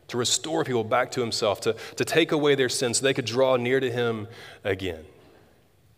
to 0.10 0.18
restore 0.18 0.64
people 0.64 0.84
back 0.84 1.12
to 1.12 1.22
himself, 1.22 1.62
to, 1.62 1.76
to 1.96 2.06
take 2.06 2.32
away 2.32 2.56
their 2.56 2.70
sins 2.70 3.00
so 3.00 3.06
they 3.06 3.14
could 3.14 3.26
draw 3.26 3.56
near 3.56 3.80
to 3.80 3.92
him 3.92 4.28
again, 4.64 5.04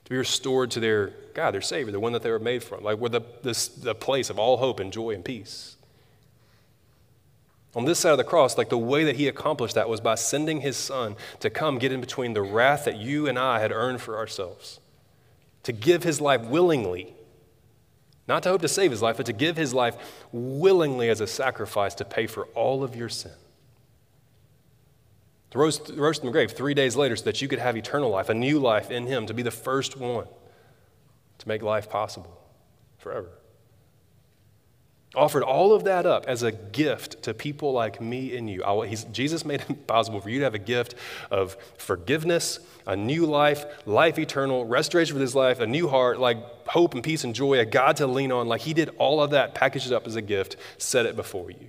to 0.05 0.09
be 0.09 0.18
restored 0.18 0.72
to 0.72 0.80
their 0.80 1.14
God, 1.34 1.51
their 1.51 1.62
Savior, 1.62 1.91
the 1.91 1.99
one 1.99 2.14
that 2.14 2.22
they 2.22 2.32
were 2.32 2.39
made 2.39 2.64
from, 2.64 2.84
like 2.84 2.97
we're 2.97 3.09
the, 3.09 3.22
this, 3.41 3.68
the 3.68 3.95
place 3.95 4.30
of 4.30 4.38
all 4.38 4.57
hope 4.57 4.80
and 4.80 4.91
joy 4.91 5.12
and 5.12 5.24
peace. 5.24 5.78
On 7.74 7.86
this 7.86 7.99
side 7.99 8.12
of 8.12 8.18
the 8.18 8.26
cross, 8.26 8.57
like 8.57 8.70
the 8.70 8.78
way 8.78 9.05
that 9.05 9.16
he 9.16 9.30
accomplished 9.30 9.76
that 9.76 9.88
was 9.88 10.01
by 10.01 10.16
sending 10.16 10.59
his 10.59 10.76
son 10.76 11.16
to 11.39 11.49
come 11.49 11.80
get 11.80 11.93
in 11.93 12.01
between 12.01 12.34
the 12.34 12.41
wrath 12.41 12.84
that 12.84 12.97
you 12.97 13.28
and 13.28 13.39
I 13.39 13.59
had 13.59 13.72
earned 13.72 14.01
for 14.01 14.18
ourselves, 14.18 14.82
to 15.64 15.72
give 15.72 16.03
his 16.03 16.20
life 16.20 16.41
willingly, 16.41 17.14
not 18.28 18.43
to 18.43 18.49
hope 18.49 18.62
to 18.62 18.68
save 18.68 18.91
his 18.91 19.01
life, 19.01 19.18
but 19.18 19.26
to 19.28 19.34
give 19.34 19.55
his 19.55 19.74
life 19.74 19.95
willingly 20.34 21.09
as 21.09 21.22
a 21.22 21.28
sacrifice 21.28 21.95
to 21.95 22.05
pay 22.05 22.28
for 22.28 22.45
all 22.47 22.84
of 22.84 22.95
your 22.95 23.09
sin 23.09 23.32
rose, 25.58 25.78
from 25.78 25.95
the 25.95 26.32
grave 26.32 26.52
three 26.52 26.74
days 26.74 26.95
later 26.95 27.16
so 27.16 27.26
that 27.26 27.41
you 27.41 27.47
could 27.47 27.60
have 27.60 27.76
eternal 27.76 28.10
life, 28.10 28.30
a 28.30 28.34
new 28.34 28.60
life 28.60 28.89
in 28.89 29.06
Him, 29.06 29.26
to 29.28 29.34
be 29.34 29.43
the 29.43 29.52
first 29.52 29.97
one 29.97 30.28
to 31.39 31.47
make 31.47 31.62
life 31.62 31.89
possible 31.89 32.39
forever. 32.97 33.30
Offered 35.14 35.43
all 35.43 35.74
of 35.74 35.84
that 35.84 36.06
up 36.06 36.26
as 36.28 36.41
a 36.41 36.54
gift 36.54 37.24
to 37.24 37.34
people 37.34 37.74
like 37.74 37.99
me 37.99 38.38
and 38.38 38.49
you. 38.49 38.64
Jesus 39.12 39.43
made 39.43 39.62
it 39.70 39.88
possible 39.88 40.22
for 40.22 40.30
you 40.30 40.39
to 40.39 40.45
have 40.45 40.56
a 40.56 40.60
gift 40.60 40.95
of 41.30 41.58
forgiveness, 41.78 42.60
a 42.88 42.95
new 42.95 43.26
life, 43.26 43.66
life 43.86 44.18
eternal, 44.18 44.64
restoration 44.66 45.14
for 45.14 45.20
this 45.20 45.36
life, 45.36 45.60
a 45.60 45.68
new 45.68 45.89
heart, 45.89 46.18
like 46.18 46.38
hope 46.68 46.93
and 46.93 47.04
peace 47.04 47.26
and 47.26 47.36
joy, 47.36 47.60
a 47.60 47.66
God 47.66 47.97
to 47.97 48.08
lean 48.08 48.32
on. 48.32 48.47
Like 48.47 48.62
He 48.62 48.74
did 48.74 48.89
all 48.97 49.22
of 49.22 49.32
that, 49.32 49.54
packaged 49.54 49.88
it 49.88 49.93
up 49.93 50.08
as 50.08 50.16
a 50.16 50.22
gift, 50.22 50.56
set 50.78 51.06
it 51.06 51.18
before 51.18 51.52
you. 51.52 51.68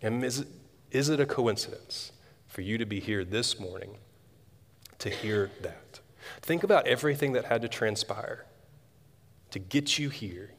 And 0.00 0.24
is 0.24 0.40
it, 0.40 0.48
is 0.90 1.10
it 1.10 1.20
a 1.20 1.26
coincidence 1.26 2.12
for 2.54 2.60
you 2.60 2.78
to 2.78 2.86
be 2.86 3.00
here 3.00 3.24
this 3.24 3.58
morning 3.58 3.96
to 5.00 5.10
hear 5.10 5.50
that. 5.62 5.98
Think 6.40 6.62
about 6.62 6.86
everything 6.86 7.32
that 7.32 7.46
had 7.46 7.62
to 7.62 7.68
transpire 7.68 8.46
to 9.50 9.58
get 9.58 9.98
you 9.98 10.08
here, 10.08 10.52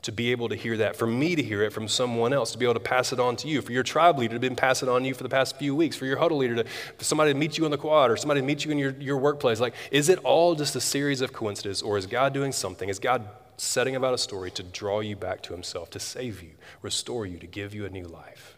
to 0.00 0.10
be 0.10 0.30
able 0.32 0.48
to 0.48 0.54
hear 0.54 0.78
that, 0.78 0.96
for 0.96 1.06
me 1.06 1.36
to 1.36 1.42
hear 1.42 1.62
it 1.62 1.70
from 1.70 1.86
someone 1.86 2.32
else, 2.32 2.52
to 2.52 2.58
be 2.58 2.64
able 2.64 2.72
to 2.72 2.80
pass 2.80 3.12
it 3.12 3.20
on 3.20 3.36
to 3.36 3.46
you, 3.46 3.60
for 3.60 3.72
your 3.72 3.82
tribe 3.82 4.18
leader 4.18 4.38
to 4.38 4.40
be 4.40 4.54
passing 4.54 4.88
on 4.88 5.02
to 5.02 5.08
you 5.08 5.12
for 5.12 5.22
the 5.22 5.28
past 5.28 5.58
few 5.58 5.74
weeks, 5.74 5.96
for 5.96 6.06
your 6.06 6.16
huddle 6.16 6.38
leader 6.38 6.56
to, 6.56 6.64
for 6.64 7.04
somebody 7.04 7.30
to 7.30 7.38
meet 7.38 7.58
you 7.58 7.66
in 7.66 7.70
the 7.70 7.76
quad 7.76 8.10
or 8.10 8.16
somebody 8.16 8.40
to 8.40 8.46
meet 8.46 8.64
you 8.64 8.70
in 8.70 8.78
your, 8.78 8.92
your 8.92 9.18
workplace. 9.18 9.60
Like, 9.60 9.74
is 9.90 10.08
it 10.08 10.18
all 10.20 10.54
just 10.54 10.74
a 10.76 10.80
series 10.80 11.20
of 11.20 11.34
coincidences, 11.34 11.82
or 11.82 11.98
is 11.98 12.06
God 12.06 12.32
doing 12.32 12.52
something? 12.52 12.88
Is 12.88 12.98
God 12.98 13.28
setting 13.58 13.96
about 13.96 14.14
a 14.14 14.18
story 14.18 14.50
to 14.52 14.62
draw 14.62 15.00
you 15.00 15.14
back 15.14 15.42
to 15.42 15.52
Himself, 15.52 15.90
to 15.90 16.00
save 16.00 16.42
you, 16.42 16.52
restore 16.80 17.26
you, 17.26 17.36
to 17.38 17.46
give 17.46 17.74
you 17.74 17.84
a 17.84 17.90
new 17.90 18.04
life? 18.04 18.51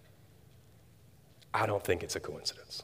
I 1.54 1.66
don't 1.66 1.82
think 1.82 2.02
it's 2.02 2.16
a 2.16 2.20
coincidence. 2.20 2.82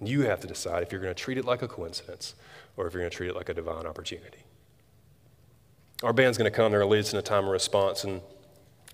You 0.00 0.22
have 0.22 0.40
to 0.40 0.46
decide 0.46 0.84
if 0.84 0.92
you're 0.92 1.00
going 1.00 1.14
to 1.14 1.20
treat 1.20 1.36
it 1.36 1.44
like 1.44 1.62
a 1.62 1.68
coincidence 1.68 2.34
or 2.76 2.86
if 2.86 2.94
you're 2.94 3.02
going 3.02 3.10
to 3.10 3.16
treat 3.16 3.28
it 3.28 3.36
like 3.36 3.48
a 3.48 3.54
divine 3.54 3.86
opportunity. 3.86 4.38
Our 6.04 6.12
band's 6.12 6.38
going 6.38 6.50
to 6.50 6.56
come, 6.56 6.70
they're 6.70 6.80
going 6.80 6.88
to 6.88 6.92
lead 6.92 7.00
us 7.00 7.12
in 7.12 7.18
a 7.18 7.22
time 7.22 7.44
of 7.44 7.50
response, 7.50 8.04
and 8.04 8.22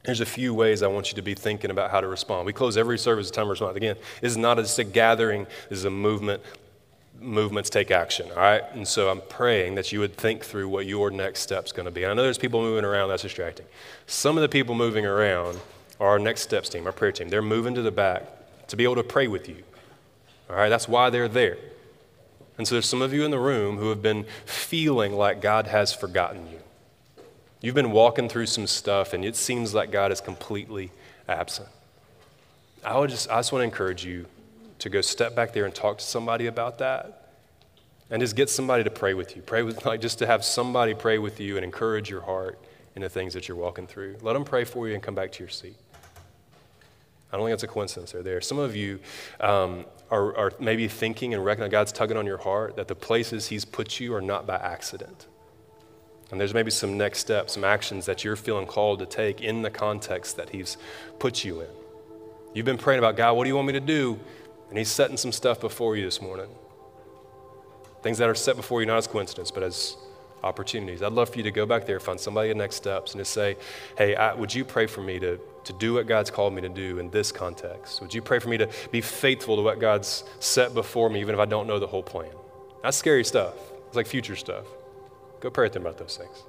there's 0.03 0.20
a 0.20 0.27
few 0.27 0.55
ways 0.55 0.83
I 0.83 0.89
want 0.89 1.11
you 1.11 1.16
to 1.16 1.22
be 1.22 1.35
thinking 1.35 1.70
about 1.70 1.91
how 1.91 2.01
to 2.01 2.09
respond. 2.09 2.47
We 2.47 2.53
close 2.53 2.77
every 2.77 2.99
service 2.99 3.27
with 3.27 3.35
time 3.35 3.45
of 3.45 3.51
response. 3.51 3.77
Again, 3.77 3.97
this 4.20 4.33
is 4.33 4.37
not 4.37 4.57
just 4.57 4.79
a 4.81 4.85
gathering, 4.85 5.47
this 5.68 5.79
is 5.79 5.85
a 5.85 5.91
movement. 5.91 6.43
Movements 7.20 7.70
take 7.70 7.91
action, 7.91 8.29
all 8.33 8.39
right? 8.39 8.62
And 8.72 8.87
so 8.87 9.09
I'm 9.09 9.22
praying 9.29 9.77
that 9.77 9.93
you 9.93 10.01
would 10.01 10.16
think 10.16 10.45
through 10.45 10.68
what 10.68 10.87
your 10.87 11.11
next 11.11 11.41
step's 11.41 11.72
going 11.72 11.87
to 11.87 11.93
be. 11.93 12.03
And 12.03 12.11
I 12.11 12.14
know 12.14 12.22
there's 12.22 12.39
people 12.39 12.61
moving 12.61 12.85
around, 12.85 13.09
that's 13.09 13.22
distracting. 13.22 13.66
Some 14.07 14.37
of 14.37 14.43
the 14.43 14.49
people 14.49 14.74
moving 14.74 15.07
around 15.07 15.61
our 16.01 16.18
next 16.18 16.42
steps 16.42 16.68
team, 16.68 16.86
our 16.86 16.92
prayer 16.92 17.12
team. 17.12 17.28
They're 17.28 17.42
moving 17.42 17.74
to 17.74 17.82
the 17.82 17.90
back 17.90 18.24
to 18.68 18.76
be 18.76 18.84
able 18.84 18.97
to 18.97 19.05
pray 19.05 19.28
with 19.28 19.49
you. 19.49 19.62
All 20.51 20.57
right, 20.57 20.68
that's 20.68 20.88
why 20.88 21.11
they're 21.11 21.28
there. 21.28 21.59
And 22.59 22.66
so 22.66 22.74
there's 22.74 22.88
some 22.88 23.03
of 23.03 23.12
you 23.12 23.24
in 23.24 23.30
the 23.30 23.38
room 23.38 23.76
who 23.76 23.88
have 23.90 24.03
been 24.03 24.24
feeling 24.44 25.12
like 25.12 25.40
God 25.40 25.66
has 25.66 25.92
forgotten 25.92 26.49
you. 26.51 26.61
You've 27.61 27.74
been 27.74 27.90
walking 27.90 28.28
through 28.28 28.47
some 28.47 28.66
stuff 28.66 29.12
and 29.12 29.24
it 29.24 29.36
seems 29.36 29.74
like 29.74 29.90
God 29.90 30.12
is 30.12 30.20
completely 30.20 30.90
absent. 31.28 31.68
I 32.84 32.99
would 32.99 33.11
just 33.11 33.28
I 33.28 33.38
just 33.38 33.53
want 33.53 33.62
to 33.62 33.64
encourage 33.64 34.05
you 34.05 34.26
to 34.78 34.88
go 34.88 35.01
step 35.01 35.34
back 35.34 35.53
there 35.53 35.64
and 35.64 35.74
talk 35.74 35.99
to 35.99 36.05
somebody 36.05 36.47
about 36.47 36.78
that. 36.78 37.22
And 38.09 38.22
just 38.22 38.36
get 38.36 38.49
somebody 38.49 38.84
to 38.84 38.90
pray 38.90 39.14
with 39.14 39.34
you. 39.34 39.42
Pray 39.42 39.62
with 39.62 39.84
like 39.84 40.01
just 40.01 40.18
to 40.20 40.26
have 40.26 40.44
somebody 40.44 40.94
pray 40.94 41.18
with 41.18 41.40
you 41.40 41.57
and 41.57 41.64
encourage 41.64 42.09
your 42.09 42.20
heart 42.20 42.59
in 42.94 43.03
the 43.03 43.09
things 43.09 43.34
that 43.34 43.49
you're 43.49 43.57
walking 43.57 43.86
through. 43.86 44.16
Let 44.22 44.34
them 44.34 44.44
pray 44.44 44.64
for 44.64 44.86
you 44.86 44.94
and 44.94 45.03
come 45.03 45.16
back 45.16 45.32
to 45.32 45.40
your 45.40 45.49
seat. 45.49 45.76
I 47.33 47.37
don't 47.37 47.47
think 47.47 47.55
it's 47.55 47.62
a 47.62 47.68
coincidence 47.68 48.12
they're 48.12 48.22
there. 48.22 48.41
Some 48.41 48.59
of 48.59 48.77
you 48.77 49.01
um, 49.41 49.85
are, 50.11 50.37
are 50.37 50.53
maybe 50.61 50.87
thinking 50.89 51.35
and 51.35 51.45
recognizing 51.45 51.72
God's 51.72 51.93
tugging 51.93 52.16
on 52.16 52.27
your 52.27 52.39
heart 52.39 52.77
that 52.77 52.89
the 52.89 52.95
places 52.95 53.49
He's 53.49 53.64
put 53.64 53.99
you 53.99 54.14
are 54.14 54.20
not 54.20 54.47
by 54.47 54.57
accident. 54.57 55.27
And 56.31 56.41
there's 56.41 56.55
maybe 56.55 56.70
some 56.70 56.97
next 56.97 57.20
steps, 57.20 57.55
some 57.55 57.64
actions 57.64 58.07
that 58.07 58.24
you're 58.24 58.37
feeling 58.37 58.66
called 58.66 58.99
to 59.01 59.07
take 59.07 59.41
in 59.41 59.62
the 59.62 59.70
context 59.70 60.37
that 60.37 60.51
He's 60.51 60.77
put 61.18 61.45
you 61.45 61.61
in. 61.61 61.68
You've 62.55 62.66
been 62.66 62.79
praying 62.79 62.99
about, 62.99 63.16
God, 63.16 63.37
what 63.37 63.45
do 63.45 63.49
you 63.49 63.57
want 63.57 63.66
me 63.66 63.72
to 63.74 63.81
do? 63.81 64.18
And 64.68 64.79
He's 64.79 64.91
setting 64.91 65.16
some 65.16 65.33
stuff 65.33 65.61
before 65.61 65.97
you 65.97 66.05
this 66.05 66.22
morning. 66.22 66.49
Things 68.03 68.18
that 68.18 68.29
are 68.29 68.35
set 68.35 68.57
before 68.57 68.81
you 68.81 68.87
not 68.87 68.99
as 68.99 69.07
coincidence, 69.07 69.51
but 69.51 69.62
as 69.62 69.97
opportunities. 70.43 71.03
I'd 71.03 71.12
love 71.12 71.30
for 71.30 71.39
you 71.39 71.43
to 71.45 71.51
go 71.51 71.66
back 71.66 71.87
there, 71.87 71.99
find 72.01 72.18
somebody 72.18 72.51
at 72.51 72.57
Next 72.57 72.76
Steps, 72.76 73.12
and 73.12 73.20
just 73.20 73.32
say, 73.32 73.57
hey, 73.97 74.14
I, 74.14 74.34
would 74.34 74.55
you 74.55 74.64
pray 74.64 74.87
for 74.87 75.01
me 75.01 75.18
to, 75.18 75.39
to 75.64 75.72
do 75.74 75.95
what 75.95 76.07
God's 76.07 76.30
called 76.30 76.55
me 76.55 76.62
to 76.62 76.68
do 76.68 76.99
in 76.99 77.11
this 77.11 77.32
context? 77.32 78.01
Would 78.01 78.14
you 78.14 78.22
pray 78.22 78.39
for 78.39 78.49
me 78.49 78.59
to 78.59 78.68
be 78.91 79.01
faithful 79.01 79.57
to 79.57 79.62
what 79.62 79.80
God's 79.80 80.24
set 80.41 80.74
before 80.74 81.11
me, 81.11 81.20
even 81.20 81.34
if 81.34 81.41
I 81.41 81.47
don't 81.47 81.66
know 81.66 81.78
the 81.78 81.87
whole 81.87 82.03
plan? 82.03 82.30
That's 82.82 82.97
scary 82.97 83.24
stuff. 83.24 83.55
It's 83.89 83.97
like 83.97 84.07
future 84.07 84.37
stuff. 84.37 84.66
Go 85.41 85.51
pray 85.51 85.66
with 85.66 85.72
them 85.72 85.82
about 85.82 85.99
those 85.99 86.16
things. 86.16 86.43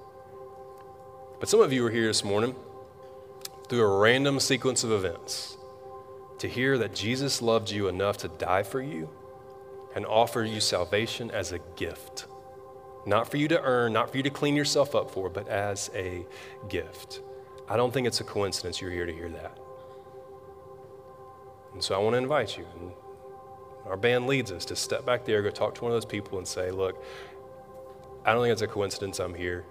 But 1.39 1.49
some 1.49 1.61
of 1.61 1.71
you 1.71 1.85
are 1.85 1.91
here 1.91 2.07
this 2.07 2.23
morning 2.23 2.55
through 3.69 3.81
a 3.81 3.99
random 3.99 4.39
sequence 4.39 4.83
of 4.83 4.91
events 4.91 5.57
to 6.39 6.47
hear 6.47 6.77
that 6.77 6.93
Jesus 6.93 7.41
loved 7.41 7.69
you 7.69 7.87
enough 7.87 8.17
to 8.17 8.27
die 8.27 8.63
for 8.63 8.81
you 8.81 9.09
and 9.95 10.05
offer 10.05 10.43
you 10.43 10.59
salvation 10.59 11.31
as 11.31 11.51
a 11.51 11.59
gift. 11.75 12.27
Not 13.07 13.31
for 13.31 13.37
you 13.37 13.47
to 13.47 13.61
earn, 13.61 13.93
not 13.93 14.11
for 14.11 14.17
you 14.17 14.23
to 14.23 14.29
clean 14.29 14.57
yourself 14.57 14.93
up 14.93 15.09
for, 15.09 15.29
but 15.29 15.47
as 15.47 15.89
a 15.95 16.25
gift. 16.67 17.21
I 17.69 17.77
don't 17.77 17.93
think 17.93 18.05
it's 18.05 18.19
a 18.19 18.25
coincidence 18.25 18.81
you're 18.81 18.91
here 18.91 19.05
to 19.05 19.13
hear 19.13 19.29
that. 19.29 19.57
And 21.71 21.81
so 21.81 21.95
I 21.95 21.99
want 21.99 22.15
to 22.15 22.17
invite 22.17 22.57
you, 22.57 22.65
and 22.77 22.91
our 23.85 23.95
band 23.95 24.27
leads 24.27 24.51
us 24.51 24.65
to 24.65 24.75
step 24.75 25.05
back 25.05 25.23
there, 25.23 25.41
go 25.41 25.49
talk 25.49 25.73
to 25.75 25.83
one 25.83 25.93
of 25.93 25.95
those 25.95 26.05
people 26.05 26.37
and 26.37 26.45
say, 26.45 26.69
Look, 26.69 27.01
I 28.25 28.33
don't 28.33 28.43
think 28.43 28.51
it's 28.51 28.61
a 28.61 28.67
coincidence 28.67 29.21
I'm 29.21 29.33
here. 29.33 29.63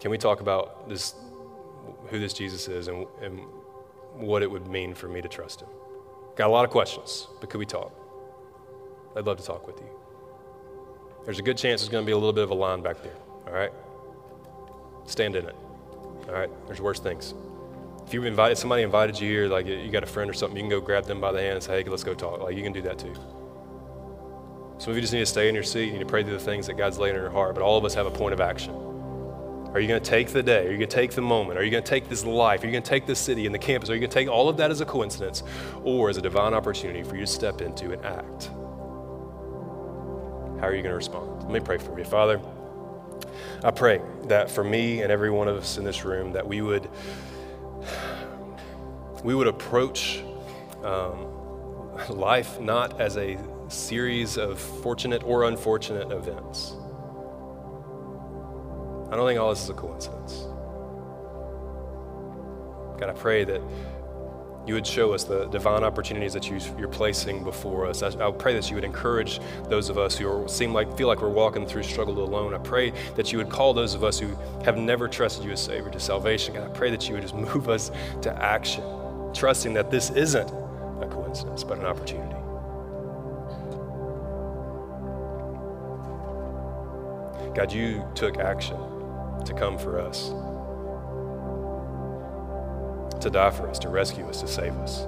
Can 0.00 0.12
we 0.12 0.18
talk 0.18 0.40
about 0.40 0.88
this, 0.88 1.16
who 2.06 2.20
this 2.20 2.34
Jesus 2.34 2.68
is 2.68 2.86
and, 2.86 3.04
and 3.20 3.40
what 4.14 4.44
it 4.44 4.50
would 4.50 4.68
mean 4.68 4.94
for 4.94 5.08
me 5.08 5.20
to 5.22 5.28
trust 5.28 5.62
him? 5.62 5.68
Got 6.36 6.46
a 6.46 6.52
lot 6.52 6.64
of 6.64 6.70
questions, 6.70 7.26
but 7.40 7.50
could 7.50 7.58
we 7.58 7.66
talk? 7.66 7.92
I'd 9.16 9.26
love 9.26 9.38
to 9.38 9.44
talk 9.44 9.66
with 9.66 9.80
you 9.80 9.95
there's 11.26 11.38
a 11.38 11.42
good 11.42 11.58
chance 11.58 11.82
there's 11.82 11.90
going 11.90 12.04
to 12.04 12.06
be 12.06 12.12
a 12.12 12.16
little 12.16 12.32
bit 12.32 12.44
of 12.44 12.50
a 12.50 12.54
line 12.54 12.80
back 12.80 13.02
there. 13.02 13.16
All 13.46 13.52
right? 13.52 13.72
Stand 15.04 15.36
in 15.36 15.44
it. 15.44 15.56
All 16.28 16.32
right? 16.32 16.48
There's 16.66 16.80
worse 16.80 17.00
things. 17.00 17.34
If 18.06 18.14
you've 18.14 18.24
invited 18.24 18.56
somebody 18.56 18.82
invited 18.82 19.20
you 19.20 19.28
here, 19.28 19.48
like 19.48 19.66
you 19.66 19.90
got 19.90 20.04
a 20.04 20.06
friend 20.06 20.30
or 20.30 20.32
something, 20.32 20.56
you 20.56 20.62
can 20.62 20.70
go 20.70 20.80
grab 20.80 21.04
them 21.04 21.20
by 21.20 21.32
the 21.32 21.40
hand 21.40 21.54
and 21.54 21.62
say, 21.62 21.82
"Hey, 21.82 21.90
let's 21.90 22.04
go 22.04 22.14
talk." 22.14 22.40
Like 22.40 22.56
you 22.56 22.62
can 22.62 22.72
do 22.72 22.80
that 22.82 23.00
too. 23.00 23.12
Some 24.78 24.92
of 24.92 24.96
you 24.96 25.00
just 25.00 25.12
need 25.12 25.20
to 25.20 25.26
stay 25.26 25.48
in 25.48 25.56
your 25.56 25.64
seat. 25.64 25.86
You 25.86 25.94
need 25.94 25.98
to 26.00 26.06
pray 26.06 26.22
through 26.22 26.34
the 26.34 26.38
things 26.38 26.68
that 26.68 26.74
God's 26.74 27.00
laid 27.00 27.16
in 27.16 27.16
your 27.16 27.30
heart. 27.30 27.54
But 27.54 27.64
all 27.64 27.76
of 27.76 27.84
us 27.84 27.94
have 27.94 28.06
a 28.06 28.10
point 28.10 28.32
of 28.32 28.40
action. 28.40 28.74
Are 29.74 29.80
you 29.80 29.88
going 29.88 30.00
to 30.00 30.08
take 30.10 30.28
the 30.28 30.42
day? 30.42 30.68
Are 30.68 30.70
you 30.70 30.78
going 30.78 30.88
to 30.88 30.94
take 30.94 31.10
the 31.10 31.20
moment? 31.20 31.58
Are 31.58 31.64
you 31.64 31.70
going 31.70 31.82
to 31.82 31.88
take 31.88 32.08
this 32.08 32.24
life? 32.24 32.62
Are 32.62 32.66
you 32.66 32.72
going 32.72 32.84
to 32.84 32.88
take 32.88 33.06
this 33.06 33.18
city 33.18 33.44
and 33.44 33.54
the 33.54 33.58
campus? 33.58 33.90
Are 33.90 33.94
you 33.94 34.00
going 34.00 34.10
to 34.10 34.14
take 34.14 34.28
all 34.28 34.48
of 34.48 34.56
that 34.58 34.70
as 34.70 34.80
a 34.80 34.86
coincidence 34.86 35.42
or 35.82 36.08
as 36.08 36.16
a 36.16 36.22
divine 36.22 36.54
opportunity 36.54 37.02
for 37.02 37.16
you 37.16 37.22
to 37.22 37.26
step 37.26 37.60
into 37.60 37.92
and 37.92 38.04
act? 38.06 38.50
How 40.60 40.68
are 40.68 40.74
you 40.74 40.82
going 40.82 40.92
to 40.92 40.96
respond? 40.96 41.42
Let 41.42 41.52
me 41.52 41.60
pray 41.60 41.78
for 41.78 41.98
you. 41.98 42.04
Father, 42.04 42.40
I 43.62 43.70
pray 43.70 44.00
that 44.24 44.50
for 44.50 44.64
me 44.64 45.02
and 45.02 45.12
every 45.12 45.30
one 45.30 45.48
of 45.48 45.56
us 45.56 45.76
in 45.76 45.84
this 45.84 46.04
room, 46.04 46.32
that 46.32 46.46
we 46.46 46.62
would 46.62 46.88
we 49.22 49.34
would 49.34 49.48
approach 49.48 50.22
um, 50.82 51.26
life 52.08 52.60
not 52.60 53.00
as 53.00 53.16
a 53.16 53.38
series 53.68 54.38
of 54.38 54.58
fortunate 54.58 55.22
or 55.24 55.44
unfortunate 55.44 56.12
events. 56.12 56.74
I 59.10 59.16
don't 59.16 59.26
think 59.26 59.38
all 59.38 59.50
this 59.50 59.62
is 59.62 59.68
a 59.68 59.74
coincidence. 59.74 60.46
God, 62.98 63.10
I 63.10 63.12
pray 63.12 63.44
that 63.44 63.60
you 64.66 64.74
would 64.74 64.86
show 64.86 65.14
us 65.14 65.24
the 65.24 65.46
divine 65.46 65.84
opportunities 65.84 66.32
that 66.32 66.50
you, 66.50 66.58
are 66.84 66.88
placing 66.88 67.44
before 67.44 67.86
us. 67.86 68.02
I, 68.02 68.30
pray 68.32 68.54
that 68.54 68.68
you 68.68 68.74
would 68.74 68.84
encourage 68.84 69.40
those 69.68 69.88
of 69.88 69.96
us 69.96 70.16
who 70.16 70.46
seem 70.48 70.72
like 70.74 70.96
feel 70.96 71.06
like 71.06 71.22
we're 71.22 71.28
walking 71.28 71.66
through 71.66 71.84
struggle 71.84 72.18
alone. 72.22 72.52
I 72.52 72.58
pray 72.58 72.92
that 73.14 73.32
you 73.32 73.38
would 73.38 73.48
call 73.48 73.72
those 73.72 73.94
of 73.94 74.02
us 74.02 74.18
who 74.18 74.36
have 74.64 74.76
never 74.76 75.06
trusted 75.08 75.44
you 75.44 75.52
as 75.52 75.62
Savior 75.62 75.90
to 75.90 76.00
salvation. 76.00 76.54
God, 76.54 76.68
I 76.68 76.72
pray 76.72 76.90
that 76.90 77.08
you 77.08 77.14
would 77.14 77.22
just 77.22 77.34
move 77.54 77.68
us 77.68 77.92
to 78.22 78.32
action, 78.42 78.82
trusting 79.32 79.72
that 79.74 79.90
this 79.90 80.10
isn't 80.10 80.50
a 81.00 81.08
coincidence, 81.08 81.62
but 81.62 81.78
an 81.78 81.86
opportunity. 81.86 82.34
God, 87.54 87.72
you 87.72 88.04
took 88.14 88.36
action 88.36 88.76
to 89.44 89.54
come 89.54 89.78
for 89.78 89.98
us 89.98 90.32
to 93.20 93.30
die 93.30 93.50
for 93.50 93.68
us, 93.68 93.78
to 93.80 93.88
rescue 93.88 94.26
us, 94.28 94.40
to 94.40 94.48
save 94.48 94.74
us. 94.74 95.06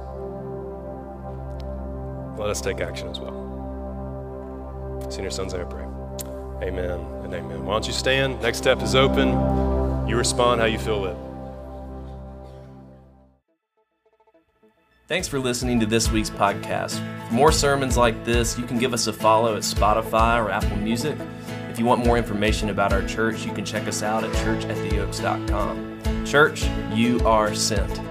Let 2.39 2.51
us 2.51 2.61
take 2.61 2.81
action 2.81 3.09
as 3.09 3.19
well. 3.19 5.01
It's 5.05 5.17
in 5.17 5.23
your 5.23 5.31
son's 5.31 5.53
name 5.53 5.67
I 5.67 5.71
pray. 5.71 5.85
Amen 6.69 7.01
and 7.25 7.35
amen. 7.35 7.65
Why 7.65 7.75
don't 7.75 7.87
you 7.87 7.93
stand? 7.93 8.41
Next 8.43 8.59
step 8.59 8.83
is 8.83 8.95
open. 8.95 9.29
You 10.09 10.17
respond 10.17 10.61
how 10.61 10.67
you 10.67 10.79
feel 10.79 11.05
it. 11.07 11.17
Thanks 15.09 15.27
for 15.27 15.39
listening 15.39 15.81
to 15.81 15.87
this 15.87 16.11
week's 16.11 16.29
podcast. 16.29 16.99
For 17.29 17.35
more 17.35 17.51
sermons 17.51 17.97
like 17.97 18.25
this, 18.27 18.59
you 18.59 18.67
can 18.67 18.79
give 18.79 18.93
us 18.93 19.07
a 19.07 19.13
follow 19.13 19.57
at 19.57 19.63
Spotify 19.63 20.45
or 20.45 20.51
Apple 20.51 20.77
Music. 20.77 21.17
If 21.71 21.79
you 21.79 21.87
want 21.87 22.05
more 22.05 22.19
information 22.19 22.69
about 22.69 22.93
our 22.93 23.03
church, 23.07 23.47
you 23.47 23.53
can 23.53 23.65
check 23.65 23.89
us 23.89 24.03
out 24.03 24.23
at 24.23 24.31
churchattheoaks.com. 24.33 25.88
Church, 26.25 26.65
you 26.93 27.21
are 27.27 27.55
sent. 27.55 28.08